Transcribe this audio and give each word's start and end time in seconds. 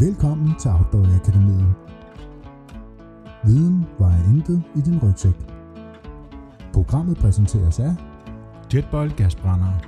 Velkommen 0.00 0.54
til 0.58 0.70
Outdoor 0.70 1.14
Akademiet. 1.14 1.74
Viden 3.44 3.86
vejer 3.98 4.24
intet 4.24 4.62
i 4.76 4.80
din 4.80 4.98
rygsæk. 5.02 5.34
Programmet 6.72 7.16
præsenteres 7.16 7.80
af, 7.80 7.94
Jetboil 8.74 9.12
gasbrænder. 9.16 9.80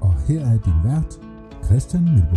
og 0.00 0.14
her 0.28 0.40
er 0.40 0.58
din 0.58 0.72
vært, 0.84 1.20
Christian 1.64 2.04
Milbo. 2.04 2.36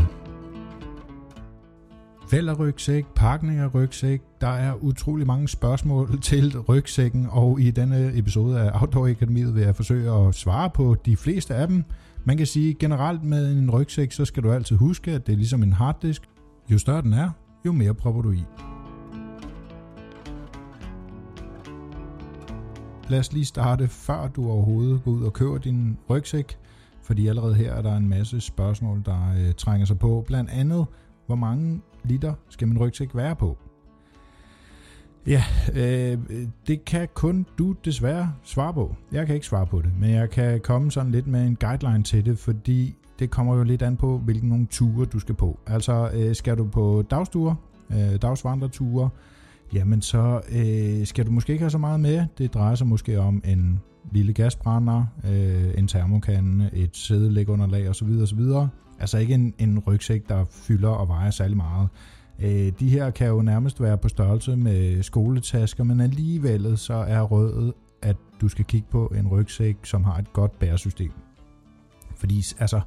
Af 2.49 2.59
rygsæk, 2.59 3.05
pakning 3.15 3.59
af 3.59 3.75
rygsæk. 3.75 4.21
Der 4.41 4.47
er 4.47 4.73
utrolig 4.83 5.27
mange 5.27 5.47
spørgsmål 5.47 6.19
til 6.21 6.59
rygsækken, 6.59 7.27
og 7.29 7.61
i 7.61 7.71
denne 7.71 8.17
episode 8.17 8.59
af 8.59 8.81
Outdoor 8.81 9.07
Akademiet 9.07 9.55
vil 9.55 9.63
jeg 9.63 9.75
forsøge 9.75 10.11
at 10.11 10.35
svare 10.35 10.69
på 10.69 10.95
de 11.05 11.17
fleste 11.17 11.55
af 11.55 11.67
dem. 11.67 11.83
Man 12.23 12.37
kan 12.37 12.45
sige 12.45 12.73
generelt 12.73 13.23
med 13.23 13.57
en 13.57 13.71
rygsæk, 13.71 14.11
så 14.11 14.25
skal 14.25 14.43
du 14.43 14.51
altid 14.51 14.75
huske, 14.75 15.11
at 15.11 15.27
det 15.27 15.33
er 15.33 15.37
ligesom 15.37 15.63
en 15.63 15.73
harddisk. 15.73 16.21
Jo 16.71 16.77
større 16.77 17.01
den 17.01 17.13
er, 17.13 17.29
jo 17.65 17.71
mere 17.71 17.93
propper 17.93 18.21
du 18.21 18.31
i. 18.31 18.43
Lad 23.09 23.19
os 23.19 23.33
lige 23.33 23.45
starte, 23.45 23.87
før 23.87 24.27
du 24.27 24.49
overhovedet 24.49 25.03
går 25.03 25.11
ud 25.11 25.23
og 25.23 25.33
køber 25.33 25.57
din 25.57 25.97
rygsæk, 26.09 26.57
fordi 27.01 27.27
allerede 27.27 27.55
her 27.55 27.73
er 27.73 27.81
der 27.81 27.97
en 27.97 28.09
masse 28.09 28.41
spørgsmål, 28.41 29.01
der 29.05 29.33
øh, 29.37 29.53
trænger 29.53 29.85
sig 29.85 29.99
på. 29.99 30.23
Blandt 30.27 30.49
andet, 30.49 30.85
hvor 31.25 31.35
mange 31.35 31.81
liter 32.03 32.33
skal 32.49 32.67
min 32.67 32.77
rygsæk 32.77 33.15
være 33.15 33.35
på? 33.35 33.57
Ja, 35.27 35.43
øh, 35.73 36.17
det 36.67 36.85
kan 36.85 37.07
kun 37.13 37.45
du 37.57 37.75
desværre 37.85 38.33
svare 38.43 38.73
på. 38.73 38.95
Jeg 39.11 39.25
kan 39.25 39.35
ikke 39.35 39.47
svare 39.47 39.67
på 39.67 39.81
det, 39.81 39.91
men 39.99 40.09
jeg 40.09 40.29
kan 40.29 40.59
komme 40.59 40.91
sådan 40.91 41.11
lidt 41.11 41.27
med 41.27 41.47
en 41.47 41.55
guideline 41.55 42.03
til 42.03 42.25
det, 42.25 42.39
fordi 42.39 42.95
det 43.19 43.29
kommer 43.29 43.55
jo 43.55 43.63
lidt 43.63 43.81
an 43.81 43.97
på, 43.97 44.17
hvilken 44.17 44.49
nogle 44.49 44.65
ture 44.65 45.05
du 45.05 45.19
skal 45.19 45.35
på. 45.35 45.59
Altså, 45.67 46.09
øh, 46.13 46.35
skal 46.35 46.57
du 46.57 46.65
på 46.65 47.03
dagsture, 47.09 47.55
øh, 47.89 48.21
dagsvandreture, 48.21 49.09
jamen 49.73 50.01
så 50.01 50.41
øh, 50.51 51.07
skal 51.07 51.25
du 51.25 51.31
måske 51.31 51.53
ikke 51.53 51.63
have 51.63 51.71
så 51.71 51.77
meget 51.77 51.99
med. 51.99 52.25
Det 52.37 52.53
drejer 52.53 52.75
sig 52.75 52.87
måske 52.87 53.19
om 53.19 53.41
en 53.45 53.79
lille 54.11 54.33
gasbrænder, 54.33 55.05
øh, 55.23 55.73
en 55.77 55.87
termokande, 55.87 56.69
et 56.73 56.97
sædelægunderlag 56.97 57.89
osv. 57.89 58.09
osv. 58.21 58.41
Altså 58.99 59.17
ikke 59.17 59.33
en, 59.33 59.53
en 59.57 59.79
rygsæk, 59.79 60.29
der 60.29 60.45
fylder 60.49 60.89
og 60.89 61.07
vejer 61.07 61.31
særlig 61.31 61.57
meget. 61.57 61.89
Øh, 62.39 62.71
de 62.79 62.89
her 62.89 63.09
kan 63.09 63.27
jo 63.27 63.41
nærmest 63.41 63.81
være 63.81 63.97
på 63.97 64.09
størrelse 64.09 64.55
med 64.55 65.03
skoletasker, 65.03 65.83
men 65.83 66.01
alligevel 66.01 66.77
så 66.77 66.93
er 66.93 67.21
rødet, 67.21 67.73
at 68.01 68.15
du 68.41 68.47
skal 68.47 68.65
kigge 68.65 68.87
på 68.91 69.13
en 69.17 69.27
rygsæk, 69.27 69.77
som 69.83 70.03
har 70.03 70.17
et 70.17 70.33
godt 70.33 70.59
bæresystem. 70.59 71.11
Fordi 72.17 72.43
altså, 72.59 72.81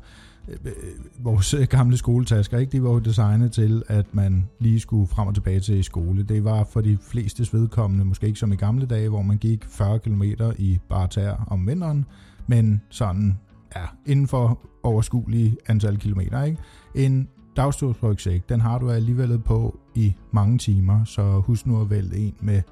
øh, 0.49 0.73
vores 1.19 1.55
øh, 1.55 1.67
gamle 1.67 1.97
skoletasker, 1.97 2.59
ikke, 2.59 2.73
de 2.73 2.83
var 2.83 2.91
jo 2.91 2.99
designet 2.99 3.53
til, 3.53 3.83
at 3.89 4.07
man 4.13 4.49
lige 4.59 4.81
skulle 4.81 5.09
frem 5.09 5.29
og 5.29 5.35
tilbage 5.35 5.61
til 5.61 5.85
skole. 5.85 6.23
Det 6.23 6.45
var 6.45 6.65
for 6.65 6.81
de 6.81 6.99
fleste 7.01 7.47
vedkommende, 7.53 8.05
måske 8.05 8.27
ikke 8.27 8.39
som 8.39 8.53
i 8.53 8.57
gamle 8.57 8.87
dage, 8.87 9.09
hvor 9.09 9.23
man 9.23 9.39
gik 9.39 9.65
40 9.65 9.99
km 9.99 10.23
i 10.59 10.79
bare 10.89 11.09
tær 11.09 11.47
om 11.47 11.67
vinteren, 11.67 12.05
men 12.47 12.83
sådan 12.91 13.39
ja, 13.77 13.85
inden 14.07 14.27
for 14.27 14.61
overskuelige 14.83 15.57
antal 15.67 15.97
kilometer. 15.97 16.43
Ikke? 16.43 16.59
En 16.95 17.29
dagstursrygsæk, 17.57 18.49
den 18.49 18.61
har 18.61 18.79
du 18.79 18.91
alligevel 18.91 19.39
på 19.39 19.79
i 19.95 20.15
mange 20.31 20.59
timer, 20.59 21.05
så 21.05 21.23
husk 21.41 21.67
nu 21.67 21.81
at 21.81 21.91
vælge 21.91 22.17
en 22.17 22.35
med 22.41 22.63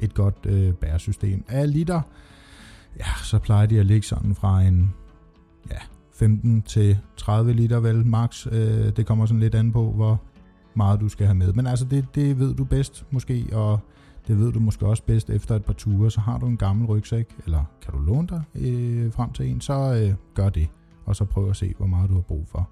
et 0.00 0.14
godt 0.14 0.46
øh, 0.46 0.72
bæresystem. 0.72 1.44
Af 1.48 1.72
liter, 1.72 2.00
ja, 2.98 3.06
så 3.22 3.38
plejer 3.38 3.66
de 3.66 3.80
at 3.80 3.86
ligge 3.86 4.06
sådan 4.06 4.34
fra 4.34 4.62
en 4.62 4.94
15 6.14 6.62
til 6.62 6.98
30 7.16 7.52
liter 7.52 7.80
vel 7.80 8.06
max. 8.06 8.46
Øh, 8.46 8.96
det 8.96 9.06
kommer 9.06 9.26
sådan 9.26 9.40
lidt 9.40 9.54
an 9.54 9.72
på, 9.72 9.92
hvor 9.92 10.22
meget 10.74 11.00
du 11.00 11.08
skal 11.08 11.26
have 11.26 11.34
med. 11.34 11.52
Men 11.52 11.66
altså, 11.66 11.84
det, 11.84 12.06
det 12.14 12.38
ved 12.38 12.54
du 12.54 12.64
bedst 12.64 13.06
måske, 13.10 13.46
og 13.52 13.80
det 14.28 14.38
ved 14.38 14.52
du 14.52 14.60
måske 14.60 14.86
også 14.86 15.02
bedst 15.02 15.30
efter 15.30 15.56
et 15.56 15.64
par 15.64 15.72
ture. 15.72 16.10
Så 16.10 16.20
har 16.20 16.38
du 16.38 16.46
en 16.46 16.56
gammel 16.56 16.86
rygsæk, 16.86 17.36
eller 17.44 17.64
kan 17.82 17.94
du 17.94 17.98
låne 17.98 18.28
dig 18.28 18.42
øh, 18.54 19.12
frem 19.12 19.32
til 19.32 19.50
en, 19.50 19.60
så 19.60 20.04
øh, 20.04 20.14
gør 20.34 20.48
det. 20.48 20.68
Og 21.04 21.16
så 21.16 21.24
prøv 21.24 21.50
at 21.50 21.56
se, 21.56 21.74
hvor 21.78 21.86
meget 21.86 22.10
du 22.10 22.14
har 22.14 22.22
brug 22.22 22.44
for. 22.48 22.68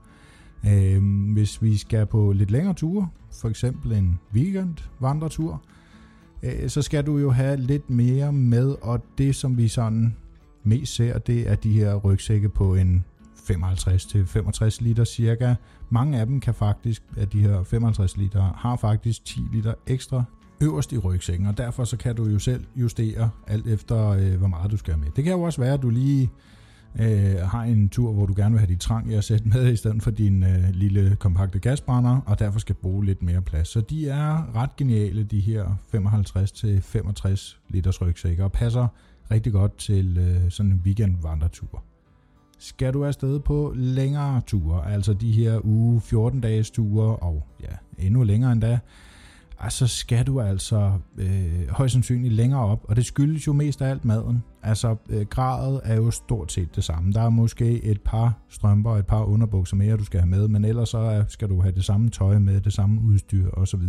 Øh, 0.67 1.33
hvis 1.33 1.63
vi 1.63 1.77
skal 1.77 2.07
på 2.07 2.33
lidt 2.33 2.51
længere 2.51 2.75
ture, 2.75 3.09
for 3.33 3.49
eksempel 3.49 3.93
en 3.93 4.19
weekend 4.35 4.75
vandretur, 5.01 5.63
øh, 6.43 6.69
så 6.69 6.83
skal 6.83 7.07
du 7.07 7.19
jo 7.19 7.31
have 7.31 7.57
lidt 7.57 7.91
mere 7.91 8.33
med, 8.33 8.77
og 8.83 9.05
det 9.19 9.35
som 9.35 9.57
vi 9.57 9.69
sådan 9.69 10.17
mest 10.65 10.95
ser, 10.95 11.19
det 11.19 11.49
er 11.49 11.55
de 11.55 11.73
her 11.73 11.95
rygsække 11.95 12.49
på 12.49 12.75
en 12.75 13.05
55-65 13.51 14.77
liter 14.81 15.05
cirka. 15.05 15.55
Mange 15.91 16.21
af 16.21 16.27
dem 16.27 16.41
kan 16.41 16.55
faktisk, 16.55 17.03
af 17.17 17.29
de 17.29 17.41
her 17.41 17.63
55 17.63 18.17
liter, 18.17 18.53
har 18.57 18.77
faktisk 18.77 19.25
10 19.25 19.41
liter 19.53 19.75
ekstra 19.87 20.25
øverst 20.63 20.93
i 20.93 20.99
rygsækken, 20.99 21.47
og 21.47 21.59
derfor 21.59 21.85
så 21.85 21.97
kan 21.97 22.17
du 22.17 22.25
jo 22.25 22.39
selv 22.39 22.65
justere 22.77 23.31
alt 23.47 23.67
efter, 23.67 24.09
øh, 24.09 24.35
hvor 24.35 24.49
meget 24.49 24.71
du 24.71 24.77
skal 24.77 24.95
have 24.95 25.05
med. 25.05 25.11
Det 25.17 25.25
kan 25.25 25.33
jo 25.33 25.43
også 25.43 25.61
være, 25.61 25.75
at 25.75 25.83
du 25.83 25.91
lige 25.91 26.31
øh, 27.01 27.37
har 27.37 27.63
en 27.63 27.89
tur, 27.89 28.13
hvor 28.13 28.27
du 28.27 28.35
gerne 28.37 28.51
vil 28.51 28.59
have 28.59 28.73
dit 28.73 28.81
trang 28.81 29.13
i 29.13 29.15
at 29.15 29.25
sætte 29.25 29.49
med, 29.49 29.73
i 29.73 29.77
stedet 29.77 30.03
for 30.03 30.11
din 30.11 30.43
øh, 30.43 30.71
lille 30.73 31.17
kompakte 31.17 31.59
gasbrænder, 31.59 32.21
og 32.27 32.39
derfor 32.39 32.59
skal 32.59 32.75
bruge 32.75 33.05
lidt 33.05 33.23
mere 33.23 33.43
plads. 33.43 33.69
Så 33.69 33.81
de 33.81 34.09
er 34.09 34.57
ret 34.57 34.77
geniale, 34.77 35.23
de 35.23 35.41
her 35.41 35.65
55-65 35.95 37.57
liters 37.69 38.03
rygsækker, 38.03 38.45
og 38.45 38.53
passer 38.53 38.87
rigtig 39.31 39.53
godt 39.53 39.79
til 39.79 40.19
øh, 40.19 40.51
sådan 40.51 40.73
en 40.73 40.83
weekend 40.85 41.17
vandretur. 41.23 41.85
Skal 42.63 42.95
du 42.95 43.05
afsted 43.05 43.41
på 43.41 43.73
længere 43.77 44.41
ture, 44.47 44.93
altså 44.93 45.13
de 45.13 45.33
her 45.33 45.61
uge 45.65 46.01
14 46.01 46.41
dages 46.41 46.71
ture, 46.71 47.17
og 47.17 47.47
ja, 47.61 48.05
endnu 48.07 48.23
længere 48.23 48.53
endda, 48.53 48.79
ah, 49.59 49.71
så 49.71 49.87
skal 49.87 50.27
du 50.27 50.41
altså 50.41 50.93
øh, 51.19 51.69
højst 51.69 51.93
sandsynligt 51.93 52.35
længere 52.35 52.61
op, 52.61 52.85
og 52.89 52.97
det 52.97 53.07
skyldes 53.07 53.47
jo 53.47 53.53
mest 53.53 53.83
af 53.83 53.91
alt 53.91 54.05
maden. 54.05 54.43
Altså, 54.63 54.97
øh, 55.09 55.27
gradet 55.27 55.81
er 55.85 55.97
jo 55.97 56.11
stort 56.11 56.53
set 56.53 56.77
det 56.77 56.85
samme. 56.85 57.13
Der 57.13 57.21
er 57.23 57.31
måske 57.31 57.85
et 57.85 58.01
par 58.01 58.39
strømper 58.49 58.91
og 58.91 58.99
et 58.99 59.07
par 59.07 59.25
underbukser 59.25 59.77
mere, 59.77 59.97
du 59.97 60.05
skal 60.05 60.21
have 60.21 60.31
med, 60.31 60.49
men 60.49 60.65
ellers 60.65 60.89
så 60.89 61.25
skal 61.29 61.49
du 61.49 61.61
have 61.61 61.75
det 61.75 61.85
samme 61.85 62.09
tøj 62.09 62.39
med, 62.39 62.61
det 62.61 62.73
samme 62.73 63.01
udstyr 63.01 63.51
osv. 63.51 63.83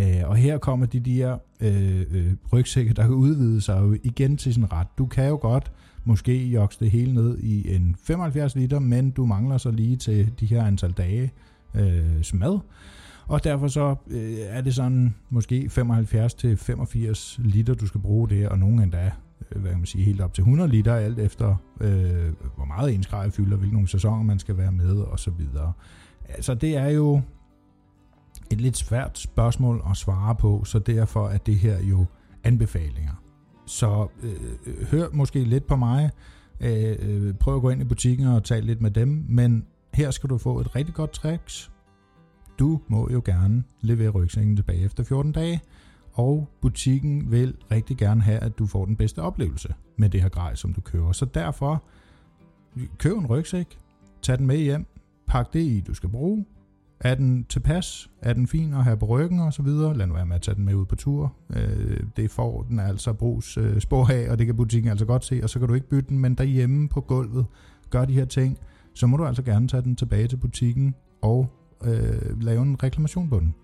Øh, 0.00 0.22
og 0.24 0.36
her 0.36 0.58
kommer 0.58 0.86
de 0.86 1.00
der 1.00 1.38
øh, 1.60 2.00
øh, 2.10 2.32
rygsække, 2.52 2.94
der 2.94 3.02
kan 3.02 3.14
udvide 3.14 3.60
sig 3.60 3.80
jo 3.80 3.96
igen 4.02 4.36
til 4.36 4.54
sin 4.54 4.72
ret. 4.72 4.86
Du 4.98 5.06
kan 5.06 5.28
jo 5.28 5.38
godt 5.42 5.72
måske 6.06 6.46
jokse 6.46 6.80
det 6.80 6.90
hele 6.90 7.14
ned 7.14 7.38
i 7.38 7.74
en 7.74 7.96
75 8.04 8.56
liter, 8.56 8.78
men 8.78 9.10
du 9.10 9.26
mangler 9.26 9.58
så 9.58 9.70
lige 9.70 9.96
til 9.96 10.32
de 10.40 10.46
her 10.46 10.64
antal 10.64 10.92
dage 10.92 11.32
øh, 11.74 12.22
smad. 12.22 12.58
Og 13.26 13.44
derfor 13.44 13.68
så 13.68 13.94
øh, 14.06 14.38
er 14.38 14.60
det 14.60 14.74
sådan 14.74 15.14
måske 15.30 15.70
75-85 15.72 17.42
liter, 17.42 17.74
du 17.74 17.86
skal 17.86 18.00
bruge 18.00 18.28
det, 18.28 18.48
og 18.48 18.58
nogle 18.58 18.82
endda, 18.82 19.10
øh, 19.50 19.60
hvad 19.60 19.70
kan 19.70 19.78
man 19.78 19.86
sige, 19.86 20.04
helt 20.04 20.20
op 20.20 20.34
til 20.34 20.42
100 20.42 20.70
liter, 20.70 20.94
alt 20.94 21.18
efter 21.18 21.56
øh, 21.80 22.32
hvor 22.56 22.64
meget 22.64 22.94
ens 22.94 23.06
grej 23.06 23.30
fylder, 23.30 23.56
hvilke 23.56 23.86
sæsoner 23.86 24.22
man 24.22 24.38
skal 24.38 24.56
være 24.56 24.72
med, 24.72 24.96
og 24.96 25.18
så 25.18 25.30
videre. 25.30 25.72
Altså 26.28 26.54
det 26.54 26.76
er 26.76 26.88
jo 26.88 27.20
et 28.50 28.60
lidt 28.60 28.76
svært 28.76 29.18
spørgsmål 29.18 29.82
at 29.90 29.96
svare 29.96 30.34
på, 30.34 30.64
så 30.64 30.78
derfor 30.78 31.28
er 31.28 31.38
det 31.38 31.56
her 31.56 31.82
jo 31.82 32.04
anbefalinger. 32.44 33.25
Så 33.66 34.08
øh, 34.22 34.32
øh, 34.66 34.86
hør 34.86 35.08
måske 35.12 35.44
lidt 35.44 35.66
på 35.66 35.76
mig, 35.76 36.10
øh, 36.60 36.96
øh, 36.98 37.34
prøv 37.34 37.56
at 37.56 37.62
gå 37.62 37.70
ind 37.70 37.80
i 37.80 37.84
butikken 37.84 38.26
og 38.26 38.44
tale 38.44 38.66
lidt 38.66 38.80
med 38.80 38.90
dem, 38.90 39.24
men 39.28 39.66
her 39.94 40.10
skal 40.10 40.30
du 40.30 40.38
få 40.38 40.60
et 40.60 40.76
rigtig 40.76 40.94
godt 40.94 41.12
tricks. 41.12 41.70
Du 42.58 42.80
må 42.88 43.08
jo 43.12 43.22
gerne 43.24 43.64
levere 43.80 44.08
rygsækken 44.08 44.56
tilbage 44.56 44.80
efter 44.80 45.04
14 45.04 45.32
dage, 45.32 45.60
og 46.12 46.48
butikken 46.60 47.30
vil 47.30 47.56
rigtig 47.70 47.96
gerne 47.96 48.22
have, 48.22 48.38
at 48.38 48.58
du 48.58 48.66
får 48.66 48.84
den 48.84 48.96
bedste 48.96 49.22
oplevelse 49.22 49.74
med 49.96 50.08
det 50.08 50.22
her 50.22 50.28
grej, 50.28 50.54
som 50.54 50.72
du 50.72 50.80
køber. 50.80 51.12
Så 51.12 51.24
derfor, 51.24 51.84
køb 52.98 53.16
en 53.16 53.26
rygsæk, 53.26 53.78
tag 54.22 54.38
den 54.38 54.46
med 54.46 54.58
hjem, 54.58 54.86
pak 55.26 55.52
det 55.52 55.60
i, 55.60 55.80
du 55.80 55.94
skal 55.94 56.08
bruge, 56.08 56.44
er 57.00 57.14
den 57.14 57.44
tilpas? 57.44 58.10
Er 58.22 58.32
den 58.32 58.46
fin 58.46 58.74
at 58.74 58.84
have 58.84 58.96
på 58.96 59.06
ryggen 59.06 59.40
og 59.40 59.52
så 59.52 59.62
videre? 59.62 59.96
Lad 59.96 60.06
nu 60.06 60.14
være 60.14 60.26
med 60.26 60.36
at 60.36 60.42
tage 60.42 60.54
den 60.54 60.64
med 60.64 60.74
ud 60.74 60.84
på 60.84 60.96
tur. 60.96 61.32
Øh, 61.56 62.00
det 62.16 62.30
får 62.30 62.62
den 62.62 62.80
altså 62.80 63.12
brugs 63.12 63.56
øh, 63.56 63.80
spor 63.80 64.08
af, 64.12 64.30
og 64.30 64.38
det 64.38 64.46
kan 64.46 64.56
butikken 64.56 64.90
altså 64.90 65.04
godt 65.04 65.24
se, 65.24 65.40
og 65.42 65.50
så 65.50 65.58
kan 65.58 65.68
du 65.68 65.74
ikke 65.74 65.88
bytte 65.88 66.08
den, 66.08 66.18
men 66.18 66.34
derhjemme 66.34 66.88
på 66.88 67.00
gulvet, 67.00 67.46
gør 67.90 68.04
de 68.04 68.12
her 68.12 68.24
ting, 68.24 68.58
så 68.94 69.06
må 69.06 69.16
du 69.16 69.24
altså 69.24 69.42
gerne 69.42 69.68
tage 69.68 69.82
den 69.82 69.96
tilbage 69.96 70.28
til 70.28 70.36
butikken 70.36 70.94
og 71.22 71.48
øh, 71.84 72.42
lave 72.42 72.62
en 72.62 72.82
reklamation 72.82 73.28
på 73.28 73.40
den. 73.40 73.54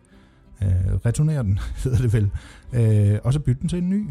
Øh, 0.62 0.94
returnere 1.06 1.42
den, 1.42 1.58
hedder 1.84 1.98
det 1.98 2.12
vel. 2.12 2.30
Øh, 2.72 3.18
og 3.24 3.32
så 3.32 3.40
bytte 3.40 3.60
den 3.60 3.68
til 3.68 3.78
en 3.78 3.90
ny. 3.90 4.10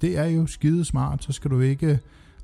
Det 0.00 0.18
er 0.18 0.24
jo 0.24 0.46
skide 0.46 0.84
smart, 0.84 1.24
så 1.24 1.32
skal 1.32 1.50
du 1.50 1.60
ikke 1.60 2.00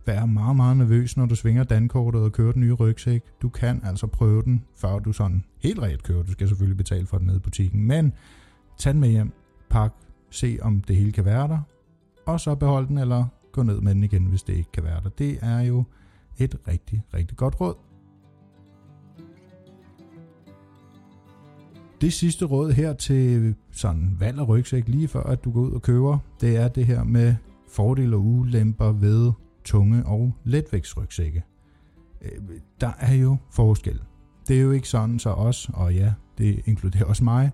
Vær 0.07 0.27
meget, 0.27 0.57
meget 0.57 0.77
nervøs, 0.77 1.17
når 1.17 1.27
du 1.27 1.35
svinger 1.35 1.65
dankortet 1.65 2.23
og 2.23 2.33
kører 2.33 2.53
den 2.53 2.61
nye 2.61 2.73
rygsæk. 2.73 3.23
Du 3.43 3.49
kan 3.49 3.81
altså 3.85 4.07
prøve 4.07 4.43
den, 4.43 4.65
før 4.77 4.99
du 4.99 5.13
sådan 5.13 5.45
helt 5.59 5.79
ret 5.79 6.03
kører. 6.03 6.23
Du 6.23 6.33
skal 6.33 6.49
selvfølgelig 6.49 6.77
betale 6.77 7.07
for 7.07 7.19
den 7.19 7.27
nede 7.27 7.37
i 7.37 7.41
butikken, 7.41 7.87
men 7.87 8.13
tag 8.79 8.93
den 8.93 9.01
med 9.01 9.09
hjem, 9.09 9.33
pak, 9.71 9.93
se 10.31 10.59
om 10.63 10.81
det 10.81 10.97
hele 10.97 11.13
kan 11.13 11.25
være 11.25 11.49
der, 11.49 11.59
og 12.27 12.41
så 12.41 12.55
behold 12.55 12.89
den, 12.89 12.99
eller 12.99 13.25
gå 13.53 13.63
ned 13.63 13.81
med 13.81 13.95
den 13.95 14.05
igen, 14.05 14.25
hvis 14.27 14.43
det 14.43 14.53
ikke 14.57 14.73
kan 14.73 14.85
være 14.85 15.01
der. 15.03 15.09
Det 15.09 15.39
er 15.43 15.61
jo 15.61 15.85
et 16.39 16.57
rigtig, 16.69 17.05
rigtig 17.15 17.37
godt 17.37 17.61
råd. 17.61 17.75
Det 22.01 22.13
sidste 22.13 22.45
råd 22.45 22.73
her 22.73 22.93
til 22.93 23.55
sådan 23.71 24.17
valg 24.19 24.39
og 24.39 24.49
rygsæk, 24.49 24.89
lige 24.89 25.09
før 25.09 25.23
at 25.23 25.45
du 25.45 25.51
går 25.51 25.61
ud 25.61 25.73
og 25.73 25.83
køber, 25.83 26.19
det 26.41 26.57
er 26.57 26.69
det 26.69 26.87
her 26.87 27.05
med 27.05 27.35
fordele 27.69 28.17
og 28.17 28.23
ulemper 28.23 28.93
ved 28.93 29.33
tunge 29.65 30.07
og 30.07 30.33
letvægtsrygsække. 30.45 31.43
Øh, 32.23 32.31
der 32.81 32.93
er 32.99 33.15
jo 33.15 33.37
forskel. 33.51 34.01
Det 34.49 34.57
er 34.57 34.61
jo 34.61 34.71
ikke 34.71 34.89
sådan 34.89 35.19
så 35.19 35.31
os, 35.31 35.71
og 35.75 35.95
ja, 35.95 36.13
det 36.39 36.63
inkluderer 36.65 37.05
også 37.05 37.25
mig, 37.25 37.51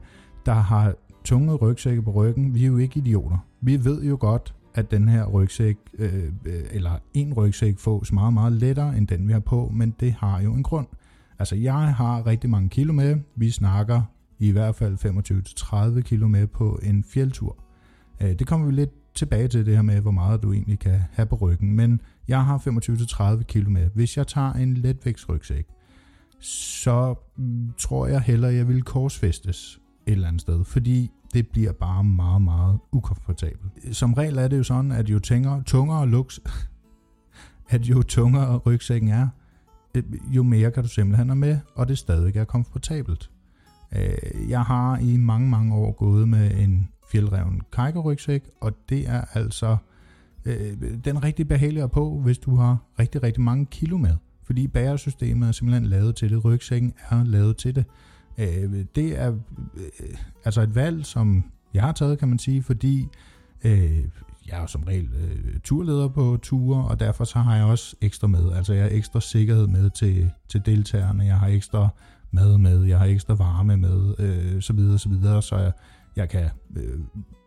der 0.47 0.55
har 0.55 0.95
tunge 1.25 1.55
rygsække 1.55 2.03
på 2.03 2.11
ryggen. 2.11 2.55
Vi 2.55 2.63
er 2.63 2.67
jo 2.67 2.77
ikke 2.77 2.99
idioter. 2.99 3.39
Vi 3.61 3.85
ved 3.85 4.03
jo 4.03 4.17
godt, 4.21 4.55
at 4.75 4.91
den 4.91 5.09
her 5.09 5.27
rygsæk, 5.27 5.77
øh, 5.99 6.25
øh 6.45 6.65
eller 6.71 6.99
en 7.15 7.35
rygsæk, 7.35 7.79
fås 7.79 8.13
meget, 8.13 8.33
meget 8.33 8.53
lettere 8.53 8.97
end 8.97 9.09
den, 9.09 9.29
vi 9.29 9.33
har 9.33 9.41
på, 9.41 9.71
men 9.75 9.95
det 10.01 10.13
har 10.13 10.41
jo 10.41 10.55
en 10.55 10.63
grund. 10.63 10.87
Altså, 11.39 11.57
jeg 11.57 11.95
har 11.95 12.27
rigtig 12.27 12.51
mange 12.51 12.69
kilo 12.69 12.93
med. 12.93 13.17
Vi 13.37 13.51
snakker 13.51 14.03
i 14.39 14.51
hvert 14.51 14.75
fald 14.75 14.99
25-30 15.99 16.01
kilo 16.01 16.29
med 16.29 16.47
på 16.47 16.81
en 16.83 17.05
fjeldtur. 17.05 17.57
Øh, 18.23 18.39
det 18.39 18.47
kommer 18.47 18.67
vi 18.67 18.73
lidt 18.73 18.91
tilbage 19.17 19.49
til 19.49 19.67
det 19.67 19.75
her 19.75 19.83
med, 19.83 20.01
hvor 20.01 20.11
meget 20.11 20.43
du 20.43 20.53
egentlig 20.53 20.79
kan 20.79 21.01
have 21.13 21.27
på 21.27 21.37
ryggen, 21.37 21.77
men 21.77 22.01
jeg 22.29 22.45
har 22.45 22.59
25-30 23.39 23.43
kilo 23.43 23.71
med. 23.71 23.91
Hvis 23.95 24.17
jeg 24.17 24.27
tager 24.27 24.53
en 24.53 24.75
letvægtsrygsæk, 24.75 25.67
så 26.41 27.15
mm, 27.37 27.73
tror 27.79 28.07
jeg 28.07 28.21
hellere, 28.21 28.55
jeg 28.55 28.69
vil 28.69 28.83
korsfæstes 28.83 29.81
et 30.07 30.13
eller 30.13 30.29
andet 30.29 30.41
sted, 30.41 30.65
fordi 30.65 31.11
det 31.35 31.49
bliver 31.49 31.73
bare 31.73 32.05
meget, 32.05 32.43
meget 32.43 32.79
ukomfortabelt. 32.93 33.97
Som 33.97 34.15
regel 34.15 34.39
er 34.39 34.49
det 34.49 34.59
jo 34.59 34.63
sådan, 34.63 34.93
at 34.93 35.11
jo 35.11 35.19
tungere, 35.19 35.63
tungere 35.63 36.09
luks, 36.09 36.41
at 37.69 37.83
jo 37.83 38.03
tungere 38.03 38.57
rygsækken 38.57 39.09
er, 39.09 39.29
øh, 39.95 40.03
jo 40.29 40.43
mere 40.43 40.71
kan 40.71 40.83
du 40.83 40.89
simpelthen 40.89 41.29
have 41.29 41.37
med, 41.37 41.59
og 41.75 41.89
det 41.89 41.99
stadig 41.99 42.37
er 42.37 42.45
komfortabelt. 42.45 43.31
Øh, 43.97 44.51
jeg 44.51 44.63
har 44.63 44.99
i 44.99 45.17
mange, 45.17 45.51
mange 45.51 45.75
år 45.75 45.93
gået 45.93 46.29
med 46.29 46.51
en 46.59 46.89
fjeldreven 47.09 47.61
kajkerygsæk, 47.73 48.51
og 48.61 48.73
det 48.89 49.09
er 49.09 49.25
altså 49.35 49.77
øh, 50.45 50.77
den 51.05 51.25
rigtig 51.25 51.49
behagelige 51.49 51.89
på, 51.89 52.21
hvis 52.25 52.39
du 52.39 52.57
har 52.57 52.77
rigtig, 52.99 53.23
rigtig 53.23 53.43
mange 53.43 53.67
kilo 53.67 53.97
med. 53.97 54.17
Fordi 54.45 54.67
bæresystemet 54.67 55.49
er 55.49 55.53
simpelthen 55.53 55.87
lavet 55.87 56.17
til 56.17 56.31
det, 56.31 56.45
rygsækken 56.45 56.95
er 57.11 57.25
lavet 57.25 57.57
til 57.57 57.75
det. 57.75 57.85
Øh, 58.39 58.85
det 58.95 59.19
er 59.19 59.33
øh, 59.77 60.17
altså 60.45 60.61
et 60.61 60.75
valg, 60.75 61.07
som 61.07 61.45
jeg 61.75 61.83
har 61.83 61.93
taget, 61.93 62.19
kan 62.19 62.29
man 62.29 62.39
sige, 62.39 62.63
fordi 62.63 63.09
øh, 63.65 64.05
jeg 64.49 64.57
er 64.57 64.61
jo 64.61 64.67
som 64.67 64.83
regel 64.83 65.09
øh, 65.15 65.61
turleder 65.61 66.09
på 66.09 66.39
ture, 66.43 66.85
og 66.85 67.01
derfor 67.01 67.25
så 67.25 67.39
har 67.39 67.57
jeg 67.57 67.65
også 67.65 67.97
ekstra 68.01 68.27
med. 68.27 68.53
Altså 68.53 68.73
jeg 68.73 68.83
har 68.83 68.91
ekstra 68.91 69.21
sikkerhed 69.21 69.67
med 69.67 69.91
til, 69.91 70.31
til 70.49 70.67
deltagerne, 70.67 71.25
jeg 71.25 71.39
har 71.39 71.47
ekstra 71.47 71.89
mad 72.31 72.59
med, 72.59 72.85
jeg 72.85 72.99
har 72.99 73.07
ekstra 73.07 73.35
varme 73.35 73.77
med, 73.77 74.15
øh, 74.19 74.63
så 74.63 74.73
videre, 74.73 74.99
så 74.99 75.09
videre, 75.09 75.43
så 75.43 75.57
jeg, 75.57 75.73
jeg 76.17 76.29
kan 76.29 76.51
øh, 76.77 77.01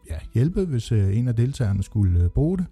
ja, 0.09 0.17
hjælpe, 0.33 0.65
hvis 0.65 0.91
øh, 0.91 1.17
en 1.17 1.27
af 1.27 1.35
deltagerne 1.35 1.83
skulle 1.83 2.23
øh, 2.23 2.29
bruge 2.29 2.57
det. 2.57 2.65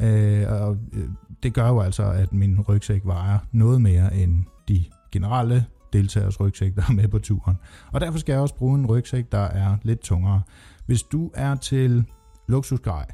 Øh, 0.00 0.62
og 0.62 0.76
øh, 0.92 1.08
det 1.42 1.54
gør 1.54 1.68
jo 1.68 1.80
altså, 1.80 2.02
at 2.02 2.32
min 2.32 2.60
rygsæk 2.60 3.00
vejer 3.04 3.38
noget 3.52 3.80
mere 3.80 4.16
end 4.16 4.44
de 4.68 4.84
generelle 5.12 5.64
deltagers 5.92 6.40
rygsæk, 6.40 6.76
der 6.76 6.82
er 6.88 6.92
med 6.92 7.08
på 7.08 7.18
turen. 7.18 7.56
Og 7.92 8.00
derfor 8.00 8.18
skal 8.18 8.32
jeg 8.32 8.40
også 8.40 8.54
bruge 8.54 8.78
en 8.78 8.86
rygsæk, 8.86 9.32
der 9.32 9.38
er 9.38 9.76
lidt 9.82 10.00
tungere. 10.00 10.42
Hvis 10.86 11.02
du 11.02 11.30
er 11.34 11.54
til 11.54 12.04
luksusgrej, 12.48 13.06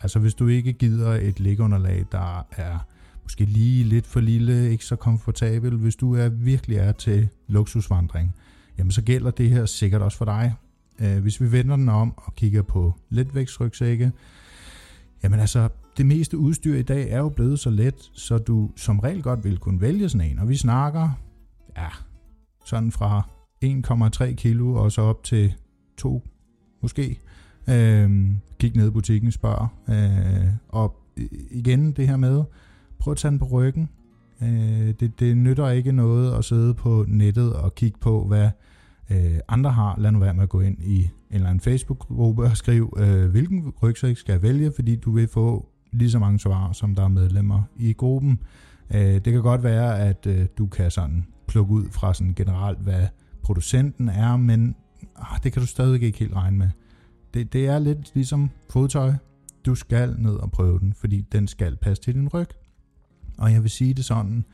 altså 0.00 0.18
hvis 0.18 0.34
du 0.34 0.48
ikke 0.48 0.72
gider 0.72 1.10
et 1.10 1.40
liggeunderlag, 1.40 2.04
der 2.12 2.46
er 2.50 2.78
måske 3.22 3.44
lige 3.44 3.84
lidt 3.84 4.06
for 4.06 4.20
lille, 4.20 4.70
ikke 4.70 4.84
så 4.84 4.96
komfortabel, 4.96 5.76
hvis 5.76 5.96
du 5.96 6.14
er 6.14 6.28
virkelig 6.28 6.76
er 6.76 6.92
til 6.92 7.28
luksusvandring, 7.48 8.34
jamen 8.78 8.90
så 8.90 9.02
gælder 9.02 9.30
det 9.30 9.50
her 9.50 9.66
sikkert 9.66 10.02
også 10.02 10.18
for 10.18 10.24
dig. 10.24 10.54
Øh, 11.00 11.18
hvis 11.22 11.40
vi 11.40 11.52
vender 11.52 11.76
den 11.76 11.88
om 11.88 12.14
og 12.16 12.34
kigger 12.34 12.62
på 12.62 12.94
letvægtsrygsække, 13.10 14.12
jamen 15.22 15.40
altså, 15.40 15.68
det 15.96 16.06
meste 16.06 16.38
udstyr 16.38 16.74
i 16.74 16.82
dag 16.82 17.10
er 17.10 17.18
jo 17.18 17.28
blevet 17.28 17.60
så 17.60 17.70
let, 17.70 18.10
så 18.12 18.38
du 18.38 18.70
som 18.76 18.98
regel 18.98 19.22
godt 19.22 19.44
vil 19.44 19.58
kunne 19.58 19.80
vælge 19.80 20.08
sådan 20.08 20.30
en. 20.30 20.38
Og 20.38 20.48
vi 20.48 20.56
snakker, 20.56 21.10
ja, 21.76 21.88
sådan 22.64 22.92
fra 22.92 23.28
1,3 23.64 24.34
kilo 24.34 24.74
og 24.74 24.92
så 24.92 25.02
op 25.02 25.24
til 25.24 25.54
2 25.96 26.22
måske. 26.82 27.18
Øh, 27.68 28.30
kig 28.58 28.76
ned 28.76 28.88
i 28.88 28.90
butikken, 28.90 29.32
spørg. 29.32 29.68
Øh, 29.88 30.52
og 30.68 30.96
igen 31.50 31.92
det 31.92 32.08
her 32.08 32.16
med, 32.16 32.44
prøv 32.98 33.12
at 33.12 33.18
tage 33.18 33.30
den 33.30 33.38
på 33.38 33.44
ryggen. 33.44 33.88
Øh, 34.42 34.94
det, 35.00 35.20
det 35.20 35.36
nytter 35.36 35.70
ikke 35.70 35.92
noget 35.92 36.34
at 36.34 36.44
sidde 36.44 36.74
på 36.74 37.04
nettet 37.08 37.52
og 37.52 37.74
kigge 37.74 37.98
på, 37.98 38.24
hvad 38.24 38.50
øh, 39.10 39.38
andre 39.48 39.70
har. 39.70 39.94
Lad 39.98 40.12
nu 40.12 40.18
være 40.18 40.34
med 40.34 40.42
at 40.42 40.48
gå 40.48 40.60
ind 40.60 40.82
i 40.82 40.98
en 41.02 41.10
eller 41.30 41.48
anden 41.48 41.60
Facebook-gruppe 41.60 42.44
og 42.44 42.56
skrive, 42.56 42.90
øh, 42.96 43.30
hvilken 43.30 43.72
rygsæk 43.82 44.16
skal 44.16 44.32
jeg 44.32 44.42
vælge, 44.42 44.72
fordi 44.74 44.96
du 44.96 45.10
vil 45.10 45.28
få 45.28 45.68
lige 45.92 46.10
så 46.10 46.18
mange 46.18 46.38
svar, 46.38 46.72
som 46.72 46.94
der 46.94 47.04
er 47.04 47.08
medlemmer 47.08 47.62
i 47.76 47.92
gruppen. 47.92 48.38
Øh, 48.94 49.00
det 49.00 49.24
kan 49.24 49.42
godt 49.42 49.62
være, 49.62 49.98
at 49.98 50.26
øh, 50.26 50.46
du 50.58 50.66
kan 50.66 50.90
sådan 50.90 51.26
plukke 51.48 51.72
ud 51.72 51.84
fra 51.90 52.14
sådan 52.14 52.34
generelt, 52.34 52.78
hvad 52.78 53.06
producenten 53.42 54.08
er, 54.08 54.36
men 54.36 54.76
ah, 55.16 55.38
det 55.42 55.52
kan 55.52 55.60
du 55.62 55.66
stadig 55.66 56.02
ikke 56.02 56.18
helt 56.18 56.34
regne 56.34 56.58
med. 56.58 56.68
Det, 57.34 57.52
det 57.52 57.66
er 57.66 57.78
lidt 57.78 58.14
ligesom 58.14 58.50
fodtøj. 58.70 59.12
Du 59.66 59.74
skal 59.74 60.14
ned 60.18 60.34
og 60.34 60.50
prøve 60.50 60.78
den, 60.78 60.92
fordi 60.92 61.20
den 61.20 61.48
skal 61.48 61.76
passe 61.76 62.02
til 62.02 62.14
din 62.14 62.28
ryg. 62.28 62.48
Og 63.38 63.52
jeg 63.52 63.62
vil 63.62 63.70
sige 63.70 63.94
det 63.94 64.04
sådan, 64.04 64.44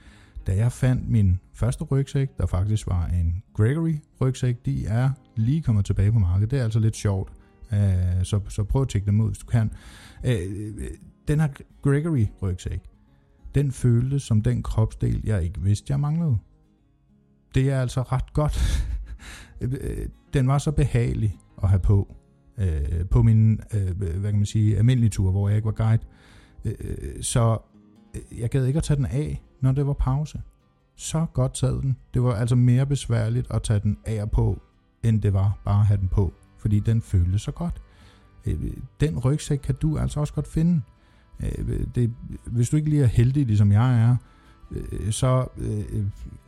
da 0.46 0.56
jeg 0.56 0.72
fandt 0.72 1.08
min 1.08 1.40
første 1.54 1.84
rygsæk, 1.84 2.38
der 2.38 2.46
faktisk 2.46 2.87
var 2.87 3.06
en 3.06 3.43
Gregory 3.54 3.94
rygsæk, 4.20 4.66
de 4.66 4.87
er 4.87 5.10
lige 5.37 5.62
kommet 5.62 5.84
tilbage 5.84 6.12
på 6.12 6.19
markedet. 6.19 6.50
Det 6.50 6.58
er 6.58 6.64
altså 6.64 6.78
lidt 6.78 6.96
sjovt. 6.96 7.32
Uh, 7.72 7.78
så, 8.22 8.40
så 8.49 8.64
prøv 8.64 8.82
at 8.82 8.88
tjekke 8.88 9.06
dem 9.06 9.20
ud, 9.20 9.28
hvis 9.28 9.38
du 9.38 9.46
kan. 9.46 9.70
Øh, 10.25 10.38
øh, 10.76 10.88
den 11.28 11.40
her 11.40 11.49
Gregory 11.82 12.26
rygsæk, 12.43 12.81
den 13.54 13.72
føltes 13.72 14.22
som 14.22 14.43
den 14.43 14.62
kropsdel, 14.62 15.20
jeg 15.25 15.43
ikke 15.43 15.60
vidste, 15.60 15.90
jeg 15.90 16.00
manglede. 16.00 16.38
Det 17.55 17.70
er 17.70 17.81
altså 17.81 18.02
ret 18.02 18.32
godt. 18.32 18.87
den 20.34 20.48
var 20.48 20.58
så 20.58 20.72
behagelig 20.72 21.38
at 21.62 21.69
have 21.69 21.81
på. 21.81 22.16
Uh, 22.58 23.08
på 23.10 23.22
min, 23.22 23.60
uh, 23.75 23.96
hvad 23.98 24.31
kan 24.31 24.37
man 24.37 24.46
sige, 24.46 24.76
almindelige 24.76 25.10
tur, 25.10 25.31
hvor 25.31 25.48
jeg 25.48 25.56
ikke 25.56 25.66
var 25.66 25.72
guide. 25.72 26.02
Uh, 26.64 26.72
så 27.20 27.58
jeg 28.38 28.50
gad 28.50 28.66
ikke 28.66 28.76
at 28.76 28.82
tage 28.82 28.96
den 28.96 29.06
af, 29.06 29.43
når 29.60 29.72
det 29.72 29.87
var 29.87 29.93
pause. 29.93 30.40
Så 31.02 31.26
godt 31.32 31.58
sad 31.58 31.82
den. 31.82 31.96
Det 32.14 32.22
var 32.22 32.34
altså 32.34 32.56
mere 32.56 32.86
besværligt 32.86 33.46
at 33.50 33.62
tage 33.62 33.81
den 33.81 33.98
af 34.05 34.22
og 34.22 34.31
på, 34.31 34.62
end 35.03 35.22
det 35.22 35.32
var 35.32 35.58
bare 35.65 35.81
at 35.81 35.86
have 35.86 36.00
den 36.00 36.08
på, 36.08 36.34
fordi 36.58 36.81
den 36.81 37.03
føltes 37.03 37.43
så 37.43 37.50
godt. 37.50 37.82
Øh, 38.46 38.72
den 39.00 39.19
rygsæk 39.19 39.58
kan 39.58 39.74
du 39.74 39.98
altså 39.98 40.20
også 40.20 40.34
godt 40.34 40.48
finde. 40.48 40.82
Øh, 41.41 41.86
det, 41.94 42.15
hvis 42.46 42.70
du 42.70 42.77
ikke 42.77 42.91
lige 42.91 43.03
er 43.03 43.06
heldig, 43.06 43.46
ligesom 43.46 43.72
jeg 43.72 44.03
er, 44.03 44.17
øh, 44.70 45.10
så 45.12 45.46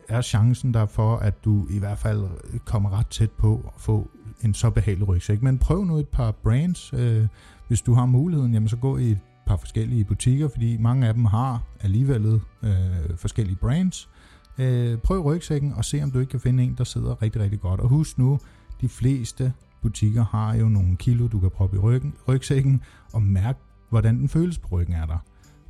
er 0.08 0.20
chancen 0.20 0.74
der 0.74 0.86
for, 0.86 1.16
at 1.16 1.44
du 1.44 1.66
i 1.70 1.78
hvert 1.78 1.98
fald 1.98 2.24
kommer 2.64 2.98
ret 2.98 3.06
tæt 3.06 3.30
på 3.30 3.72
at 3.74 3.80
få 3.80 4.10
en 4.42 4.54
så 4.54 4.70
behagelig 4.70 5.08
rygsæk. 5.08 5.42
Men 5.42 5.58
prøv 5.58 5.84
nu 5.84 5.96
et 5.96 6.08
par 6.08 6.30
brands. 6.30 6.94
Hvis 7.68 7.80
du 7.80 7.94
har 7.94 8.06
muligheden, 8.06 8.52
jamen 8.54 8.68
så 8.68 8.76
gå 8.76 8.96
i 8.96 9.10
et 9.10 9.18
par 9.46 9.56
forskellige 9.56 10.04
butikker, 10.04 10.48
fordi 10.48 10.76
mange 10.76 11.08
af 11.08 11.14
dem 11.14 11.24
har 11.24 11.62
alligevel 11.80 12.40
øh, 12.62 12.70
forskellige 13.16 13.56
brands. 13.56 14.08
Øh, 14.58 14.98
prøv 14.98 15.20
rygsækken 15.20 15.72
og 15.72 15.84
se, 15.84 16.02
om 16.02 16.10
du 16.10 16.18
ikke 16.18 16.30
kan 16.30 16.40
finde 16.40 16.62
en, 16.64 16.74
der 16.78 16.84
sidder 16.84 17.22
rigtig, 17.22 17.42
rigtig 17.42 17.60
godt. 17.60 17.80
Og 17.80 17.88
husk 17.88 18.18
nu, 18.18 18.38
de 18.80 18.88
fleste 18.88 19.52
butikker 19.82 20.24
har 20.24 20.54
jo 20.54 20.68
nogle 20.68 20.96
kilo, 20.96 21.26
du 21.26 21.40
kan 21.40 21.50
proppe 21.50 21.76
i 21.76 21.80
ryggen, 21.80 22.14
rygsækken, 22.28 22.80
og 23.12 23.22
mærk, 23.22 23.58
hvordan 23.90 24.18
den 24.18 24.28
føles 24.28 24.58
på 24.58 24.68
ryggen 24.70 24.94
af 24.94 25.06
der. 25.06 25.18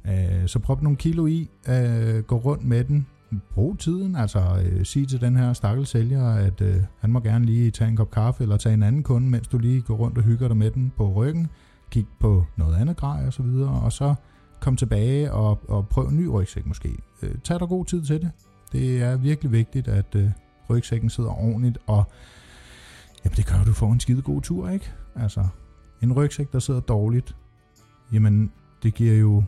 Øh, 0.07 0.49
så 0.49 0.59
prop 0.59 0.83
nogle 0.83 0.97
kilo 0.97 1.27
i, 1.27 1.51
øh, 1.69 2.19
gå 2.19 2.37
rundt 2.37 2.65
med 2.65 2.85
den, 2.85 3.07
brug 3.55 3.79
tiden, 3.79 4.17
altså 4.17 4.63
øh, 4.65 4.85
sig 4.85 5.09
til 5.09 5.21
den 5.21 5.37
her 5.37 5.53
stakkels 5.53 5.89
sælger, 5.89 6.29
at 6.29 6.61
øh, 6.61 6.77
han 7.01 7.13
må 7.13 7.21
gerne 7.21 7.45
lige 7.45 7.71
tage 7.71 7.89
en 7.89 7.97
kop 7.97 8.11
kaffe, 8.11 8.43
eller 8.43 8.57
tage 8.57 8.75
en 8.75 8.83
anden 8.83 9.03
kunde, 9.03 9.31
mens 9.31 9.49
du 9.49 9.59
lige 9.59 9.81
går 9.81 9.95
rundt 9.95 10.19
og 10.19 10.25
hygger 10.25 10.49
dig 10.49 10.57
med 10.57 10.71
den 10.71 10.93
på 10.97 11.13
ryggen 11.13 11.49
kigge 11.95 12.11
på 12.21 12.45
noget 12.57 12.77
andet 12.77 12.97
grej 12.97 13.27
og 13.27 13.33
så 13.33 13.43
videre, 13.43 13.71
og 13.71 13.93
så 13.93 14.15
kom 14.61 14.77
tilbage 14.77 15.33
og, 15.33 15.61
og 15.69 15.89
prøv 15.89 16.07
en 16.07 16.17
ny 16.17 16.27
rygsæk 16.27 16.67
måske. 16.67 16.97
Øh, 17.23 17.35
tag 17.45 17.61
dig 17.61 17.69
god 17.69 17.85
tid 17.85 18.03
til 18.03 18.21
det. 18.21 18.31
Det 18.75 19.03
er 19.03 19.17
virkelig 19.17 19.53
vigtigt, 19.53 19.89
at 19.89 20.15
øh, 20.17 20.31
rygsækken 20.71 21.11
sidder 21.11 21.31
ordentligt, 21.31 21.79
og 21.87 22.05
jamen, 23.25 23.37
det 23.37 23.47
gør, 23.47 23.55
at 23.55 23.67
du 23.67 23.73
får 23.73 23.93
en 23.93 24.01
skide 24.01 24.23
god 24.23 24.43
tur, 24.43 24.69
ikke? 24.69 24.93
Altså, 25.17 25.47
en 26.03 26.13
rygsæk, 26.13 26.53
der 26.53 26.59
sidder 26.59 26.81
dårligt, 26.81 27.37
jamen, 28.13 28.53
det 28.83 28.95
giver 28.95 29.15
jo 29.15 29.45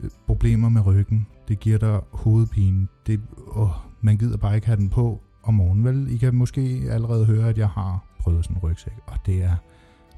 øh, 0.00 0.10
problemer 0.26 0.68
med 0.68 0.86
ryggen. 0.86 1.26
Det 1.48 1.60
giver 1.60 1.78
dig 1.78 2.00
hovedpine. 2.12 2.88
Det, 3.06 3.20
åh, 3.46 3.70
man 4.00 4.18
gider 4.18 4.36
bare 4.36 4.54
ikke 4.54 4.66
have 4.66 4.76
den 4.76 4.88
på 4.88 5.22
om 5.42 5.54
morgenen. 5.54 5.84
Vel, 5.84 6.10
I 6.10 6.16
kan 6.16 6.34
måske 6.34 6.82
allerede 6.90 7.24
høre, 7.24 7.48
at 7.48 7.58
jeg 7.58 7.68
har 7.68 8.04
prøvet 8.20 8.44
sådan 8.44 8.56
en 8.56 8.62
rygsæk, 8.62 8.98
og 9.06 9.18
det 9.26 9.42
er 9.42 9.56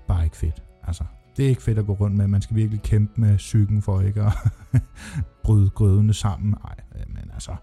bare 0.08 0.24
ikke 0.24 0.36
fedt. 0.36 0.62
Altså, 0.82 1.04
det 1.36 1.44
er 1.44 1.48
ikke 1.48 1.62
fedt 1.62 1.78
at 1.78 1.86
gå 1.86 1.92
rundt 1.92 2.16
med. 2.16 2.26
Man 2.26 2.42
skal 2.42 2.56
virkelig 2.56 2.82
kæmpe 2.82 3.20
med 3.20 3.36
psyken 3.36 3.82
for 3.82 4.00
ikke 4.00 4.22
at 4.22 4.32
bryde 5.44 5.70
grødene 5.70 6.14
sammen. 6.14 6.54
Nej, 6.64 6.76
men 7.06 7.30
altså, 7.34 7.56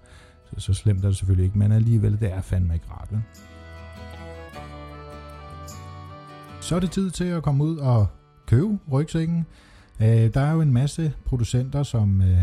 så, 0.58 0.74
slemt 0.74 1.04
er 1.04 1.08
det 1.08 1.18
selvfølgelig 1.18 1.46
ikke. 1.46 1.58
Men 1.58 1.72
alligevel, 1.72 2.20
det 2.20 2.32
er 2.34 2.42
fandme 2.42 2.74
ikke 2.74 2.86
rart. 2.92 3.08
Vel? 3.12 3.22
så 6.64 6.76
er 6.76 6.80
det 6.80 6.92
tid 6.92 7.12
til 7.12 7.24
at 7.24 7.44
komme 7.44 7.64
ud 7.64 7.78
og 7.78 8.08
købe 8.46 8.80
rygsækken. 8.92 9.46
Øh, 10.02 10.34
der 10.34 10.42
er 10.42 10.52
jo 10.52 10.62
en 10.62 10.74
masse 10.74 11.14
producenter, 11.26 11.84
som 11.84 12.22
øh, 12.22 12.38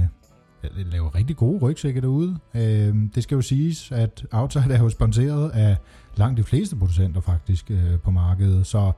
laver 0.76 1.14
rigtig 1.14 1.36
gode 1.36 1.58
rygsække 1.58 2.00
derude. 2.00 2.38
Øh, 2.54 2.94
det 3.14 3.22
skal 3.22 3.34
jo 3.34 3.42
siges, 3.42 3.92
at 3.92 4.26
Outside 4.30 4.74
er 4.74 4.78
jo 4.78 4.88
sponsoreret 4.88 5.50
af 5.50 5.76
langt 6.16 6.38
de 6.38 6.42
fleste 6.42 6.76
producenter 6.76 7.20
faktisk 7.20 7.70
øh, 7.70 7.98
på 8.04 8.10
markedet, 8.10 8.66
så 8.66 8.92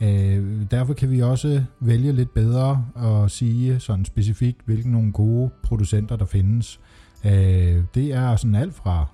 øh, 0.00 0.62
derfor 0.70 0.94
kan 0.94 1.10
vi 1.10 1.22
også 1.22 1.64
vælge 1.80 2.12
lidt 2.12 2.34
bedre 2.34 2.84
og 2.94 3.30
sige 3.30 3.80
sådan 3.80 4.04
specifikt, 4.04 4.58
hvilke 4.64 4.90
nogle 4.90 5.12
gode 5.12 5.50
producenter 5.62 6.16
der 6.16 6.24
findes. 6.26 6.80
Øh, 6.80 7.05
Øh, 7.26 7.84
det 7.94 8.12
er 8.12 8.36
sådan 8.36 8.54
alt 8.54 8.74
fra 8.74 9.06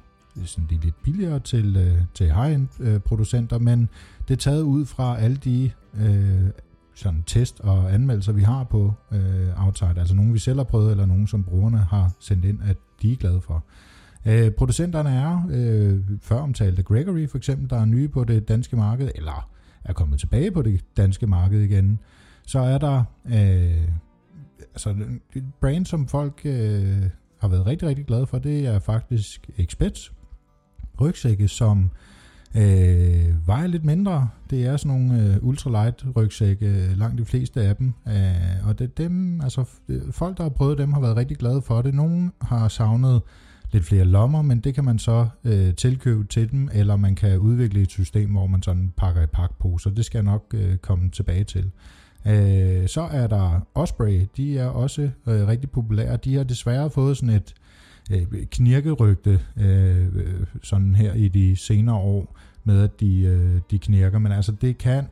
sådan 0.44 0.66
de 0.70 0.78
lidt 0.84 1.02
billigere 1.02 1.40
til, 1.40 1.76
øh, 1.76 2.02
til 2.14 2.32
high-end 2.34 2.68
øh, 2.80 3.00
producenter, 3.00 3.58
men 3.58 3.88
det 4.28 4.34
er 4.34 4.38
taget 4.38 4.62
ud 4.62 4.86
fra 4.86 5.18
alle 5.18 5.36
de 5.36 5.70
øh, 5.94 6.50
sådan 6.94 7.22
test 7.26 7.60
og 7.60 7.94
anmeldelser, 7.94 8.32
vi 8.32 8.42
har 8.42 8.64
på 8.64 8.94
øh, 9.12 9.66
Outside, 9.66 9.94
altså 9.96 10.14
nogle 10.14 10.32
vi 10.32 10.38
selv 10.38 10.58
har 10.58 10.64
prøvet, 10.64 10.90
eller 10.90 11.06
nogle 11.06 11.28
som 11.28 11.44
brugerne 11.44 11.78
har 11.78 12.12
sendt 12.20 12.44
ind, 12.44 12.58
at 12.62 12.76
de 13.02 13.12
er 13.12 13.16
glade 13.16 13.40
for. 13.40 13.64
Øh, 14.26 14.50
producenterne 14.50 15.10
er 15.10 15.48
øh, 15.50 16.00
før 16.20 16.36
omtalte 16.36 16.82
Gregory 16.82 17.28
for 17.28 17.38
eksempel, 17.38 17.70
der 17.70 17.80
er 17.80 17.84
nye 17.84 18.08
på 18.08 18.24
det 18.24 18.48
danske 18.48 18.76
marked, 18.76 19.10
eller 19.14 19.48
er 19.84 19.92
kommet 19.92 20.20
tilbage 20.20 20.50
på 20.50 20.62
det 20.62 20.80
danske 20.96 21.26
marked 21.26 21.60
igen. 21.60 21.98
Så 22.46 22.58
er 22.58 22.78
der 22.78 23.04
øh, 23.26 23.88
altså 24.60 24.94
et 25.34 25.44
brand, 25.60 25.86
som 25.86 26.08
folk 26.08 26.40
øh, 26.44 27.02
har 27.42 27.48
været 27.48 27.66
rigtig, 27.66 27.88
rigtig 27.88 28.06
glad 28.06 28.26
for, 28.26 28.38
det 28.38 28.66
er 28.66 28.78
faktisk 28.78 29.50
Expeds 29.58 30.12
rygsække, 31.00 31.48
som 31.48 31.90
øh, 32.56 33.46
vejer 33.46 33.66
lidt 33.66 33.84
mindre. 33.84 34.28
Det 34.50 34.66
er 34.66 34.76
sådan 34.76 34.98
nogle 34.98 35.22
øh, 35.22 35.36
ultralight 35.44 36.04
rygsække, 36.16 36.66
øh, 36.66 36.98
langt 36.98 37.18
de 37.18 37.24
fleste 37.24 37.62
af 37.62 37.76
dem. 37.76 37.92
Øh, 38.08 38.68
og 38.68 38.78
det, 38.78 38.98
dem, 38.98 39.40
altså, 39.40 39.64
folk, 40.10 40.36
der 40.36 40.42
har 40.42 40.50
prøvet 40.50 40.78
dem, 40.78 40.92
har 40.92 41.00
været 41.00 41.16
rigtig 41.16 41.36
glade 41.36 41.62
for 41.62 41.82
det. 41.82 41.94
Nogle 41.94 42.30
har 42.42 42.68
savnet 42.68 43.22
lidt 43.72 43.84
flere 43.84 44.04
lommer, 44.04 44.42
men 44.42 44.60
det 44.60 44.74
kan 44.74 44.84
man 44.84 44.98
så 44.98 45.28
øh, 45.44 45.74
tilkøbe 45.74 46.24
til 46.24 46.50
dem, 46.50 46.68
eller 46.72 46.96
man 46.96 47.14
kan 47.14 47.38
udvikle 47.38 47.82
et 47.82 47.90
system, 47.90 48.30
hvor 48.30 48.46
man 48.46 48.62
sådan 48.62 48.92
pakker 48.96 49.22
i 49.22 49.26
pakposer. 49.26 49.90
Det 49.90 50.04
skal 50.04 50.18
jeg 50.18 50.24
nok 50.24 50.54
øh, 50.54 50.76
komme 50.76 51.10
tilbage 51.10 51.44
til. 51.44 51.70
Øh, 52.26 52.88
så 52.88 53.00
er 53.00 53.26
der 53.26 53.66
Osprey, 53.74 54.26
de 54.36 54.58
er 54.58 54.66
også 54.66 55.02
øh, 55.02 55.48
rigtig 55.48 55.70
populære. 55.70 56.16
De 56.16 56.34
har 56.34 56.44
desværre 56.44 56.90
fået 56.90 57.16
sådan 57.16 57.34
et 57.34 57.54
øh, 58.12 58.46
knirkerygte 58.50 59.40
øh, 59.56 60.06
øh, 60.06 60.46
sådan 60.62 60.94
her 60.94 61.14
i 61.14 61.28
de 61.28 61.56
senere 61.56 61.96
år, 61.96 62.38
med 62.64 62.82
at 62.82 63.00
de, 63.00 63.22
øh, 63.22 63.60
de 63.70 63.78
knirker, 63.78 64.18
men 64.18 64.32
altså 64.32 64.52
det 64.52 64.78
kan 64.78 65.04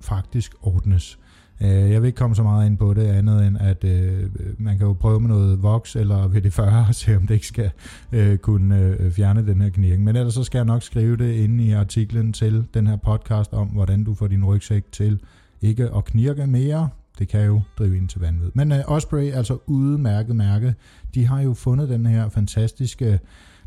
faktisk 0.00 0.54
ordnes. 0.62 1.18
Øh, 1.60 1.68
jeg 1.68 2.02
vil 2.02 2.06
ikke 2.06 2.16
komme 2.16 2.36
så 2.36 2.42
meget 2.42 2.66
ind 2.66 2.78
på 2.78 2.94
det 2.94 3.06
andet 3.06 3.46
end, 3.46 3.56
at 3.60 3.84
øh, 3.84 4.30
man 4.58 4.78
kan 4.78 4.86
jo 4.86 4.92
prøve 4.92 5.20
med 5.20 5.28
noget 5.28 5.62
voks 5.62 5.96
eller 5.96 6.28
VD40 6.28 6.88
og 6.88 6.94
se, 6.94 7.16
om 7.16 7.26
det 7.26 7.34
ikke 7.34 7.46
skal 7.46 7.70
øh, 8.12 8.38
kunne 8.38 8.78
øh, 8.78 9.12
fjerne 9.12 9.46
den 9.46 9.60
her 9.60 9.70
knirken. 9.70 10.04
Men 10.04 10.16
ellers 10.16 10.34
så 10.34 10.44
skal 10.44 10.58
jeg 10.58 10.64
nok 10.64 10.82
skrive 10.82 11.16
det 11.16 11.34
inde 11.34 11.64
i 11.64 11.72
artiklen 11.72 12.32
til 12.32 12.64
den 12.74 12.86
her 12.86 12.96
podcast 12.96 13.52
om, 13.52 13.68
hvordan 13.68 14.04
du 14.04 14.14
får 14.14 14.26
din 14.26 14.44
rygsæk 14.44 14.92
til 14.92 15.20
ikke 15.62 15.90
at 15.96 16.04
knirke 16.04 16.46
mere. 16.46 16.88
Det 17.18 17.28
kan 17.28 17.46
jo 17.46 17.60
drive 17.78 17.96
ind 17.96 18.08
til 18.08 18.20
vanvid. 18.20 18.50
Men 18.54 18.72
uh, 18.72 18.78
Osprey, 18.86 19.32
altså 19.32 19.58
udmærket 19.66 20.36
mærke, 20.36 20.74
de 21.14 21.26
har 21.26 21.40
jo 21.40 21.54
fundet 21.54 21.88
den 21.88 22.06
her 22.06 22.28
fantastiske 22.28 23.20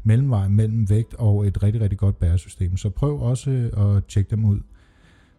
mellemvej 0.03 0.48
mellem 0.48 0.89
vægt 0.89 1.13
og 1.13 1.48
et 1.48 1.63
rigtig, 1.63 1.81
rigtig 1.81 2.00
godt 2.00 2.19
bæresystem. 2.19 2.77
Så 2.77 2.89
prøv 2.89 3.21
også 3.21 3.51
øh, 3.51 3.95
at 3.95 4.05
tjekke 4.05 4.31
dem 4.31 4.45
ud. 4.45 4.60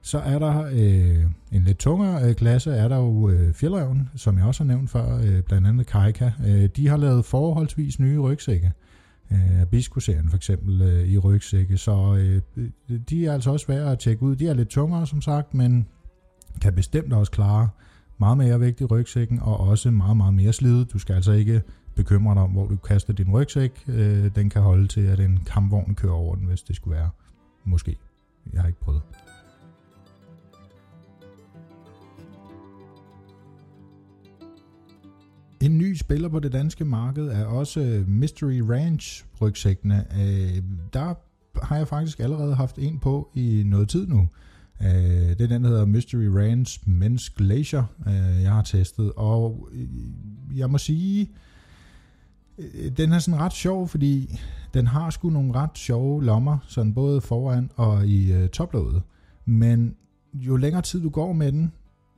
Så 0.03 0.19
er 0.19 0.39
der 0.39 0.65
øh, 0.73 1.25
en 1.53 1.65
lidt 1.65 1.79
tungere 1.79 2.29
øh, 2.29 2.35
klasse, 2.35 2.71
er 2.71 2.89
der 2.89 2.97
jo 2.97 3.29
øh, 3.29 3.53
Fjellreven, 3.55 4.09
som 4.17 4.39
jeg 4.39 4.47
også 4.47 4.65
har 4.65 4.69
nævnt 4.69 4.91
før, 4.91 5.17
øh, 5.17 5.43
blandt 5.43 5.67
andet 5.67 5.87
Kaika. 5.87 6.31
Øh, 6.47 6.69
de 6.77 6.89
har 6.89 6.97
lavet 6.97 7.25
forholdsvis 7.25 8.01
nye 8.01 8.19
rygsække. 8.19 8.73
Øh, 9.33 9.61
Abisco-serien 9.61 10.29
for 10.29 10.37
eksempel 10.37 10.83
øh, 10.83 11.09
i 11.09 11.19
rygsække, 11.19 11.77
så 11.79 12.17
øh, 12.57 12.67
de 13.11 13.27
er 13.27 13.33
altså 13.33 13.51
også 13.51 13.67
værd 13.67 13.93
at 13.93 13.99
tjekke 13.99 14.23
ud. 14.23 14.37
De 14.37 14.49
er 14.49 14.55
lidt 14.55 14.69
tungere, 14.69 15.07
som 15.07 15.23
sagt, 15.23 15.55
men 15.55 15.87
kan 16.61 16.75
bestemt 16.75 17.13
også 17.13 17.33
klare 17.33 17.69
meget 18.19 18.39
mere 18.39 18.61
vægt 18.61 18.81
i 18.81 18.85
rygsækken, 18.85 19.41
og 19.41 19.61
også 19.61 19.91
meget, 19.91 20.17
meget 20.17 20.35
mere 20.35 20.53
slid. 20.53 20.85
Du 20.85 20.99
skal 20.99 21.15
altså 21.15 21.33
ikke 21.33 21.63
bekymre 21.95 22.35
dig 22.35 22.43
om, 22.43 22.51
hvor 22.51 22.67
du 22.67 22.77
kaster 22.77 23.13
din 23.13 23.31
rygsæk. 23.31 23.85
Øh, 23.89 24.31
den 24.35 24.51
kan 24.51 24.63
holde 24.63 24.87
til, 24.87 25.01
at 25.01 25.21
en 25.21 25.39
kampvogn 25.47 25.95
kører 25.95 26.13
over 26.13 26.35
den, 26.35 26.47
hvis 26.47 26.63
det 26.63 26.77
skulle 26.77 26.97
være. 26.97 27.11
Måske. 27.65 27.97
Jeg 28.53 28.61
har 28.61 28.69
ikke 28.69 28.81
prøvet. 28.81 29.03
En 35.61 35.79
ny 35.79 35.95
spiller 35.95 36.29
på 36.29 36.39
det 36.39 36.53
danske 36.53 36.85
marked 36.85 37.29
er 37.29 37.45
også 37.45 37.81
øh, 37.81 38.09
Mystery 38.09 38.61
Ranch 38.61 39.25
rygsækkene. 39.41 40.07
Øh, 40.21 40.63
der 40.93 41.15
har 41.63 41.77
jeg 41.77 41.89
faktisk 41.89 42.21
allerede 42.21 42.55
haft 42.55 42.79
en 42.79 42.99
på 42.99 43.31
i 43.35 43.63
noget 43.67 43.89
tid 43.89 44.07
nu. 44.07 44.29
Øh, 44.83 45.29
det 45.29 45.41
er 45.41 45.47
den, 45.47 45.65
der 45.65 45.69
hedder 45.69 45.87
Mystery 45.87 46.27
Ranch 46.27 46.81
Men's 46.87 47.35
Glacier, 47.37 47.85
øh, 48.07 48.43
jeg 48.43 48.53
har 48.53 48.63
testet. 48.63 49.13
Og 49.17 49.69
øh, 49.73 50.59
jeg 50.59 50.71
må 50.71 50.79
sige, 50.79 51.31
øh, 52.59 52.91
den 52.97 53.13
er 53.13 53.19
sådan 53.19 53.41
ret 53.41 53.53
sjov, 53.53 53.89
fordi 53.89 54.39
den 54.75 54.87
har 54.87 55.11
sgu 55.11 55.31
nogle 55.31 55.55
ret 55.55 55.79
sjove 55.79 56.25
lommer, 56.25 56.59
sådan 56.69 56.95
både 56.95 57.21
foran 57.21 57.71
og 57.77 58.07
i 58.07 58.33
øh, 58.33 58.49
toplådet 58.49 59.03
Men 59.45 59.95
jo 60.35 60.57
længere 60.57 60.83
tid 60.83 61.03
du 61.03 61.11
går 61.11 61.33
med 61.33 61.53
den, 61.53 61.73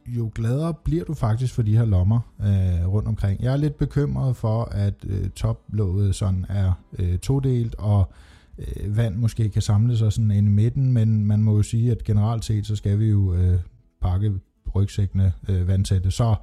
jo 0.06 0.30
gladere 0.35 0.75
bliver 0.85 1.04
du 1.04 1.14
faktisk 1.14 1.54
for 1.54 1.62
de 1.62 1.76
her 1.76 1.85
lommer 1.85 2.21
øh, 2.40 2.88
rundt 2.88 3.09
omkring. 3.09 3.42
Jeg 3.42 3.52
er 3.52 3.56
lidt 3.56 3.78
bekymret 3.78 4.37
for, 4.37 4.64
at 4.64 4.94
øh, 5.06 5.30
toplåget 5.30 6.14
sådan 6.14 6.47
er 6.49 6.73
øh, 6.99 7.18
todelt, 7.18 7.75
og 7.75 8.00
øh, 8.00 8.33
Øh, 8.58 8.96
vand 8.96 9.16
måske 9.16 9.49
kan 9.49 9.62
samle 9.62 9.96
sig 9.96 10.12
sådan 10.12 10.30
ind 10.30 10.46
i 10.46 10.50
midten, 10.50 10.92
men 10.92 11.26
man 11.26 11.42
må 11.42 11.56
jo 11.56 11.62
sige, 11.62 11.90
at 11.90 12.04
generelt 12.04 12.44
set, 12.44 12.66
så 12.66 12.76
skal 12.76 12.99
vi 12.99 13.11
jo 13.11 13.34
øh, 13.34 13.58
pakke 14.02 14.32
rygsækkene 14.75 15.32
øh, 15.49 15.68
vandtætte. 15.68 16.11
Så 16.11 16.34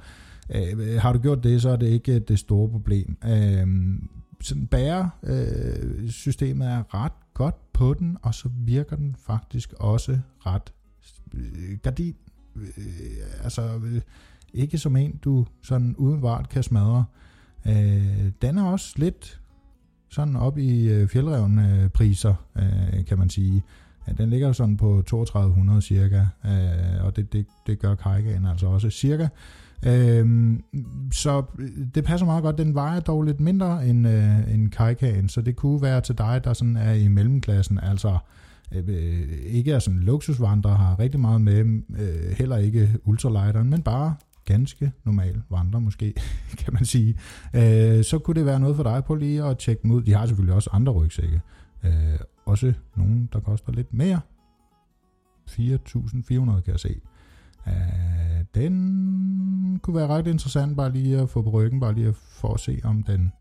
øh, 0.56 1.02
har 1.02 1.14
du 1.14 1.20
gjort 1.20 1.44
det, 1.44 1.62
så 1.62 1.70
er 1.70 1.76
det 1.76 1.88
ikke 1.88 2.16
øh, 2.16 2.22
det 2.28 2.40
store 2.40 2.70
problem. 2.70 3.18
Øhm, 3.26 3.94
øh, 3.94 4.00
sådan 4.42 4.68
bæresystemet 4.68 6.66
øh, 6.66 6.72
er 6.72 6.94
ret 6.94 7.12
godt 7.34 7.74
på 7.74 7.94
den, 7.94 8.18
og 8.22 8.34
så 8.34 8.50
virker 8.58 8.96
den 8.96 9.16
faktisk 9.26 9.74
også 9.74 10.20
ret 10.46 10.74
øh, 11.34 11.78
gardin 11.84 12.16
øh, 12.56 13.44
altså 13.44 13.80
øh, 13.84 14.02
ikke 14.54 14.78
som 14.78 14.96
en, 14.96 15.20
du 15.24 15.46
sådan 15.64 15.96
udenbart 15.96 16.50
kan 16.50 16.64
smadre. 16.64 17.06
Øh, 17.68 18.32
den 18.42 18.58
er 18.58 18.64
også 18.64 18.94
lidt 18.98 19.41
sådan 20.12 20.36
op 20.36 20.58
i 20.58 20.90
øh, 20.90 21.08
fjeldrevne 21.08 21.82
øh, 21.84 21.90
priser, 21.90 22.34
øh, 22.56 23.06
kan 23.06 23.18
man 23.18 23.30
sige. 23.30 23.64
Ja, 24.08 24.14
den 24.14 24.30
ligger 24.30 24.48
jo 24.48 24.54
sådan 24.54 24.78
på 24.78 25.04
3200 25.08 25.82
cirka, 25.82 26.26
øh, 26.46 27.06
og 27.06 27.16
det, 27.16 27.34
det, 27.34 27.46
det 27.68 27.80
gør 27.80 27.96
Kajgaen 27.96 28.46
altså 28.46 28.68
også 28.68 28.90
cirka. 28.90 29.28
Øh, 29.86 30.54
så 31.12 31.44
øh, 31.60 31.70
det 31.96 32.04
passer 32.04 32.26
meget 32.26 32.44
godt. 32.44 32.58
Den 32.58 32.76
vejer 32.76 33.00
dog 33.00 33.24
lidt 33.24 33.40
mindre 33.40 33.88
end, 33.88 34.08
øh, 34.08 34.54
end 34.54 34.72
Kajkaen, 34.72 35.30
så 35.30 35.42
det 35.42 35.56
kunne 35.56 35.82
være 35.82 36.02
til 36.02 36.18
dig, 36.18 36.42
der 36.44 36.54
sådan 36.54 36.76
er 36.78 36.94
i 36.94 37.08
mellemklassen, 37.08 37.80
altså 37.80 38.18
øh, 38.72 38.84
øh, 38.88 39.30
ikke 39.46 39.72
er 39.72 39.80
sådan 39.80 40.00
luksusvandrer, 40.00 40.76
har 40.76 41.00
rigtig 41.00 41.20
meget 41.20 41.42
med, 41.42 41.82
øh, 42.00 42.38
heller 42.38 42.58
ikke 42.58 42.90
ultralighteren, 43.04 43.70
men 43.70 43.82
bare 43.82 44.16
ganske 44.52 44.92
normal 45.04 45.42
vandrer 45.50 45.80
måske, 45.80 46.14
kan 46.62 46.74
man 46.74 46.86
sige. 46.86 47.20
Øh, 47.54 48.04
så 48.04 48.20
kunne 48.24 48.36
det 48.36 48.46
være 48.46 48.60
noget 48.60 48.76
for 48.76 48.84
dig 48.84 49.04
på 49.06 49.16
lige 49.16 49.44
at 49.44 49.58
tjekke 49.58 49.84
dem 49.84 49.92
ud. 49.92 50.02
De 50.02 50.14
har 50.14 50.26
selvfølgelig 50.26 50.56
også 50.56 50.70
andre 50.74 50.92
rygsække. 50.94 51.42
Øh, 51.84 52.20
også 52.46 52.74
nogle, 52.96 53.28
der 53.34 53.40
koster 53.40 53.72
lidt 53.72 53.94
mere. 53.94 54.22
4.400 55.50 56.62
kan 56.62 56.72
jeg 56.72 56.80
se. 56.80 57.02
Øh, 57.68 58.46
den 58.56 59.80
kunne 59.84 59.96
være 59.96 60.08
ret 60.08 60.28
interessant 60.28 60.78
bare 60.78 60.92
lige 60.92 61.18
at 61.18 61.30
få 61.30 61.42
på 61.42 61.50
ryggen, 61.50 61.80
bare 61.80 61.94
lige 61.94 62.14
for 62.14 62.54
at 62.54 62.60
se, 62.60 62.80
om 62.84 63.04
den 63.04 63.32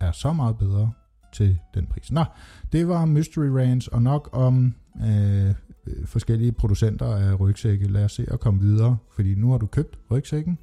er 0.00 0.12
så 0.12 0.32
meget 0.32 0.58
bedre 0.58 0.92
til 1.32 1.58
den 1.74 1.86
pris. 1.86 2.12
Nå, 2.12 2.24
det 2.72 2.88
var 2.88 3.04
Mystery 3.04 3.46
Range, 3.46 3.92
og 3.92 4.02
nok 4.02 4.28
om 4.32 4.74
øh, 5.00 5.54
Øh, 5.86 6.06
forskellige 6.06 6.52
producenter 6.52 7.06
af 7.06 7.40
rygsække. 7.40 7.88
Lad 7.88 8.04
os 8.04 8.12
se 8.12 8.26
at 8.32 8.40
komme 8.40 8.60
videre, 8.60 8.96
fordi 9.14 9.34
nu 9.34 9.50
har 9.50 9.58
du 9.58 9.66
købt 9.66 9.98
rygsækken. 10.10 10.58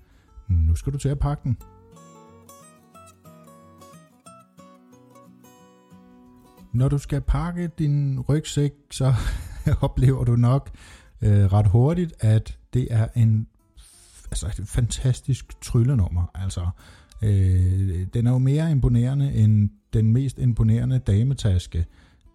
Nu 0.47 0.75
skal 0.75 0.93
du 0.93 0.97
til 0.97 1.09
at 1.09 1.19
pakke 1.19 1.43
den. 1.43 1.57
Når 6.73 6.87
du 6.89 6.97
skal 6.97 7.21
pakke 7.21 7.69
din 7.79 8.19
rygsæk, 8.19 8.71
så 8.91 9.13
oplever 9.81 10.23
du 10.23 10.35
nok 10.35 10.69
øh, 11.21 11.53
ret 11.53 11.67
hurtigt, 11.67 12.13
at 12.19 12.57
det 12.73 12.87
er 12.91 13.07
en 13.15 13.47
altså 14.31 14.47
et 14.47 14.67
fantastisk 14.67 15.61
tryllenummer. 15.61 16.31
Altså, 16.35 16.67
øh, 17.21 18.07
den 18.13 18.27
er 18.27 18.31
jo 18.31 18.37
mere 18.37 18.71
imponerende 18.71 19.33
end 19.33 19.69
den 19.93 20.13
mest 20.13 20.39
imponerende 20.39 20.99
dametaske 20.99 21.85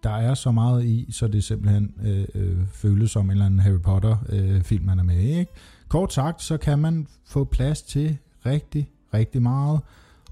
der 0.03 0.09
er 0.09 0.33
så 0.33 0.51
meget 0.51 0.85
i, 0.85 1.07
så 1.11 1.27
det 1.27 1.43
simpelthen 1.43 1.93
øh, 2.03 2.25
øh, 2.35 2.57
føles 2.67 3.11
som 3.11 3.25
en 3.25 3.31
eller 3.31 3.45
anden 3.45 3.59
Harry 3.59 3.81
Potter-film, 3.81 4.81
øh, 4.81 4.87
man 4.87 4.99
er 4.99 5.03
med 5.03 5.19
i. 5.19 5.39
Ikke? 5.39 5.51
Kort 5.87 6.13
sagt, 6.13 6.41
så 6.41 6.57
kan 6.57 6.79
man 6.79 7.07
få 7.25 7.43
plads 7.43 7.81
til 7.81 8.17
rigtig, 8.45 8.91
rigtig 9.13 9.41
meget, 9.41 9.79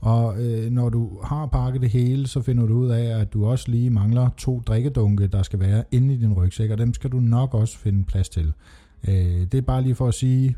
og 0.02 0.44
øh, 0.44 0.72
når 0.72 0.90
du 0.90 1.22
har 1.24 1.46
pakket 1.46 1.82
det 1.82 1.90
hele, 1.90 2.28
så 2.28 2.42
finder 2.42 2.66
du 2.66 2.74
ud 2.74 2.90
af, 2.90 3.20
at 3.20 3.34
du 3.34 3.46
også 3.46 3.72
lige 3.72 3.90
mangler 3.90 4.30
to 4.38 4.60
drikkedunke, 4.60 5.28
der 5.28 5.44
skal 5.44 5.60
være 5.60 5.84
inde 5.92 6.14
i 6.14 6.18
din 6.18 6.34
rygsæk, 6.34 6.70
og 6.70 6.78
dem 6.78 6.94
skal 6.94 7.12
du 7.12 7.20
nok 7.20 7.54
også 7.54 7.78
finde 7.78 8.04
plads 8.06 8.30
til. 8.30 8.54
Øh, 9.08 9.14
det 9.52 9.54
er 9.54 9.62
bare 9.62 9.82
lige 9.82 9.96
for 9.96 10.08
at 10.08 10.14
sige, 10.14 10.56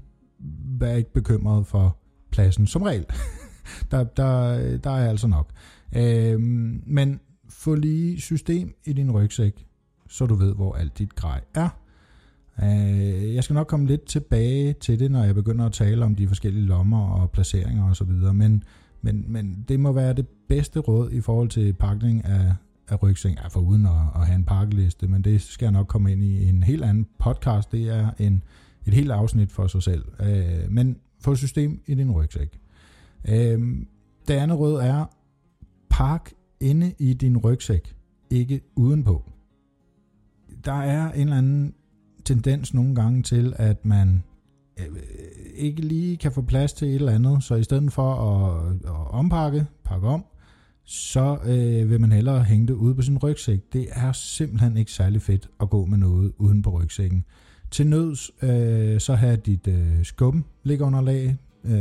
vær 0.79 0.95
ikke 0.95 1.13
bekymret 1.13 1.67
for 1.67 1.97
pladsen 2.31 2.67
som 2.67 2.81
regel. 2.81 3.05
der, 3.91 4.03
der, 4.03 4.77
der 4.77 4.91
er 4.91 5.09
altså 5.09 5.27
nok. 5.27 5.49
Øh, 5.95 6.39
men 6.85 7.19
få 7.59 7.75
lige 7.75 8.21
system 8.21 8.73
i 8.85 8.93
din 8.93 9.11
rygsæk, 9.11 9.65
så 10.09 10.25
du 10.25 10.35
ved, 10.35 10.55
hvor 10.55 10.73
alt 10.73 10.97
dit 10.97 11.15
grej 11.15 11.41
er. 11.53 11.69
Øh, 12.63 13.35
jeg 13.35 13.43
skal 13.43 13.53
nok 13.53 13.67
komme 13.67 13.87
lidt 13.87 14.05
tilbage 14.05 14.73
til 14.73 14.99
det, 14.99 15.11
når 15.11 15.23
jeg 15.23 15.35
begynder 15.35 15.65
at 15.65 15.71
tale 15.71 16.05
om 16.05 16.15
de 16.15 16.27
forskellige 16.27 16.65
lommer 16.65 17.09
og 17.09 17.31
placeringer 17.31 17.89
osv., 17.89 18.11
men, 18.33 18.63
men, 19.01 19.25
men 19.27 19.65
det 19.67 19.79
må 19.79 19.91
være 19.91 20.13
det 20.13 20.27
bedste 20.27 20.79
råd 20.79 21.11
i 21.11 21.21
forhold 21.21 21.49
til 21.49 21.73
pakning 21.73 22.25
af, 22.25 22.53
af 22.87 23.03
rygsæk, 23.03 23.35
ja, 23.35 23.47
for 23.47 23.59
uden 23.59 23.85
at, 23.85 23.91
at 24.15 24.25
have 24.27 24.35
en 24.35 24.45
pakkeliste, 24.45 25.07
men 25.07 25.21
det 25.21 25.41
skal 25.41 25.65
jeg 25.65 25.71
nok 25.71 25.87
komme 25.87 26.11
ind 26.11 26.23
i 26.23 26.49
en 26.49 26.63
helt 26.63 26.83
anden 26.83 27.07
podcast. 27.19 27.71
Det 27.71 27.89
er 27.89 28.11
en, 28.19 28.43
et 28.85 28.93
helt 28.93 29.11
afsnit 29.11 29.51
for 29.51 29.67
sig 29.67 29.83
selv. 29.83 30.05
Øh, 30.19 30.71
men 30.71 30.97
få 31.21 31.35
system 31.35 31.81
i 31.85 31.95
din 31.95 32.11
rygsæk. 32.11 32.59
Øh, 33.29 33.59
det 34.27 34.33
andet 34.33 34.59
råd 34.59 34.81
er, 34.81 35.05
pak 35.89 36.29
inde 36.61 36.93
i 36.99 37.13
din 37.13 37.37
rygsæk, 37.37 37.95
ikke 38.29 38.61
udenpå. 38.75 39.31
Der 40.65 40.81
er 40.81 41.11
en 41.11 41.21
eller 41.21 41.37
anden 41.37 41.73
tendens 42.25 42.73
nogle 42.73 42.95
gange 42.95 43.23
til, 43.23 43.53
at 43.55 43.85
man 43.85 44.23
øh, 44.79 44.85
ikke 45.55 45.81
lige 45.81 46.17
kan 46.17 46.31
få 46.31 46.41
plads 46.41 46.73
til 46.73 46.87
et 46.87 46.95
eller 46.95 47.11
andet, 47.11 47.43
så 47.43 47.55
i 47.55 47.63
stedet 47.63 47.93
for 47.93 48.13
at, 48.13 48.71
at 48.85 49.13
ompakke, 49.13 49.65
pakke 49.83 50.07
om, 50.07 50.25
så 50.85 51.37
øh, 51.45 51.89
vil 51.89 52.01
man 52.01 52.11
hellere 52.11 52.43
hænge 52.43 52.67
det 52.67 52.73
ude 52.73 52.95
på 52.95 53.01
sin 53.01 53.17
rygsæk. 53.17 53.59
Det 53.73 53.87
er 53.91 54.11
simpelthen 54.11 54.77
ikke 54.77 54.91
særlig 54.91 55.21
fedt 55.21 55.49
at 55.61 55.69
gå 55.69 55.85
med 55.85 55.97
noget 55.97 56.33
uden 56.37 56.61
på 56.61 56.69
rygsækken. 56.69 57.25
Til 57.71 57.87
nøds, 57.87 58.31
øh, 58.41 58.99
så 58.99 59.15
have 59.15 59.35
dit 59.37 59.67
øh, 59.67 60.03
skum 60.03 60.45
ligge 60.63 60.85
under 60.85 61.01
lag. 61.01 61.37
Øh, 61.63 61.71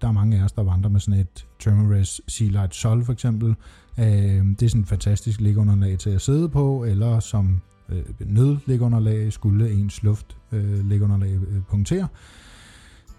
der 0.00 0.08
er 0.08 0.12
mange 0.12 0.38
af 0.40 0.44
os, 0.44 0.52
der 0.52 0.62
vandrer 0.62 0.90
med 0.90 1.00
sådan 1.00 1.20
et 1.20 1.46
Thermarest 1.60 2.20
Sea 2.28 2.48
Light 2.48 2.74
Sol 2.74 3.04
for 3.04 3.12
eksempel. 3.12 3.54
Øh, 3.98 4.06
det 4.06 4.62
er 4.62 4.68
sådan 4.68 4.82
et 4.82 4.88
fantastisk 4.88 5.40
ligunderlag 5.40 5.98
til 5.98 6.10
at 6.10 6.20
sidde 6.20 6.48
på, 6.48 6.84
eller 6.84 7.20
som 7.20 7.60
øh, 7.88 8.02
nødliggeunderlag 8.20 9.32
skulle 9.32 9.70
ens 9.70 10.02
luft 10.02 10.36
øh, 10.52 10.88
ligunderlag 10.88 11.34
øh, 11.34 11.62
punktere. 11.70 12.08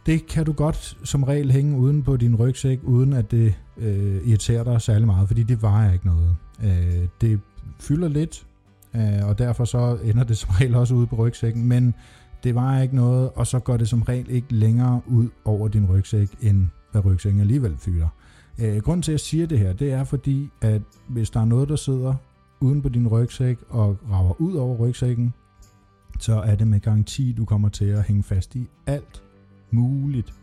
Det 0.05 0.27
kan 0.27 0.45
du 0.45 0.51
godt 0.51 0.97
som 1.03 1.23
regel 1.23 1.51
hænge 1.51 1.77
uden 1.77 2.03
på 2.03 2.17
din 2.17 2.35
rygsæk, 2.35 2.79
uden 2.83 3.13
at 3.13 3.31
det 3.31 3.55
øh, 3.77 4.27
irriterer 4.27 4.63
dig 4.63 4.81
særlig 4.81 5.07
meget, 5.07 5.27
fordi 5.27 5.43
det 5.43 5.61
vejer 5.61 5.93
ikke 5.93 6.05
noget. 6.05 6.35
Øh, 6.63 7.07
det 7.21 7.39
fylder 7.79 8.07
lidt, 8.07 8.45
øh, 8.95 9.27
og 9.27 9.37
derfor 9.37 9.65
så 9.65 9.97
ender 10.03 10.23
det 10.23 10.37
som 10.37 10.49
regel 10.49 10.75
også 10.75 10.95
ude 10.95 11.07
på 11.07 11.15
rygsækken, 11.15 11.67
men 11.67 11.93
det 12.43 12.55
vejer 12.55 12.81
ikke 12.81 12.95
noget, 12.95 13.29
og 13.35 13.47
så 13.47 13.59
går 13.59 13.77
det 13.77 13.89
som 13.89 14.01
regel 14.01 14.29
ikke 14.29 14.53
længere 14.53 15.01
ud 15.07 15.29
over 15.45 15.67
din 15.67 15.85
rygsæk, 15.85 16.29
end 16.41 16.67
hvad 16.91 17.05
rygsækken 17.05 17.41
alligevel 17.41 17.77
fylder. 17.77 18.07
Øh, 18.59 18.77
grunden 18.77 19.01
til, 19.01 19.11
at 19.11 19.13
jeg 19.13 19.19
siger 19.19 19.47
det 19.47 19.59
her, 19.59 19.73
det 19.73 19.91
er 19.91 20.03
fordi, 20.03 20.49
at 20.61 20.81
hvis 21.07 21.29
der 21.29 21.39
er 21.39 21.45
noget, 21.45 21.69
der 21.69 21.75
sidder 21.75 22.15
uden 22.59 22.81
på 22.81 22.89
din 22.89 23.07
rygsæk 23.07 23.57
og 23.69 23.97
rager 24.11 24.41
ud 24.41 24.55
over 24.55 24.77
rygsækken, 24.77 25.33
så 26.19 26.41
er 26.41 26.55
det 26.55 26.67
med 26.67 26.79
garanti, 26.79 27.33
du 27.33 27.45
kommer 27.45 27.69
til 27.69 27.85
at 27.85 28.03
hænge 28.03 28.23
fast 28.23 28.55
i 28.55 28.67
alt 28.85 29.23
muligt 29.71 30.33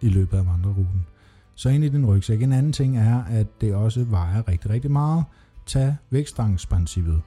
i 0.00 0.08
løbet 0.08 0.38
af 0.38 0.46
vandreruten. 0.46 1.06
Så 1.54 1.68
ind 1.68 1.84
i 1.84 1.88
din 1.88 2.06
rygsæk. 2.06 2.42
En 2.42 2.52
anden 2.52 2.72
ting 2.72 2.98
er, 2.98 3.24
at 3.24 3.60
det 3.60 3.74
også 3.74 4.04
vejer 4.04 4.48
rigtig, 4.48 4.70
rigtig 4.70 4.90
meget. 4.90 5.24
Tag 5.66 5.96
vægtstangsprincippet. 6.10 7.22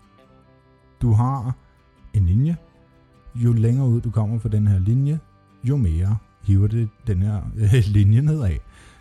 Du 1.01 1.13
har 1.13 1.55
en 2.13 2.25
linje. 2.25 2.57
Jo 3.35 3.53
længere 3.53 3.87
ud 3.87 4.01
du 4.01 4.11
kommer 4.11 4.39
fra 4.39 4.49
den 4.49 4.67
her 4.67 4.79
linje, 4.79 5.19
jo 5.63 5.77
mere 5.77 6.17
hiver 6.43 6.67
det 6.67 6.89
den 7.07 7.21
her 7.21 7.41
øh, 7.61 7.83
linje 7.87 8.21
nedad. 8.21 8.57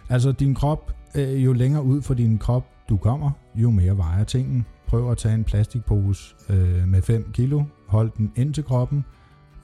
Altså 0.08 0.32
din 0.32 0.54
krop, 0.54 0.92
øh, 1.16 1.44
jo 1.44 1.52
længere 1.52 1.82
ud 1.82 2.02
for 2.02 2.14
din 2.14 2.38
krop 2.38 2.64
du 2.88 2.96
kommer, 2.96 3.30
jo 3.54 3.70
mere 3.70 3.96
vejer 3.96 4.24
tingen. 4.24 4.66
Prøv 4.86 5.10
at 5.10 5.18
tage 5.18 5.34
en 5.34 5.44
plastikpose 5.44 6.34
øh, 6.48 6.88
med 6.88 7.02
5 7.02 7.30
kilo, 7.32 7.62
hold 7.86 8.10
den 8.16 8.32
ind 8.36 8.54
til 8.54 8.64
kroppen, 8.64 9.04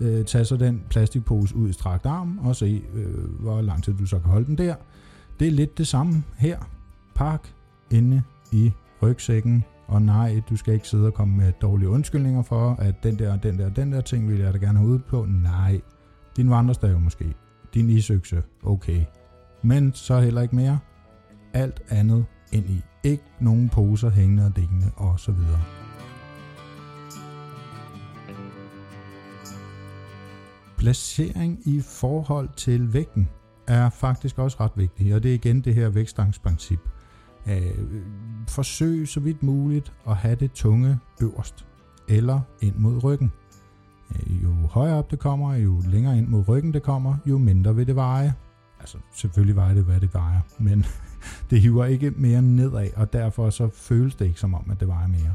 øh, 0.01 0.25
tag 0.25 0.47
så 0.47 0.57
den 0.57 0.83
plastikpose 0.91 1.57
ud 1.57 1.69
i 1.69 1.73
strakt 1.73 2.07
arm 2.07 2.39
og 2.39 2.57
se, 2.57 2.83
øh, 2.95 3.41
hvor 3.41 3.61
lang 3.61 3.83
tid 3.83 3.95
du 3.95 4.07
så 4.07 4.19
kan 4.19 4.31
holde 4.31 4.47
den 4.47 4.59
der. 4.59 4.75
Det 5.41 5.49
er 5.49 5.53
lidt 5.53 5.79
det 5.79 5.87
samme 5.87 6.25
her. 6.39 6.59
Pak 7.15 7.49
inde 7.91 8.23
i 8.53 8.73
rygsækken, 9.03 9.65
og 9.87 10.03
nej, 10.03 10.43
du 10.51 10.57
skal 10.57 10.75
ikke 10.75 10.89
sidde 10.89 11.07
og 11.07 11.15
komme 11.15 11.37
med 11.37 11.53
dårlige 11.63 11.89
undskyldninger 11.89 12.43
for, 12.43 12.77
at 12.79 12.95
den 13.03 13.19
der, 13.19 13.37
den 13.37 13.59
der, 13.59 13.69
den 13.69 13.93
der 13.93 14.01
ting 14.01 14.29
vil 14.29 14.39
jeg 14.39 14.53
da 14.53 14.59
gerne 14.59 14.79
have 14.79 14.91
ude 14.91 14.99
på. 14.99 15.27
Nej, 15.43 15.81
din 16.37 16.51
vandrestav 16.51 17.01
måske, 17.01 17.35
din 17.75 17.91
isøkse, 17.91 18.43
okay. 18.63 19.05
Men 19.63 19.93
så 19.95 20.21
heller 20.21 20.43
ikke 20.43 20.57
mere. 20.57 20.79
Alt 21.57 21.83
andet 21.89 22.25
ind 22.53 22.71
i. 22.71 22.83
Ikke 23.03 23.25
nogen 23.41 23.69
poser 23.69 24.11
hængende 24.11 24.47
og 24.47 24.57
dækkende 24.57 24.91
osv. 24.97 25.19
så 25.19 25.33
videre. 25.33 25.61
Placering 30.79 31.59
i 31.65 31.81
forhold 31.81 32.49
til 32.57 32.93
vægten 32.93 33.29
er 33.67 33.91
faktisk 33.91 34.39
også 34.39 34.57
ret 34.61 34.71
vigtig, 34.77 35.15
og 35.15 35.23
det 35.23 35.31
er 35.31 35.35
igen 35.35 35.61
det 35.61 35.75
her 35.75 35.89
vægtstangsprincip. 35.89 36.81
Øh, 37.47 38.03
forsøg 38.49 39.09
så 39.09 39.21
vidt 39.21 39.43
muligt 39.43 39.93
at 40.09 40.17
have 40.17 40.35
det 40.35 40.53
tunge 40.53 40.99
øverst 41.23 41.67
eller 42.09 42.41
ind 42.61 42.75
mod 42.77 43.05
ryggen. 43.05 43.33
Øh, 44.15 44.43
jo 44.43 44.55
højere 44.71 44.97
op 44.97 45.11
det 45.11 45.19
kommer, 45.19 45.55
jo 45.55 45.83
længere 45.87 46.19
ind 46.19 46.29
mod 46.29 46.49
ryggen 46.49 46.75
det 46.75 46.83
kommer, 46.83 47.17
jo 47.27 47.39
mindre 47.39 47.77
vil 47.77 47.87
det 47.87 47.97
veje. 47.97 48.35
Altså 48.81 48.99
selvfølgelig 49.15 49.57
vejer 49.57 49.75
det, 49.75 49.85
hvad 49.85 50.01
det 50.01 50.15
vejer, 50.15 50.41
men 50.59 50.85
det 51.51 51.61
hiver 51.61 51.85
ikke 51.85 52.11
mere 52.11 52.43
nedad, 52.43 52.89
og 52.97 53.13
derfor 53.13 53.51
så 53.51 53.69
føles 53.69 54.15
det 54.15 54.27
ikke 54.27 54.41
som 54.41 54.55
om, 54.55 54.71
at 54.71 54.81
det 54.81 54.89
vejer 54.89 55.09
mere. 55.09 55.35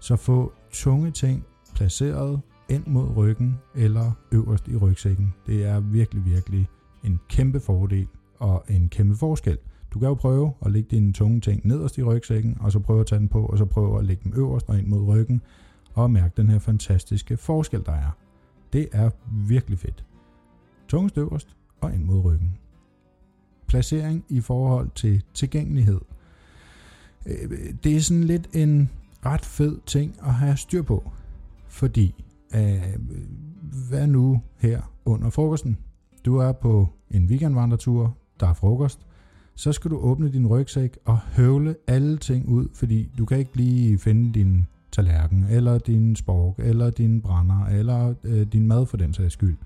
Så 0.00 0.16
få 0.16 0.52
tunge 0.72 1.10
ting 1.10 1.44
placeret 1.74 2.40
ind 2.68 2.86
mod 2.86 3.16
ryggen 3.16 3.58
eller 3.74 4.12
øverst 4.32 4.68
i 4.68 4.76
rygsækken. 4.76 5.34
Det 5.46 5.64
er 5.64 5.80
virkelig, 5.80 6.24
virkelig 6.24 6.68
en 7.04 7.20
kæmpe 7.28 7.60
fordel 7.60 8.06
og 8.38 8.64
en 8.68 8.88
kæmpe 8.88 9.16
forskel. 9.16 9.58
Du 9.90 9.98
kan 9.98 10.08
jo 10.08 10.14
prøve 10.14 10.52
at 10.66 10.72
lægge 10.72 10.88
dine 10.90 11.12
tunge 11.12 11.40
ting 11.40 11.66
nederst 11.66 11.98
i 11.98 12.02
rygsækken, 12.02 12.56
og 12.60 12.72
så 12.72 12.78
prøve 12.78 13.00
at 13.00 13.06
tage 13.06 13.18
den 13.18 13.28
på, 13.28 13.46
og 13.46 13.58
så 13.58 13.64
prøve 13.64 13.98
at 13.98 14.04
lægge 14.04 14.24
dem 14.24 14.32
øverst 14.36 14.68
og 14.68 14.78
ind 14.78 14.86
mod 14.86 15.02
ryggen, 15.02 15.42
og 15.94 16.10
mærke 16.10 16.34
den 16.36 16.48
her 16.48 16.58
fantastiske 16.58 17.36
forskel, 17.36 17.82
der 17.86 17.92
er. 17.92 18.10
Det 18.72 18.88
er 18.92 19.10
virkelig 19.46 19.78
fedt. 19.78 20.04
Tungest 20.88 21.18
øverst 21.18 21.56
og 21.80 21.94
ind 21.94 22.04
mod 22.04 22.24
ryggen. 22.24 22.56
Placering 23.70 24.24
i 24.28 24.40
forhold 24.40 24.90
til 24.94 25.22
tilgængelighed. 25.34 26.00
Øh, 27.26 27.50
det 27.84 27.96
er 27.96 28.00
sådan 28.00 28.24
lidt 28.24 28.48
en 28.52 28.90
ret 29.26 29.44
fed 29.44 29.78
ting 29.86 30.16
at 30.22 30.34
have 30.34 30.56
styr 30.56 30.82
på, 30.82 31.10
fordi 31.68 32.24
øh, 32.54 32.96
hvad 33.88 34.06
nu 34.06 34.42
her 34.58 34.80
under 35.04 35.30
frokosten? 35.30 35.78
Du 36.24 36.36
er 36.36 36.52
på 36.52 36.88
en 37.10 37.26
weekendvandretur, 37.26 38.16
der 38.40 38.46
er 38.46 38.54
frokost, 38.54 39.00
så 39.54 39.72
skal 39.72 39.90
du 39.90 39.96
åbne 39.96 40.32
din 40.32 40.46
rygsæk 40.46 40.98
og 41.04 41.18
høvle 41.18 41.76
alle 41.86 42.18
ting 42.18 42.48
ud, 42.48 42.68
fordi 42.74 43.10
du 43.18 43.24
kan 43.24 43.38
ikke 43.38 43.56
lige 43.56 43.98
finde 43.98 44.32
din 44.32 44.66
tallerken, 44.92 45.46
eller 45.50 45.78
din 45.78 46.16
spork, 46.16 46.54
eller 46.58 46.90
din 46.90 47.20
brænder, 47.20 47.66
eller 47.66 48.14
øh, 48.24 48.46
din 48.52 48.66
mad 48.66 48.86
for 48.86 48.96
den 48.96 49.14
sags 49.14 49.32
skyld. 49.32 49.56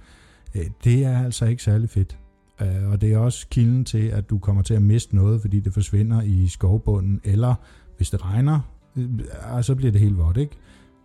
Øh, 0.55 0.67
det 0.85 1.05
er 1.05 1.25
altså 1.25 1.47
ikke 1.47 1.63
særlig 1.63 1.91
fedt. 1.91 2.19
Øh, 2.61 2.91
og 2.91 3.01
det 3.01 3.13
er 3.13 3.19
også 3.19 3.47
kilden 3.49 3.85
til, 3.85 4.07
at 4.07 4.31
du 4.31 4.39
kommer 4.39 4.63
til 4.63 4.75
at 4.75 4.83
miste 4.83 5.17
noget, 5.17 5.41
fordi 5.41 5.61
det 5.61 5.75
forsvinder 5.75 6.23
i 6.23 6.49
skovbunden, 6.49 7.21
eller 7.25 7.55
hvis 7.97 8.11
det 8.11 8.25
regner, 8.25 8.61
øh, 8.97 9.63
så 9.63 9.75
bliver 9.75 9.93
det 9.93 10.01
helt 10.01 10.19
vådt, 10.19 10.37
ikke? 10.37 10.57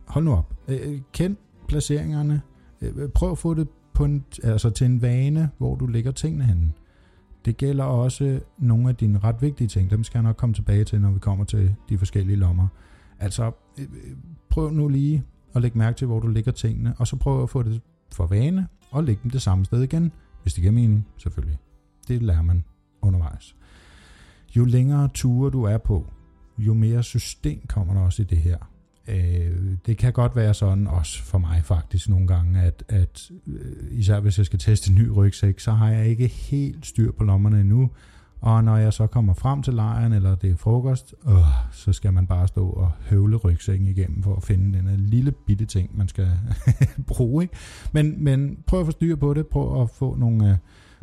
Hold 0.05 0.25
nu 0.25 0.33
op. 0.33 0.53
Øh, 0.67 0.79
øh 0.83 0.99
kend 1.13 1.35
placeringerne. 1.67 2.41
Øh, 2.81 2.97
øh, 2.97 3.09
prøv 3.09 3.31
at 3.31 3.37
få 3.37 3.53
det 3.53 3.67
på 3.93 4.05
en, 4.05 4.25
altså 4.43 4.69
til 4.69 4.85
en 4.85 5.01
vane, 5.01 5.49
hvor 5.57 5.75
du 5.75 5.85
lægger 5.85 6.11
tingene 6.11 6.43
henne. 6.43 6.71
Det 7.45 7.57
gælder 7.57 7.83
også 7.83 8.39
nogle 8.57 8.89
af 8.89 8.95
dine 8.95 9.19
ret 9.19 9.41
vigtige 9.41 9.67
ting. 9.67 9.91
Dem 9.91 10.03
skal 10.03 10.17
jeg 10.19 10.23
nok 10.23 10.35
komme 10.35 10.55
tilbage 10.55 10.83
til, 10.83 11.01
når 11.01 11.11
vi 11.11 11.19
kommer 11.19 11.45
til 11.45 11.75
de 11.89 11.97
forskellige 11.97 12.35
lommer. 12.35 12.67
Altså, 13.19 13.51
øh, 13.79 13.87
prøv 14.49 14.71
nu 14.71 14.87
lige 14.87 15.23
at 15.55 15.61
lægge 15.61 15.77
mærke 15.77 15.97
til, 15.97 16.07
hvor 16.07 16.19
du 16.19 16.27
lægger 16.27 16.51
tingene, 16.51 16.93
og 16.97 17.07
så 17.07 17.15
prøv 17.15 17.43
at 17.43 17.49
få 17.49 17.63
det 17.63 17.81
for 18.11 18.27
vane, 18.27 18.67
og 18.91 19.03
lægge 19.03 19.21
dem 19.23 19.31
det 19.31 19.41
samme 19.41 19.65
sted 19.65 19.81
igen, 19.81 20.11
hvis 20.49 20.53
det 20.53 20.61
giver 20.61 20.73
mening, 20.73 21.07
selvfølgelig. 21.17 21.57
Det 22.07 22.21
lærer 22.21 22.41
man 22.41 22.63
undervejs. 23.01 23.55
Jo 24.55 24.65
længere 24.65 25.09
ture 25.13 25.51
du 25.51 25.63
er 25.63 25.77
på, 25.77 26.07
jo 26.57 26.73
mere 26.73 27.03
system 27.03 27.61
kommer 27.67 27.93
der 27.93 28.01
også 28.01 28.21
i 28.21 28.25
det 28.25 28.37
her. 28.37 28.57
Øh, 29.07 29.77
det 29.85 29.97
kan 29.97 30.13
godt 30.13 30.35
være 30.35 30.53
sådan, 30.53 30.87
også 30.87 31.23
for 31.23 31.37
mig 31.37 31.61
faktisk 31.65 32.09
nogle 32.09 32.27
gange, 32.27 32.61
at, 32.61 32.83
at 32.87 33.31
øh, 33.47 33.99
især 33.99 34.19
hvis 34.19 34.37
jeg 34.37 34.45
skal 34.45 34.59
teste 34.59 34.89
en 34.89 34.95
ny 34.95 35.07
rygsæk, 35.07 35.59
så 35.59 35.71
har 35.71 35.89
jeg 35.89 36.07
ikke 36.07 36.27
helt 36.27 36.85
styr 36.85 37.11
på 37.11 37.23
lommerne 37.23 37.61
endnu. 37.61 37.89
Og 38.41 38.63
når 38.63 38.77
jeg 38.77 38.93
så 38.93 39.07
kommer 39.07 39.33
frem 39.33 39.63
til 39.63 39.73
lejren, 39.73 40.13
eller 40.13 40.35
det 40.35 40.51
er 40.51 40.55
frokost, 40.55 41.15
øh, 41.27 41.33
så 41.71 41.93
skal 41.93 42.13
man 42.13 42.27
bare 42.27 42.47
stå 42.47 42.69
og 42.69 42.91
høvle 43.09 43.35
rygsækken 43.35 43.87
igennem 43.87 44.23
for 44.23 44.35
at 44.35 44.43
finde 44.43 44.77
den 44.77 44.99
lille 44.99 45.31
bitte 45.31 45.65
ting, 45.65 45.97
man 45.97 46.07
skal 46.07 46.27
bruge. 47.07 47.43
Ikke? 47.43 47.55
Men, 47.91 48.23
men 48.23 48.63
prøv 48.67 48.79
at 48.79 48.85
få 48.85 48.91
styr 48.91 49.15
på 49.15 49.33
det. 49.33 49.47
Prøv 49.47 49.81
at 49.81 49.89
få 49.89 50.15
nogle, 50.15 50.49
øh, 50.49 50.57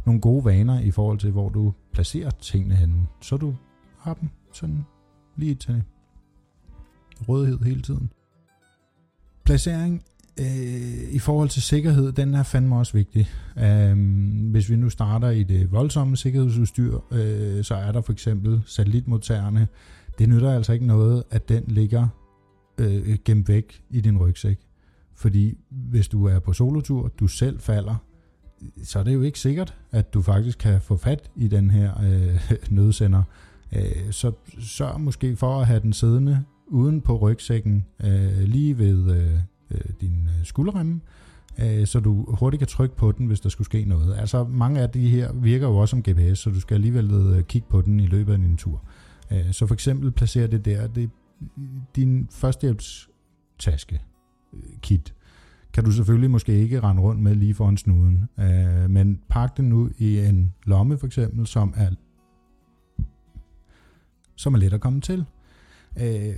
nogle 0.04 0.20
gode 0.20 0.44
vaner 0.44 0.80
i 0.80 0.90
forhold 0.90 1.18
til, 1.18 1.30
hvor 1.30 1.48
du 1.48 1.72
placerer 1.92 2.30
tingene 2.30 2.74
henne, 2.74 3.06
så 3.20 3.36
du 3.36 3.54
har 3.98 4.14
dem 4.14 4.28
sådan 4.52 4.84
lige 5.36 5.54
til 5.54 5.82
rådighed 7.28 7.58
hele 7.58 7.82
tiden. 7.82 8.10
Placering 9.44 10.02
øh, 10.40 11.14
i 11.14 11.18
forhold 11.18 11.48
til 11.48 11.62
sikkerhed, 11.62 12.12
den 12.12 12.34
er 12.34 12.42
fandme 12.42 12.76
også 12.76 12.92
vigtig. 12.92 13.28
Um, 13.92 14.48
hvis 14.50 14.70
vi 14.70 14.76
nu 14.76 14.90
starter 14.90 15.30
i 15.30 15.42
det 15.42 15.72
voldsomme 15.72 16.16
sikkerhedsudstyr, 16.16 16.98
øh, 17.12 17.64
så 17.64 17.74
er 17.74 17.92
der 17.92 18.00
for 18.00 18.12
eksempel 18.12 18.62
satellitmodtagerne. 18.66 19.68
Det 20.18 20.28
nytter 20.28 20.52
altså 20.52 20.72
ikke 20.72 20.86
noget, 20.86 21.22
at 21.30 21.48
den 21.48 21.64
ligger 21.66 22.08
øh, 22.78 23.18
gemt 23.24 23.48
væk 23.48 23.82
i 23.90 24.00
din 24.00 24.18
rygsæk. 24.18 24.58
Fordi 25.14 25.58
hvis 25.70 26.08
du 26.08 26.24
er 26.24 26.38
på 26.38 26.52
solotur, 26.52 27.08
du 27.20 27.26
selv 27.26 27.60
falder, 27.60 27.96
så 28.82 28.98
er 28.98 29.02
det 29.02 29.14
jo 29.14 29.22
ikke 29.22 29.38
sikkert, 29.38 29.74
at 29.92 30.14
du 30.14 30.22
faktisk 30.22 30.58
kan 30.58 30.80
få 30.80 30.96
fat 30.96 31.30
i 31.36 31.48
den 31.48 31.70
her 31.70 32.00
øh, 32.04 32.52
nødsender. 32.76 33.22
Øh, 33.76 34.10
så 34.10 34.32
sørg 34.60 35.00
måske 35.00 35.36
for 35.36 35.60
at 35.60 35.66
have 35.66 35.80
den 35.80 35.92
siddende 35.92 36.44
uden 36.66 37.00
på 37.00 37.16
rygsækken, 37.16 37.86
øh, 38.04 38.40
lige 38.40 38.78
ved 38.78 39.16
øh, 39.16 39.38
øh 39.70 39.80
din 40.00 40.28
øh, 40.38 40.44
skulderremme, 40.44 41.00
øh, 41.58 41.86
så 41.86 42.00
du 42.00 42.24
hurtigt 42.28 42.58
kan 42.58 42.68
trykke 42.68 42.96
på 42.96 43.12
den, 43.12 43.26
hvis 43.26 43.40
der 43.40 43.48
skulle 43.48 43.64
ske 43.64 43.84
noget. 43.84 44.16
Altså 44.18 44.44
mange 44.44 44.80
af 44.80 44.90
de 44.90 45.08
her 45.08 45.32
virker 45.32 45.68
jo 45.68 45.76
også 45.76 45.90
som 45.90 46.02
GPS, 46.02 46.38
så 46.38 46.50
du 46.50 46.60
skal 46.60 46.74
alligevel 46.74 47.10
øh, 47.10 47.42
kigge 47.42 47.68
på 47.70 47.80
den 47.80 48.00
i 48.00 48.06
løbet 48.06 48.32
af 48.32 48.38
din 48.38 48.56
tur. 48.56 48.82
Øh, 49.32 49.52
så 49.52 49.66
for 49.66 49.74
eksempel 49.74 50.10
placer 50.10 50.46
det 50.46 50.64
der, 50.64 50.86
det 50.86 51.10
din 51.96 52.28
førstehjælpstaske 52.30 54.00
øh, 54.52 54.60
kit 54.82 55.14
kan 55.72 55.84
du 55.84 55.90
selvfølgelig 55.90 56.30
måske 56.30 56.52
ikke 56.52 56.80
rende 56.80 57.02
rundt 57.02 57.22
med 57.22 57.34
lige 57.34 57.54
foran 57.54 57.76
snuden. 57.76 58.28
Øh, 58.38 58.90
men 58.90 59.20
pak 59.28 59.56
den 59.56 59.68
nu 59.68 59.90
i 59.98 60.18
en 60.18 60.54
lomme 60.64 60.98
for 60.98 61.06
eksempel, 61.06 61.46
som 61.46 61.74
er, 61.76 61.90
som 64.36 64.54
er 64.54 64.58
let 64.58 64.72
at 64.72 64.80
komme 64.80 65.00
til. 65.00 65.24
Øh, 65.96 66.34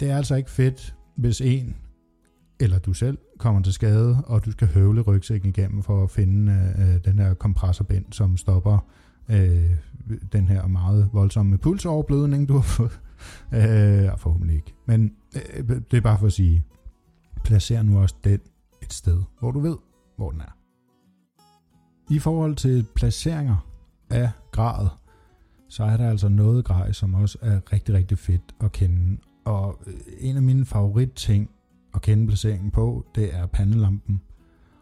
det 0.00 0.10
er 0.10 0.16
altså 0.16 0.34
ikke 0.34 0.50
fedt, 0.50 0.94
hvis 1.16 1.40
en 1.40 1.76
eller 2.60 2.78
du 2.78 2.92
selv 2.92 3.18
kommer 3.38 3.62
til 3.62 3.72
skade, 3.72 4.22
og 4.26 4.44
du 4.44 4.50
skal 4.50 4.68
høvle 4.68 5.00
rygsækken 5.00 5.48
igennem 5.48 5.82
for 5.82 6.02
at 6.02 6.10
finde 6.10 6.52
øh, 6.78 7.04
den 7.04 7.18
her 7.18 7.34
kompressorbind, 7.34 8.04
som 8.12 8.36
stopper 8.36 8.78
øh, 9.28 9.70
den 10.32 10.48
her 10.48 10.66
meget 10.66 11.10
voldsomme 11.12 11.58
pulsoverblødning, 11.58 12.48
du 12.48 12.54
har 12.54 12.62
fået. 12.62 13.00
Øh, 13.54 14.18
forhåbentlig 14.18 14.56
ikke. 14.56 14.74
Men 14.86 15.12
øh, 15.36 15.68
det 15.90 15.96
er 15.96 16.00
bare 16.00 16.18
for 16.18 16.26
at 16.26 16.32
sige, 16.32 16.64
placer 17.44 17.82
nu 17.82 18.00
også 18.00 18.14
den 18.24 18.40
et 18.82 18.92
sted, 18.92 19.22
hvor 19.40 19.50
du 19.50 19.60
ved, 19.60 19.76
hvor 20.16 20.30
den 20.30 20.40
er. 20.40 20.56
I 22.10 22.18
forhold 22.18 22.56
til 22.56 22.86
placeringer 22.94 23.68
af 24.10 24.30
gradet, 24.52 24.90
så 25.68 25.84
er 25.84 25.96
der 25.96 26.10
altså 26.10 26.28
noget 26.28 26.64
grej, 26.64 26.92
som 26.92 27.14
også 27.14 27.38
er 27.42 27.60
rigtig, 27.72 27.94
rigtig 27.94 28.18
fedt 28.18 28.54
at 28.60 28.72
kende. 28.72 29.18
Og 29.44 29.80
øh, 29.86 29.94
en 30.18 30.36
af 30.36 30.42
mine 30.42 30.64
favoritting 30.64 31.50
at 31.98 32.02
kende 32.02 32.26
placeringen 32.26 32.70
på, 32.70 33.06
det 33.14 33.34
er 33.34 33.46
pandelampen. 33.46 34.20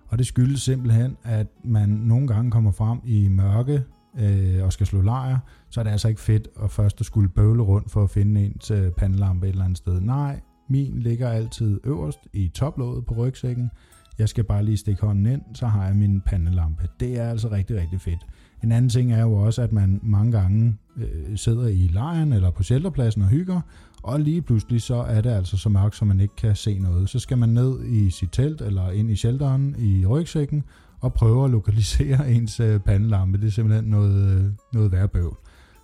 Og 0.09 0.18
det 0.18 0.26
skyldes 0.26 0.62
simpelthen, 0.62 1.16
at 1.22 1.46
man 1.64 1.88
nogle 1.88 2.26
gange 2.26 2.50
kommer 2.50 2.70
frem 2.70 2.98
i 3.05 3.29
mørke 3.29 3.83
øh, 4.18 4.64
og 4.64 4.72
skal 4.72 4.87
slå 4.87 5.00
lejr, 5.00 5.38
så 5.70 5.81
er 5.81 5.85
det 5.85 5.90
altså 5.90 6.09
ikke 6.09 6.20
fedt 6.20 6.48
at 6.62 6.70
først 6.70 7.00
at 7.00 7.07
skulle 7.07 7.29
bøvle 7.29 7.62
rundt 7.62 7.90
for 7.90 8.05
at 8.05 8.11
finde 8.11 8.44
en 8.44 8.59
til 8.59 8.92
pandelampe 8.96 9.46
et 9.46 9.50
eller 9.50 9.64
andet 9.64 9.79
sted. 9.79 10.00
Nej, 10.00 10.40
min 10.68 10.98
ligger 10.98 11.29
altid 11.29 11.81
øverst 11.85 12.18
i 12.33 12.48
toplåget 12.48 13.07
på 13.07 13.14
rygsækken. 13.14 13.70
Jeg 14.18 14.29
skal 14.29 14.44
bare 14.44 14.64
lige 14.64 14.76
stikke 14.76 15.02
hånden 15.07 15.26
ind, 15.26 15.42
så 15.55 15.66
har 15.66 15.87
jeg 15.87 15.96
min 15.96 16.20
pandelampe. 16.20 16.88
Det 17.00 17.18
er 17.18 17.31
altså 17.31 17.50
rigtig, 17.50 17.81
rigtig 17.81 18.00
fedt. 18.00 18.26
En 18.64 18.73
anden 18.73 18.88
ting 18.88 19.12
er 19.12 19.23
jo 19.23 19.33
også, 19.33 19.62
at 19.62 19.73
man 19.73 20.01
mange 20.03 20.33
gange 20.33 20.77
øh, 20.97 21.37
sidder 21.37 21.66
i 21.66 21.90
lejren 21.92 22.33
eller 22.33 22.51
på 22.51 22.62
shelterpladsen 22.62 23.23
og 23.23 23.29
hygger, 23.29 23.61
og 24.03 24.21
lige 24.21 24.42
pludselig 24.42 24.83
så 24.83 24.95
er 24.95 25.21
det 25.21 25.31
altså 25.31 25.57
så 25.57 25.69
mørkt, 25.69 25.97
så 25.97 26.05
man 26.05 26.21
ikke 26.21 26.37
kan 26.37 26.57
se 26.57 26.79
noget. 26.79 27.09
Så 27.09 27.19
skal 27.19 27.38
man 27.38 27.49
ned 27.49 27.85
i 27.85 28.11
sit 28.11 28.29
telt 28.33 28.61
eller 28.61 28.90
ind 28.90 29.11
i 29.11 29.16
shelteren 29.16 29.77
i 29.79 30.07
rygsækken 30.07 30.64
og 31.01 31.12
prøve 31.12 31.45
at 31.45 31.51
lokalisere 31.51 32.31
ens 32.35 32.61
øh, 32.61 32.81
pandelampe. 32.81 33.38
Det 33.38 33.47
er 33.47 33.51
simpelthen 33.51 33.85
noget, 33.85 34.38
øh, 34.38 34.45
noget 34.73 34.92
værre 34.92 35.09
bøvl. 35.09 35.37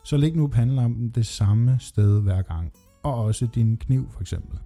Så 0.05 0.17
læg 0.17 0.37
nu 0.37 0.47
pandelampen 0.47 1.09
det 1.09 1.27
samme 1.27 1.77
sted 1.81 2.21
hver 2.21 2.43
gang. 2.43 2.73
Og 3.03 3.15
også 3.15 3.47
din 3.55 3.77
kniv 3.77 4.09
for 4.13 4.21
eksempel. 4.21 4.59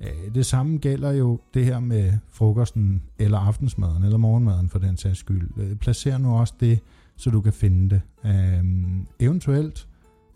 Øh, 0.00 0.34
det 0.34 0.46
samme 0.46 0.78
gælder 0.78 1.12
jo 1.12 1.40
det 1.54 1.64
her 1.64 1.80
med 1.80 2.12
frokosten, 2.30 3.02
eller 3.18 3.38
aftensmaden, 3.38 4.02
eller 4.02 4.18
morgenmaden 4.18 4.68
for 4.68 4.78
den 4.78 4.96
sags 4.96 5.18
skyld. 5.18 5.76
Placer 5.76 6.18
nu 6.18 6.36
også 6.36 6.54
det, 6.60 6.80
så 7.20 7.30
du 7.30 7.40
kan 7.40 7.52
finde 7.52 7.90
det. 7.90 8.00
Øhm, 8.24 9.06
eventuelt 9.18 9.88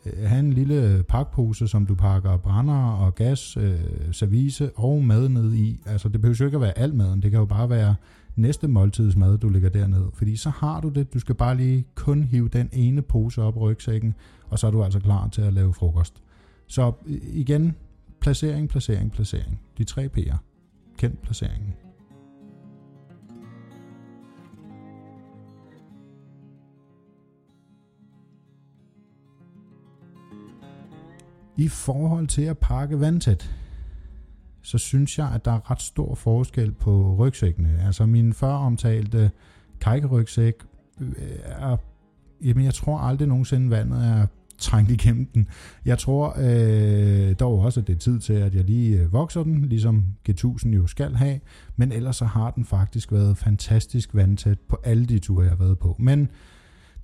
øh, 0.07 0.29
have 0.29 0.41
en 0.41 0.53
lille 0.53 1.05
pakpose, 1.09 1.69
som 1.69 1.87
du 1.87 1.95
pakker 1.95 2.37
brænder 2.37 2.91
og 2.91 3.15
gas, 3.15 3.57
øh, 3.57 3.79
service 4.13 4.71
og 4.77 5.05
mad 5.05 5.29
ned 5.29 5.55
i. 5.55 5.81
Altså 5.87 6.09
det 6.09 6.21
behøver 6.21 6.37
jo 6.41 6.45
ikke 6.45 6.57
at 6.57 6.61
være 6.61 6.79
alt 6.79 6.95
maden, 6.95 7.23
det 7.23 7.31
kan 7.31 7.41
jo 7.41 7.47
bare 7.47 7.71
være 7.71 7.95
næste 8.37 8.69
måltids 8.69 9.17
mad, 9.17 9.39
du 9.39 9.49
lægger 9.49 9.69
derned. 9.69 10.05
Fordi 10.15 10.37
så 10.37 10.51
har 10.51 10.81
du 10.81 10.89
det, 10.89 11.15
du 11.15 11.19
skal 11.19 11.35
bare 11.35 11.57
lige 11.57 11.85
kun 11.95 12.23
hive 12.23 12.49
den 12.49 12.69
ene 12.73 13.03
pose 13.03 13.43
op 13.43 13.57
i 13.57 13.59
rygsækken, 13.59 14.15
og 14.49 14.59
så 14.59 14.67
er 14.67 14.71
du 14.71 14.85
altså 14.85 15.01
klar 15.01 15.29
til 15.29 15.43
at 15.43 15.53
lave 15.53 15.75
frokost. 15.75 16.23
Så 16.67 16.93
igen, 17.33 17.75
Placering, 18.25 18.69
placering, 18.69 19.13
placering. 19.13 19.61
De 19.79 19.85
tre 19.85 20.09
P'er. 20.17 20.37
Kend 20.99 21.17
placeringen. 21.17 21.75
I 31.57 31.69
forhold 31.69 32.27
til 32.27 32.43
at 32.43 32.59
pakke 32.59 33.01
vandtæt, 33.01 33.51
så 34.63 34.79
synes 34.79 35.19
jeg, 35.19 35.31
at 35.35 35.45
der 35.45 35.51
er 35.51 35.71
ret 35.71 35.83
stor 35.83 36.15
forskel 36.15 36.73
på 36.73 37.17
rygsækkene. 37.19 37.81
Altså 37.87 38.07
min 38.07 38.33
før 38.33 38.53
omtalte 38.53 39.31
kajkerygsæk 39.81 40.55
øh, 41.01 41.13
er, 41.45 41.77
jamen 42.45 42.65
jeg 42.65 42.75
tror 42.75 42.99
aldrig 42.99 43.29
nogensinde 43.29 43.71
vandet 43.71 44.05
er 44.05 44.27
trængt 44.59 44.91
igennem 44.91 45.27
den. 45.27 45.49
Jeg 45.85 45.99
tror 45.99 46.37
øh, 46.39 47.35
dog 47.41 47.59
også, 47.59 47.81
at 47.81 47.87
det 47.87 47.95
er 47.95 47.99
tid 47.99 48.21
til, 48.21 48.33
at 48.33 48.55
jeg 48.55 48.65
lige 48.65 49.01
øh, 49.01 49.13
vokser 49.13 49.43
den, 49.43 49.65
ligesom 49.65 50.05
G1000 50.29 50.69
jo 50.69 50.87
skal 50.87 51.15
have, 51.15 51.41
men 51.77 51.93
ellers 51.93 52.17
så 52.17 52.25
har 52.25 52.51
den 52.51 52.65
faktisk 52.65 53.13
været 53.13 53.37
fantastisk 53.37 54.15
vandtæt 54.15 54.61
på 54.61 54.79
alle 54.85 55.07
de 55.07 55.19
ture, 55.19 55.43
jeg 55.43 55.51
har 55.51 55.65
været 55.65 55.79
på. 55.79 55.97
Men 55.99 56.29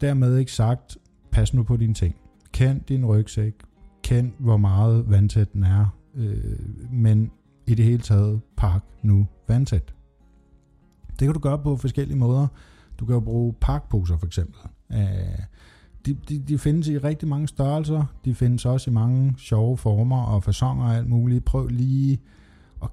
dermed 0.01 0.39
ikke 0.39 0.53
sagt, 0.53 0.97
pas 1.31 1.55
nu 1.55 1.63
på 1.63 1.77
dine 1.77 1.95
ting. 1.95 2.17
Kend 2.53 2.81
din 2.89 3.07
rygsæk, 3.07 3.55
kend 4.11 4.33
hvor 4.39 4.57
meget 4.57 5.11
vandtæt 5.11 5.53
den 5.53 5.63
er, 5.63 5.87
øh, 6.15 6.93
men 6.93 7.31
i 7.67 7.75
det 7.75 7.85
hele 7.85 8.03
taget, 8.03 8.41
pak 8.57 8.83
nu 9.03 9.27
vandtæt. 9.49 9.95
Det 11.11 11.19
kan 11.19 11.33
du 11.33 11.39
gøre 11.39 11.59
på 11.59 11.77
forskellige 11.77 12.19
måder. 12.19 12.47
Du 12.99 13.07
kan 13.07 13.15
jo 13.15 13.21
bruge 13.21 13.55
pakposer 13.61 14.19
for 14.19 14.27
eksempel. 14.27 14.61
Øh, 14.93 14.99
de, 16.07 16.17
de, 16.29 16.39
de 16.39 16.59
findes 16.59 16.89
i 16.89 16.99
rigtig 16.99 17.29
mange 17.29 17.49
størrelser. 17.49 18.05
De 18.25 18.35
findes 18.35 18.67
også 18.67 18.91
i 18.91 18.95
mange 18.95 19.35
sjove 19.39 19.77
former 19.77 20.23
og 20.23 20.45
fasonger 20.45 20.85
og 20.85 20.95
alt 20.95 21.09
muligt. 21.09 21.45
Prøv 21.45 21.67
lige 21.67 22.21
at 22.83 22.89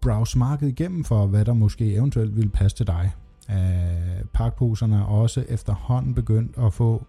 browse 0.00 0.38
markedet 0.38 0.72
igennem 0.72 1.04
for, 1.04 1.26
hvad 1.26 1.44
der 1.44 1.52
måske 1.52 1.94
eventuelt 1.94 2.36
vil 2.36 2.48
passe 2.48 2.76
til 2.76 2.86
dig. 2.86 3.10
Øh, 3.50 4.24
pakposerne 4.32 4.96
er 4.96 5.02
også 5.02 5.44
efterhånden 5.48 6.14
begyndt 6.14 6.58
at 6.58 6.72
få 6.72 7.06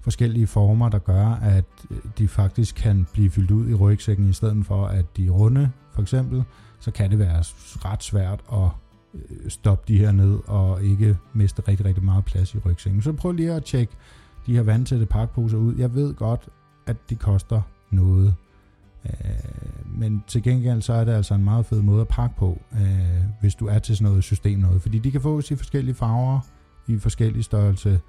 forskellige 0.00 0.46
former, 0.46 0.88
der 0.88 0.98
gør, 0.98 1.26
at 1.26 1.64
øh, 1.90 1.98
de 2.18 2.28
faktisk 2.28 2.74
kan 2.74 3.06
blive 3.12 3.30
fyldt 3.30 3.50
ud 3.50 3.68
i 3.68 3.74
rygsækken, 3.74 4.28
i 4.28 4.32
stedet 4.32 4.66
for 4.66 4.86
at 4.86 5.16
de 5.16 5.28
runde, 5.28 5.70
for 5.92 6.02
eksempel, 6.02 6.44
så 6.80 6.90
kan 6.90 7.10
det 7.10 7.18
være 7.18 7.38
ret 7.84 8.02
svært 8.02 8.40
at 8.52 8.68
øh, 9.14 9.50
stoppe 9.50 9.92
de 9.92 9.98
her 9.98 10.12
ned 10.12 10.38
og 10.46 10.84
ikke 10.84 11.16
miste 11.32 11.62
rigtig, 11.68 11.86
rigtig 11.86 12.04
meget 12.04 12.24
plads 12.24 12.54
i 12.54 12.58
rygsækken. 12.58 13.02
Så 13.02 13.12
prøv 13.12 13.32
lige 13.32 13.52
at 13.52 13.64
tjekke 13.64 13.92
de 14.46 14.54
her 14.54 14.62
vandtætte 14.62 15.06
pakposer 15.06 15.58
ud. 15.58 15.74
Jeg 15.76 15.94
ved 15.94 16.14
godt, 16.14 16.48
at 16.86 16.96
de 17.10 17.14
koster 17.14 17.62
noget. 17.90 18.34
Øh, 19.04 19.10
men 19.98 20.24
til 20.26 20.42
gengæld 20.42 20.82
så 20.82 20.92
er 20.92 21.04
det 21.04 21.12
altså 21.12 21.34
en 21.34 21.44
meget 21.44 21.66
fed 21.66 21.82
måde 21.82 22.00
at 22.00 22.08
pakke 22.08 22.36
på, 22.36 22.60
øh, 22.72 23.24
hvis 23.40 23.54
du 23.54 23.66
er 23.66 23.78
til 23.78 23.96
sådan 23.96 24.10
noget 24.10 24.24
system 24.24 24.58
noget. 24.58 24.82
Fordi 24.82 24.98
de 24.98 25.10
kan 25.10 25.20
fås 25.20 25.50
i 25.50 25.56
forskellige 25.56 25.94
farver, 25.94 26.40
i 26.86 26.98
forskellige 26.98 27.42
størrelse 27.42 28.00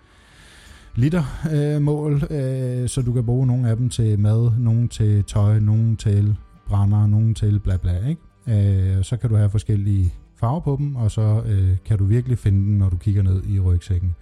liter 0.96 1.24
øh, 1.54 1.82
mål, 1.82 2.14
øh, 2.30 2.90
så 2.90 3.02
du 3.02 3.14
kan 3.14 3.26
bruge 3.26 3.48
nogle 3.48 3.70
af 3.70 3.78
dem 3.78 3.90
til 3.90 4.20
mad, 4.20 4.52
nogle 4.58 4.88
til 4.88 5.24
tøj, 5.24 5.60
nogle 5.60 5.96
til 5.96 6.36
brænder, 6.68 7.08
nogle 7.08 7.34
til 7.34 7.60
bla 7.60 7.78
bla, 7.78 8.08
ikke? 8.08 8.98
Øh, 8.98 9.04
så 9.04 9.18
kan 9.18 9.30
du 9.30 9.36
have 9.36 9.50
forskellige 9.50 10.14
farver 10.36 10.60
på 10.60 10.76
dem, 10.80 10.96
og 10.96 11.12
så 11.12 11.44
øh, 11.46 11.78
kan 11.86 11.98
du 11.98 12.06
virkelig 12.06 12.38
finde 12.38 12.66
den, 12.66 12.78
når 12.78 12.90
du 12.90 12.98
kigger 12.98 13.24
ned 13.24 13.44
i 13.44 13.60
rygsækken. 13.60 14.16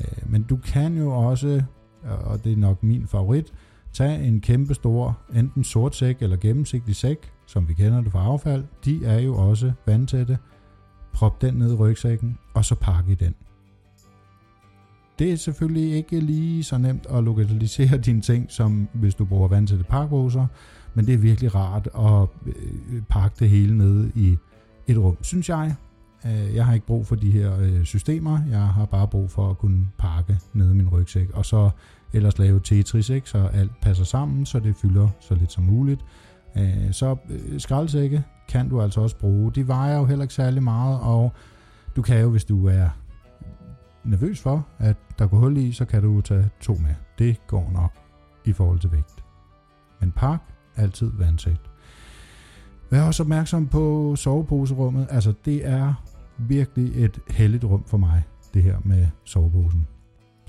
Øh, 0.00 0.32
men 0.32 0.42
du 0.42 0.56
kan 0.56 0.98
jo 0.98 1.10
også, 1.10 1.62
og 2.02 2.44
det 2.44 2.52
er 2.52 2.56
nok 2.56 2.82
min 2.82 3.06
favorit, 3.06 3.52
tage 3.92 4.24
en 4.24 4.40
kæmpe 4.40 4.74
stor, 4.74 5.18
enten 5.34 5.64
sort 5.64 5.96
sæk 5.96 6.22
eller 6.22 6.36
gennemsigtig 6.36 6.96
sæk, 6.96 7.32
som 7.46 7.68
vi 7.68 7.74
kender 7.74 8.00
det 8.02 8.12
fra 8.12 8.24
affald. 8.24 8.64
De 8.84 9.04
er 9.04 9.20
jo 9.20 9.36
også 9.36 9.72
vandtætte. 9.86 10.38
Prop 11.12 11.42
den 11.42 11.54
ned 11.54 11.72
i 11.72 11.74
rygsækken, 11.74 12.38
og 12.54 12.64
så 12.64 12.74
pakke 12.74 13.12
i 13.12 13.14
den. 13.14 13.34
Det 15.20 15.32
er 15.32 15.36
selvfølgelig 15.36 15.92
ikke 15.96 16.20
lige 16.20 16.64
så 16.64 16.78
nemt 16.78 17.06
at 17.10 17.24
lokalisere 17.24 17.98
dine 18.06 18.20
ting, 18.20 18.46
som 18.48 18.88
hvis 18.92 19.14
du 19.14 19.24
bruger 19.24 19.48
vandtætte 19.48 19.84
pakposer, 19.84 20.46
men 20.94 21.06
det 21.06 21.14
er 21.14 21.18
virkelig 21.18 21.54
rart 21.54 21.88
at 21.98 22.28
øh, 22.46 23.02
pakke 23.08 23.36
det 23.38 23.48
hele 23.48 23.78
ned 23.78 24.10
i 24.14 24.36
et 24.86 24.98
rum, 24.98 25.16
synes 25.22 25.48
jeg. 25.48 25.74
Øh, 26.26 26.54
jeg 26.54 26.66
har 26.66 26.74
ikke 26.74 26.86
brug 26.86 27.06
for 27.06 27.14
de 27.14 27.30
her 27.30 27.60
øh, 27.60 27.84
systemer, 27.84 28.38
jeg 28.50 28.60
har 28.60 28.84
bare 28.84 29.08
brug 29.08 29.30
for 29.30 29.50
at 29.50 29.58
kunne 29.58 29.86
pakke 29.98 30.38
ned 30.52 30.70
i 30.70 30.74
min 30.74 30.88
rygsæk, 30.88 31.30
og 31.34 31.46
så 31.46 31.70
ellers 32.12 32.38
lave 32.38 32.60
Tetris, 32.60 33.10
ikke? 33.10 33.30
så 33.30 33.38
alt 33.38 33.72
passer 33.82 34.04
sammen, 34.04 34.46
så 34.46 34.60
det 34.60 34.76
fylder 34.76 35.08
så 35.20 35.34
lidt 35.34 35.52
som 35.52 35.64
muligt. 35.64 36.00
Så 36.90 37.16
skraldsække 37.58 38.24
kan 38.48 38.68
du 38.68 38.82
altså 38.82 39.00
også 39.00 39.16
bruge. 39.16 39.52
De 39.52 39.68
vejer 39.68 39.98
jo 39.98 40.04
heller 40.04 40.22
ikke 40.22 40.34
særlig 40.34 40.62
meget, 40.62 41.00
og 41.00 41.32
du 41.96 42.02
kan 42.02 42.20
jo, 42.20 42.30
hvis 42.30 42.44
du 42.44 42.66
er 42.66 42.88
nervøs 44.04 44.40
for, 44.40 44.66
at 44.78 44.96
der 45.18 45.26
går 45.26 45.36
hul 45.36 45.56
i, 45.56 45.72
så 45.72 45.84
kan 45.84 46.02
du 46.02 46.20
tage 46.20 46.50
to 46.60 46.74
med. 46.74 46.94
Det 47.18 47.46
går 47.46 47.70
nok 47.72 47.92
i 48.44 48.52
forhold 48.52 48.78
til 48.78 48.92
vægt. 48.92 49.24
Men 50.00 50.12
pak 50.12 50.40
altid 50.76 51.10
vandtæt. 51.18 51.60
Vær 52.90 53.02
også 53.02 53.22
opmærksom 53.22 53.66
på 53.66 54.16
soveposerummet. 54.16 55.06
Altså, 55.10 55.34
det 55.44 55.66
er 55.66 55.94
virkelig 56.38 57.04
et 57.04 57.20
heldigt 57.28 57.64
rum 57.64 57.84
for 57.84 57.98
mig, 57.98 58.22
det 58.54 58.62
her 58.62 58.76
med 58.84 59.06
soveposen. 59.24 59.86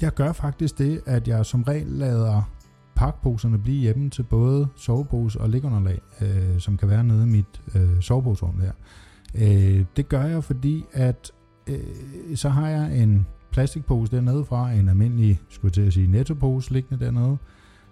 Jeg 0.02 0.14
gør 0.14 0.32
faktisk 0.32 0.78
det, 0.78 1.02
at 1.06 1.28
jeg 1.28 1.46
som 1.46 1.64
regel 1.64 1.88
lader 1.88 2.52
pakposerne 2.96 3.58
blive 3.58 3.82
hjemme 3.82 4.10
til 4.10 4.24
både 4.24 4.68
sovepose 4.76 5.42
og 5.42 5.50
ligunderlag, 5.50 6.02
øh, 6.22 6.60
som 6.60 6.78
kan 6.78 6.90
være 6.90 7.04
nede 7.04 7.24
i 7.24 7.30
mit 7.30 7.62
øh, 7.76 8.02
soveposerum 8.02 8.56
der. 8.58 8.72
Øh, 9.36 9.86
det 9.96 10.10
gør 10.10 10.24
jeg, 10.24 10.44
fordi 10.44 10.86
at 10.92 11.32
øh, 11.68 12.36
så 12.36 12.50
har 12.50 12.70
jeg 12.70 12.98
en 13.04 13.28
plastikpose 13.52 14.16
dernede 14.16 14.46
fra, 14.46 14.72
en 14.72 14.90
almindelig, 14.90 15.40
skulle 15.50 15.72
til 15.72 15.82
at 15.82 15.94
sige, 15.94 16.08
nettopose 16.08 16.74
liggende 16.74 17.06
dernede. 17.06 17.38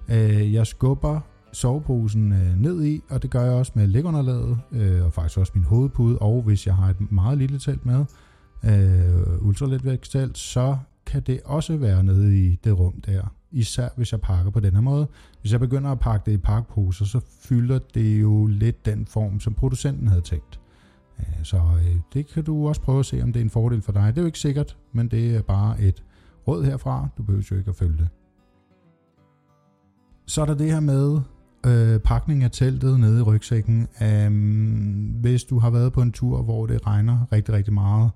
Øh, 0.10 0.54
jeg 0.54 0.68
skubber 0.68 1.20
soveposen 1.54 2.32
øh, 2.32 2.56
ned 2.62 2.86
i, 2.86 3.04
og 3.10 3.22
det 3.22 3.30
gør 3.30 3.44
jeg 3.44 3.54
også 3.54 3.72
med 3.76 3.88
lægunderlaget, 3.88 4.60
øh, 4.72 5.06
og 5.06 5.14
faktisk 5.14 5.38
også 5.38 5.52
min 5.56 5.64
hovedpude, 5.64 6.20
og 6.20 6.42
hvis 6.42 6.68
jeg 6.68 6.76
har 6.76 6.90
et 6.90 7.12
meget 7.12 7.38
lille 7.38 7.60
telt 7.60 7.86
med, 7.86 8.06
øh, 8.64 9.48
ultraletvægtstelt, 9.48 10.38
så 10.38 10.78
kan 11.06 11.22
det 11.22 11.42
også 11.46 11.78
være 11.78 12.04
nede 12.04 12.48
i 12.48 12.60
det 12.64 12.80
rum 12.80 13.02
der. 13.02 13.34
Især 13.52 13.90
hvis 13.96 14.12
jeg 14.12 14.22
pakker 14.22 14.52
på 14.52 14.60
den 14.60 14.74
her 14.74 14.82
måde. 14.82 15.08
Hvis 15.42 15.52
jeg 15.52 15.60
begynder 15.60 15.92
at 15.92 16.00
pakke 16.00 16.32
det 16.32 16.38
i 16.38 16.38
pakposer, 16.38 17.06
så 17.06 17.20
fylder 17.42 17.80
det 17.94 18.22
jo 18.22 18.46
lidt 18.46 18.86
den 18.86 19.06
form, 19.06 19.40
som 19.40 19.54
producenten 19.54 20.08
havde 20.08 20.22
tænkt. 20.22 20.60
Så 21.44 21.58
øh, 21.58 21.96
det 22.14 22.28
kan 22.28 22.44
du 22.44 22.68
også 22.68 22.82
prøve 22.82 23.00
at 23.00 23.06
se, 23.06 23.22
om 23.24 23.34
det 23.34 23.40
er 23.40 23.44
en 23.44 23.50
fordel 23.50 23.82
for 23.82 23.92
dig. 23.92 24.08
Det 24.08 24.18
er 24.18 24.22
jo 24.22 24.26
ikke 24.26 24.40
sikkert, 24.40 24.78
men 24.92 25.08
det 25.08 25.36
er 25.36 25.42
bare 25.42 25.82
et 25.82 26.04
råd 26.48 26.64
herfra. 26.64 27.08
Du 27.18 27.24
behøver 27.24 27.44
jo 27.52 27.58
ikke 27.58 27.70
at 27.70 27.76
følge 27.76 27.98
det. 27.98 28.08
Så 30.26 30.42
er 30.42 30.46
der 30.46 30.54
det 30.54 30.72
her 30.72 30.80
med 30.80 31.20
øh, 31.66 32.00
pakning 32.00 32.44
af 32.44 32.52
teltet 32.52 33.00
nede 33.00 33.20
i 33.20 33.22
rygsækken. 33.22 33.88
Um, 34.28 35.16
hvis 35.22 35.44
du 35.44 35.60
har 35.60 35.70
været 35.70 35.94
på 35.94 36.02
en 36.02 36.12
tur, 36.12 36.42
hvor 36.42 36.66
det 36.66 36.88
regner 36.88 37.26
rigtig, 37.32 37.54
rigtig 37.54 37.74
meget, 37.74 38.12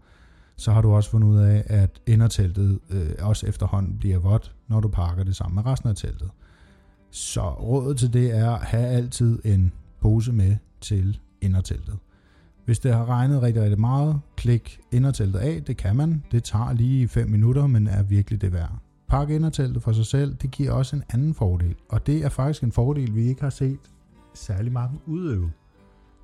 så 0.55 0.71
har 0.71 0.81
du 0.81 0.91
også 0.91 1.09
fundet 1.09 1.27
ud 1.27 1.37
af, 1.37 1.63
at 1.67 2.01
inderteltet 2.07 2.79
øh, 2.89 3.09
også 3.19 3.47
efterhånden 3.47 3.97
bliver 3.97 4.19
vådt, 4.19 4.55
når 4.67 4.79
du 4.79 4.87
pakker 4.87 5.23
det 5.23 5.35
sammen 5.35 5.55
med 5.55 5.65
resten 5.65 5.89
af 5.89 5.95
teltet. 5.95 6.29
Så 7.11 7.49
rådet 7.49 7.97
til 7.97 8.13
det 8.13 8.37
er 8.37 8.51
at 8.51 8.59
have 8.59 8.87
altid 8.87 9.39
en 9.45 9.71
pose 10.01 10.33
med 10.33 10.55
til 10.81 11.19
inderteltet. 11.41 11.97
Hvis 12.65 12.79
det 12.79 12.93
har 12.93 13.05
regnet 13.05 13.41
rigtig, 13.41 13.63
rigtig 13.63 13.79
meget, 13.79 14.19
klik 14.35 14.79
inderteltet 14.91 15.39
af. 15.39 15.63
Det 15.63 15.77
kan 15.77 15.95
man. 15.95 16.23
Det 16.31 16.43
tager 16.43 16.73
lige 16.73 17.07
5 17.07 17.29
minutter, 17.29 17.67
men 17.67 17.87
er 17.87 18.03
virkelig 18.03 18.41
det 18.41 18.53
værd 18.53 18.79
Pak 19.13 19.29
inderteltet 19.29 19.83
for 19.83 19.91
sig 19.91 20.05
selv, 20.05 20.35
det 20.35 20.51
giver 20.51 20.71
også 20.71 20.95
en 20.95 21.03
anden 21.13 21.33
fordel. 21.33 21.75
Og 21.89 22.07
det 22.07 22.25
er 22.25 22.29
faktisk 22.29 22.63
en 22.63 22.71
fordel, 22.71 23.15
vi 23.15 23.25
ikke 23.25 23.41
har 23.41 23.49
set 23.49 23.79
særlig 24.33 24.71
mange 24.71 24.99
udøve. 25.05 25.51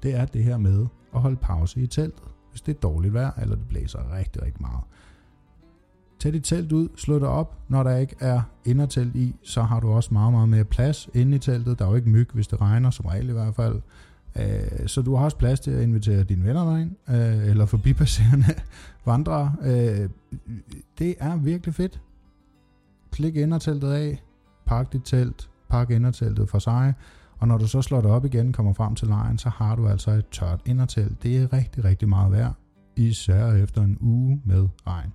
Det 0.03 0.15
er 0.15 0.25
det 0.25 0.43
her 0.43 0.57
med 0.57 0.85
at 1.15 1.21
holde 1.21 1.35
pause 1.35 1.81
i 1.81 1.87
teltet, 1.87 2.23
hvis 2.51 2.61
det 2.61 2.75
er 2.75 2.79
dårligt 2.79 3.13
vejr, 3.13 3.31
eller 3.41 3.55
det 3.55 3.67
blæser 3.67 4.17
rigtig, 4.17 4.41
rigtig 4.41 4.61
meget. 4.61 4.83
Tag 6.19 6.33
dit 6.33 6.43
telt 6.43 6.71
ud, 6.71 6.89
slå 6.95 7.15
det 7.15 7.27
op. 7.27 7.57
Når 7.67 7.83
der 7.83 7.97
ikke 7.97 8.15
er 8.19 8.41
indertelt 8.65 9.15
i, 9.15 9.35
så 9.43 9.61
har 9.61 9.79
du 9.79 9.89
også 9.89 10.13
meget, 10.13 10.33
meget 10.33 10.49
mere 10.49 10.63
plads 10.63 11.09
inde 11.13 11.35
i 11.35 11.39
teltet. 11.39 11.79
Der 11.79 11.85
er 11.85 11.89
jo 11.89 11.95
ikke 11.95 12.09
myg, 12.09 12.29
hvis 12.33 12.47
det 12.47 12.61
regner, 12.61 12.89
som 12.89 13.05
regel 13.05 13.29
i 13.29 13.33
hvert 13.33 13.55
fald. 13.55 13.81
Øh, 14.35 14.87
så 14.87 15.01
du 15.01 15.15
har 15.15 15.23
også 15.23 15.37
plads 15.37 15.59
til 15.59 15.71
at 15.71 15.83
invitere 15.83 16.23
dine 16.23 16.45
venner 16.45 16.63
derind, 16.63 16.91
øh, 17.09 17.49
eller 17.49 17.65
forbipasserende 17.65 18.45
vandrere. 19.05 19.55
Øh, 19.61 20.09
det 20.99 21.15
er 21.19 21.35
virkelig 21.35 21.75
fedt 21.75 22.01
klik 23.11 23.35
inderteltet 23.35 23.91
af, 23.91 24.23
pak 24.65 24.93
dit 24.93 25.01
telt, 25.05 25.49
pak 25.69 25.91
inderteltet 25.91 26.49
for 26.49 26.59
sig, 26.59 26.93
og 27.39 27.47
når 27.47 27.57
du 27.57 27.67
så 27.67 27.81
slår 27.81 28.01
det 28.01 28.11
op 28.11 28.25
igen, 28.25 28.53
kommer 28.53 28.73
frem 28.73 28.95
til 28.95 29.07
lejren, 29.07 29.37
så 29.37 29.49
har 29.49 29.75
du 29.75 29.87
altså 29.87 30.11
et 30.11 30.27
tørt 30.31 30.61
indertelt. 30.65 31.23
Det 31.23 31.37
er 31.37 31.53
rigtig, 31.53 31.83
rigtig 31.83 32.09
meget 32.09 32.31
værd, 32.31 32.53
især 32.95 33.53
efter 33.53 33.81
en 33.81 33.97
uge 34.01 34.41
med 34.45 34.67
regn. 34.87 35.13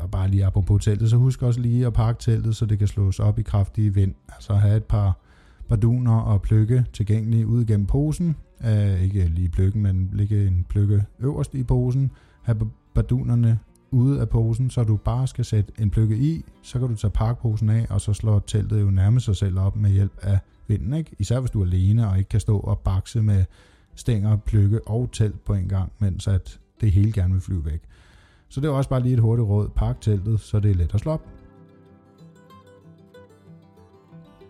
Og 0.00 0.10
bare 0.10 0.28
lige 0.28 0.46
apropos 0.46 0.84
teltet, 0.84 1.10
så 1.10 1.16
husk 1.16 1.42
også 1.42 1.60
lige 1.60 1.86
at 1.86 1.92
pakke 1.92 2.20
teltet, 2.20 2.56
så 2.56 2.66
det 2.66 2.78
kan 2.78 2.88
slås 2.88 3.20
op 3.20 3.38
i 3.38 3.42
kraftig 3.42 3.94
vind. 3.94 4.14
Altså 4.28 4.54
have 4.54 4.76
et 4.76 4.84
par 4.84 5.23
barduner 5.68 6.16
og 6.16 6.42
pløkke 6.42 6.84
tilgængelige 6.92 7.46
ud 7.46 7.64
gennem 7.64 7.86
posen. 7.86 8.36
Uh, 8.60 9.02
ikke 9.02 9.26
lige 9.26 9.48
pløkken, 9.48 9.82
men 9.82 10.10
ligge 10.12 10.46
en 10.46 10.66
pløkke 10.68 11.04
øverst 11.20 11.54
i 11.54 11.62
posen. 11.62 12.10
Have 12.42 12.70
bardunerne 12.94 13.58
ude 13.90 14.20
af 14.20 14.28
posen, 14.28 14.70
så 14.70 14.84
du 14.84 14.96
bare 14.96 15.26
skal 15.26 15.44
sætte 15.44 15.72
en 15.78 15.90
pløkke 15.90 16.16
i, 16.16 16.44
så 16.62 16.78
kan 16.78 16.88
du 16.88 16.94
tage 16.94 17.10
parkposen 17.10 17.70
af, 17.70 17.86
og 17.90 18.00
så 18.00 18.12
slår 18.12 18.38
teltet 18.46 18.80
jo 18.80 18.90
nærmest 18.90 19.26
sig 19.26 19.36
selv 19.36 19.58
op 19.58 19.76
med 19.76 19.90
hjælp 19.90 20.12
af 20.22 20.38
vinden. 20.66 20.94
Ikke? 20.94 21.10
Især 21.18 21.40
hvis 21.40 21.50
du 21.50 21.60
er 21.60 21.66
alene 21.66 22.08
og 22.08 22.18
ikke 22.18 22.28
kan 22.28 22.40
stå 22.40 22.58
og 22.58 22.78
bakse 22.78 23.22
med 23.22 23.44
stænger, 23.94 24.36
pløkke 24.36 24.88
og 24.88 25.08
telt 25.12 25.44
på 25.44 25.54
en 25.54 25.68
gang, 25.68 25.92
mens 25.98 26.28
at 26.28 26.60
det 26.80 26.92
hele 26.92 27.12
gerne 27.12 27.32
vil 27.32 27.42
flyve 27.42 27.64
væk. 27.64 27.80
Så 28.48 28.60
det 28.60 28.68
er 28.68 28.72
også 28.72 28.90
bare 28.90 29.02
lige 29.02 29.14
et 29.14 29.20
hurtigt 29.20 29.48
råd. 29.48 29.68
Pak 29.68 30.00
teltet, 30.00 30.40
så 30.40 30.60
det 30.60 30.70
er 30.70 30.74
let 30.74 30.94
at 30.94 31.00
slå 31.00 31.12
op. 31.12 31.33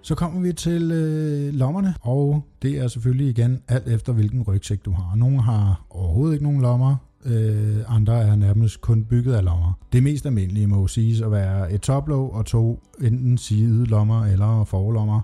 Så 0.04 0.14
kommer 0.14 0.40
vi 0.40 0.52
til 0.52 0.92
øh, 0.92 1.54
lommerne, 1.54 1.94
og 2.00 2.42
det 2.62 2.78
er 2.78 2.88
selvfølgelig 2.88 3.28
igen 3.28 3.62
alt 3.68 3.88
efter 3.88 4.12
hvilken 4.12 4.42
rygsæk 4.42 4.84
du 4.84 4.92
har. 4.92 5.14
Nogle 5.16 5.42
har 5.42 5.86
overhovedet 5.90 6.34
ikke 6.34 6.44
nogen 6.44 6.60
lommer, 6.60 6.96
øh, 7.24 7.76
andre 7.88 8.22
er 8.22 8.36
nærmest 8.36 8.80
kun 8.80 9.04
bygget 9.04 9.34
af 9.34 9.44
lommer. 9.44 9.72
Det 9.92 10.02
mest 10.02 10.26
almindelige 10.26 10.66
må 10.66 10.86
siges 10.86 11.20
at 11.20 11.30
være 11.30 11.72
et 11.72 11.80
toplåg 11.80 12.32
og 12.34 12.46
to 12.46 12.82
enten 13.00 13.38
sidelommer 13.38 14.24
eller 14.24 14.64
forlommer. 14.64 15.20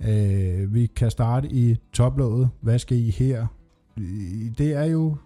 Øh, 0.00 0.74
vi 0.74 0.86
kan 0.86 1.10
starte 1.10 1.48
i 1.52 1.76
toplåget. 1.92 2.48
Hvad 2.60 2.78
skal 2.78 2.98
I 2.98 3.10
her? 3.10 3.46
Det 4.58 4.72
er 4.72 4.84
jo 4.84 5.16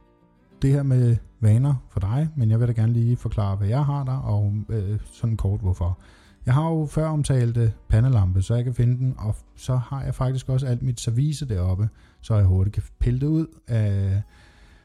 det 0.63 0.71
her 0.71 0.83
med 0.83 1.17
vaner 1.41 1.75
for 1.91 2.01
dig, 2.01 2.29
men 2.37 2.51
jeg 2.51 2.61
vil 2.61 2.69
da 2.69 2.73
gerne 2.73 2.93
lige 2.93 3.17
forklare, 3.17 3.57
hvad 3.57 3.69
jeg 3.69 3.85
har 3.85 4.05
der, 4.05 4.17
og 4.17 4.55
øh, 4.69 4.99
sådan 5.13 5.37
kort 5.37 5.61
hvorfor. 5.61 5.99
Jeg 6.47 6.55
har 6.55 6.71
jo 6.71 6.87
før 6.87 7.09
omtalt 7.09 7.59
pandelampe, 7.89 8.43
så 8.43 8.55
jeg 8.55 8.65
kan 8.65 8.75
finde 8.75 8.99
den, 8.99 9.15
og 9.19 9.37
så 9.57 9.77
har 9.77 10.05
jeg 10.05 10.15
faktisk 10.15 10.49
også 10.49 10.67
alt 10.67 10.83
mit 10.83 11.01
service 11.01 11.49
deroppe, 11.49 11.89
så 12.21 12.35
jeg 12.35 12.45
hurtigt 12.45 12.75
kan 12.75 12.83
pille 12.99 13.21
det 13.21 13.27
ud. 13.27 13.47
Øh, 13.71 14.21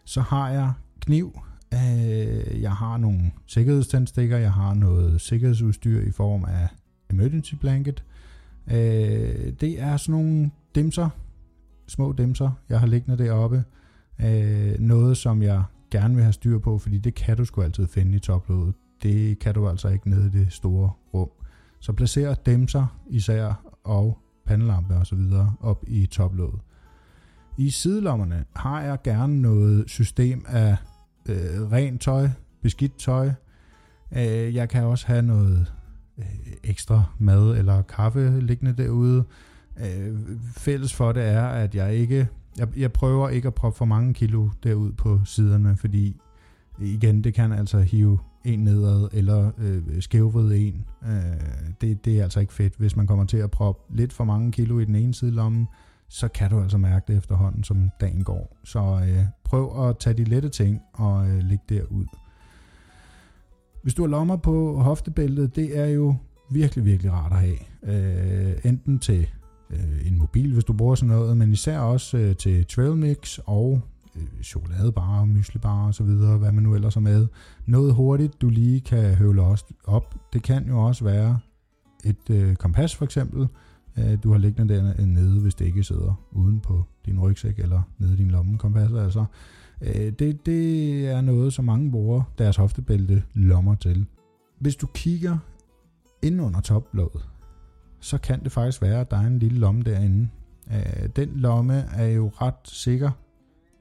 så 0.06 0.22
har 0.22 0.50
jeg 0.50 0.74
kniv. 1.00 1.40
Øh, 1.74 2.62
jeg 2.62 2.72
har 2.72 2.98
nogle 2.98 3.32
sikkerhedstandstikker, 3.48 4.38
jeg 4.38 4.54
har 4.54 4.74
noget 4.74 5.22
sikkerhedsudstyr 5.22 6.02
i 6.02 6.12
form 6.12 6.46
af 6.46 6.68
emergency 7.10 7.56
blanket. 7.56 8.04
Øh, 8.68 9.54
det 9.62 9.82
er 9.82 9.98
sådan 9.98 10.22
nogle 10.22 10.52
dimser, 10.76 11.10
små 11.88 12.12
dimser, 12.12 12.52
jeg 12.70 12.80
har 12.80 12.88
liggende 12.88 13.24
deroppe. 13.24 13.64
Øh, 14.20 14.80
noget, 14.80 15.18
som 15.18 15.44
jeg 15.44 15.64
gerne 15.92 16.16
vil 16.16 16.24
have 16.24 16.34
styr 16.34 16.60
på, 16.60 16.78
fordi 16.78 16.98
det 16.98 17.16
kan 17.16 17.38
du 17.38 17.46
sgu 17.46 17.62
altid 17.62 17.88
finde 17.88 18.16
i 18.16 18.20
toplådet. 18.20 18.76
Det 19.04 19.40
kan 19.40 19.54
du 19.54 19.70
altså 19.70 19.88
ikke 19.88 20.10
nede 20.10 20.28
i 20.28 20.30
det 20.30 20.54
store 20.54 20.92
rum. 21.14 21.30
Så 21.82 21.94
placerer 21.94 22.34
dem 22.34 22.68
sig 22.68 22.88
især 23.10 23.64
og 23.84 24.18
pandelampe 24.46 24.96
og 24.96 25.08
så 25.08 25.16
videre 25.16 25.54
op 25.60 25.84
i 25.88 26.06
toplådet. 26.06 26.60
I 27.58 27.70
sidelommerne 27.70 28.46
har 28.56 28.82
jeg 28.82 29.02
gerne 29.04 29.42
noget 29.42 29.90
system 29.90 30.46
af 30.48 30.78
øh, 31.30 31.72
rent 31.72 32.02
tøj, 32.02 32.30
beskidt 32.62 32.98
tøj. 32.98 33.32
Øh, 34.12 34.56
jeg 34.56 34.70
kan 34.70 34.84
også 34.84 35.08
have 35.08 35.22
noget 35.22 35.74
øh, 36.18 36.26
ekstra 36.64 37.04
mad 37.20 37.58
eller 37.58 37.82
kaffe 37.82 38.40
liggende 38.40 38.74
derude. 38.84 39.24
Øh, 39.80 40.18
fælles 40.58 40.94
for 40.94 41.12
det 41.12 41.24
er, 41.24 41.46
at 41.48 41.76
jeg 41.76 41.96
ikke 41.96 42.28
jeg, 42.58 42.78
jeg 42.78 42.92
prøver 42.92 43.30
ikke 43.30 43.48
at 43.48 43.54
proppe 43.54 43.78
for 43.78 43.86
mange 43.86 44.14
kilo 44.14 44.50
derud 44.64 44.92
på 44.92 45.20
siderne, 45.26 45.78
fordi 45.78 46.18
igen, 46.80 47.24
det 47.24 47.34
kan 47.34 47.52
altså 47.52 47.80
hive 47.80 48.20
en 48.44 48.60
nedad, 48.60 49.10
eller 49.12 49.52
øh, 49.58 50.02
skævvride 50.02 50.58
en. 50.58 50.86
Øh, 51.04 51.12
det, 51.82 52.06
det 52.06 52.20
er 52.20 52.24
altså 52.24 52.40
ikke 52.40 52.54
fedt. 52.54 52.74
Hvis 52.78 52.96
man 52.96 53.08
kommer 53.08 53.26
til 53.26 53.38
at 53.38 53.52
proppe 53.52 53.96
lidt 53.98 54.14
for 54.14 54.24
mange 54.24 54.52
kilo 54.52 54.80
i 54.80 54.86
den 54.86 54.96
ene 54.96 55.14
side 55.14 55.32
lommen, 55.32 55.68
så 56.10 56.28
kan 56.28 56.50
du 56.50 56.62
altså 56.62 56.78
mærke 56.78 57.06
det 57.08 57.18
efterhånden, 57.18 57.64
som 57.64 57.90
dagen 58.02 58.24
går. 58.24 58.58
Så 58.64 58.80
øh, 58.80 59.26
prøv 59.44 59.90
at 59.90 59.98
tage 59.98 60.14
de 60.14 60.24
lette 60.24 60.50
ting 60.50 60.82
og 60.94 61.30
øh, 61.30 61.44
lægge 61.44 61.64
derud. 61.70 62.06
Hvis 63.84 63.94
du 63.94 64.02
har 64.02 64.10
lommer 64.10 64.38
på 64.38 64.80
hoftebæltet, 64.80 65.56
det 65.56 65.80
er 65.80 65.86
jo 65.86 66.16
virkelig, 66.52 66.86
virkelig 66.86 67.12
rart 67.12 67.32
at 67.32 67.38
have. 67.38 67.58
Øh, 67.84 68.54
enten 68.64 69.00
til 69.00 69.28
øh, 69.70 70.08
en 70.08 70.18
mobil, 70.18 70.54
hvis 70.54 70.64
du 70.64 70.74
bruger 70.74 70.96
sådan 70.96 71.16
noget, 71.16 71.38
men 71.38 71.52
især 71.52 71.80
også 71.80 72.18
øh, 72.18 72.36
til 72.36 72.66
trail 72.66 72.96
mix 72.96 73.40
og 73.46 73.82
Øh, 74.16 74.44
chokoladebarer, 74.44 75.26
myslibarer 75.26 75.88
og 75.88 75.94
så 75.94 76.04
videre, 76.04 76.38
hvad 76.38 76.52
man 76.52 76.64
nu 76.64 76.76
ellers 76.76 76.94
har 76.94 77.02
med. 77.02 77.28
Noget 77.66 77.94
hurtigt, 77.94 78.42
du 78.42 78.50
lige 78.50 78.82
kan 78.82 79.16
høvle 79.16 79.42
også 79.42 79.66
op. 79.84 80.16
Det 80.34 80.44
kan 80.44 80.68
jo 80.68 80.80
også 80.80 81.04
være 81.04 81.40
et 82.04 82.30
øh, 82.30 82.56
kompas 82.56 82.96
for 82.96 83.06
eksempel, 83.06 83.48
øh, 83.98 84.18
du 84.24 84.32
har 84.32 84.38
liggende 84.38 84.74
der 84.74 85.06
nede, 85.06 85.42
hvis 85.42 85.56
det 85.56 85.66
ikke 85.66 85.84
sidder 85.84 86.28
uden 86.32 86.60
på 86.60 86.84
din 87.06 87.20
rygsæk 87.20 87.60
eller 87.60 87.82
nede 87.98 88.14
i 88.14 88.18
din 88.18 88.32
lomme 88.32 88.58
kompas. 88.58 88.92
Altså, 88.94 89.26
øh, 89.82 90.12
det, 90.12 90.46
det 90.46 91.08
er 91.08 91.22
noget, 91.22 91.54
som 91.54 91.66
mange 91.66 91.92
bruger 91.92 92.24
deres 92.38 92.56
hoftebælte 92.56 93.24
lommer 93.34 93.76
til. 93.76 94.06
Hvis 94.60 94.76
du 94.76 94.88
kigger 94.88 95.38
ind 96.22 96.42
under 96.42 96.62
toplåget, 96.62 97.30
så 98.00 98.18
kan 98.18 98.44
det 98.44 98.52
faktisk 98.52 98.82
være, 98.82 99.00
at 99.00 99.12
der 99.12 99.18
er 99.18 99.28
en 99.28 99.40
lille 99.40 99.60
lomme 99.60 99.82
derinde. 99.82 100.30
Øh, 100.72 101.10
den 101.16 101.30
lomme 101.36 101.74
er 101.74 102.08
jo 102.08 102.32
ret 102.42 102.56
sikker 102.64 103.12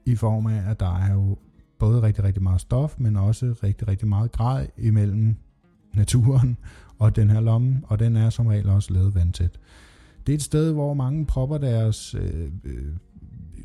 i 0.05 0.15
form 0.15 0.47
af, 0.47 0.69
at 0.69 0.79
der 0.79 0.95
er 0.97 1.13
jo 1.13 1.37
både 1.79 2.01
rigtig, 2.01 2.23
rigtig 2.23 2.43
meget 2.43 2.61
stof, 2.61 2.95
men 2.97 3.15
også 3.15 3.55
rigtig, 3.63 3.87
rigtig 3.87 4.07
meget 4.07 4.31
grad 4.31 4.67
imellem 4.77 5.35
naturen 5.93 6.57
og 6.99 7.15
den 7.15 7.29
her 7.29 7.39
lomme, 7.39 7.81
og 7.83 7.99
den 7.99 8.15
er 8.15 8.29
som 8.29 8.47
regel 8.47 8.69
også 8.69 8.93
lavet 8.93 9.15
vandtæt. 9.15 9.59
Det 10.27 10.33
er 10.33 10.37
et 10.37 10.41
sted, 10.41 10.73
hvor 10.73 10.93
mange 10.93 11.25
propper 11.25 11.57
deres 11.57 12.15
øh, 12.15 12.51
øh, 12.63 12.93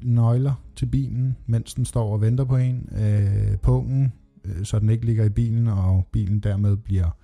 nøgler 0.02 0.62
til 0.76 0.86
bilen, 0.86 1.36
mens 1.46 1.74
den 1.74 1.84
står 1.84 2.12
og 2.12 2.20
venter 2.20 2.44
på 2.44 2.56
en, 2.56 2.88
øh, 2.92 3.56
pungen, 3.56 4.12
øh, 4.44 4.64
så 4.64 4.78
den 4.78 4.90
ikke 4.90 5.06
ligger 5.06 5.24
i 5.24 5.28
bilen, 5.28 5.68
og 5.68 6.06
bilen 6.12 6.40
dermed 6.40 6.76
bliver 6.76 7.16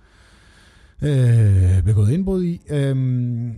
øh, 1.03 1.83
begået 1.83 2.11
indbrud 2.11 2.43
i. 2.43 2.61
Øhm, 2.69 3.55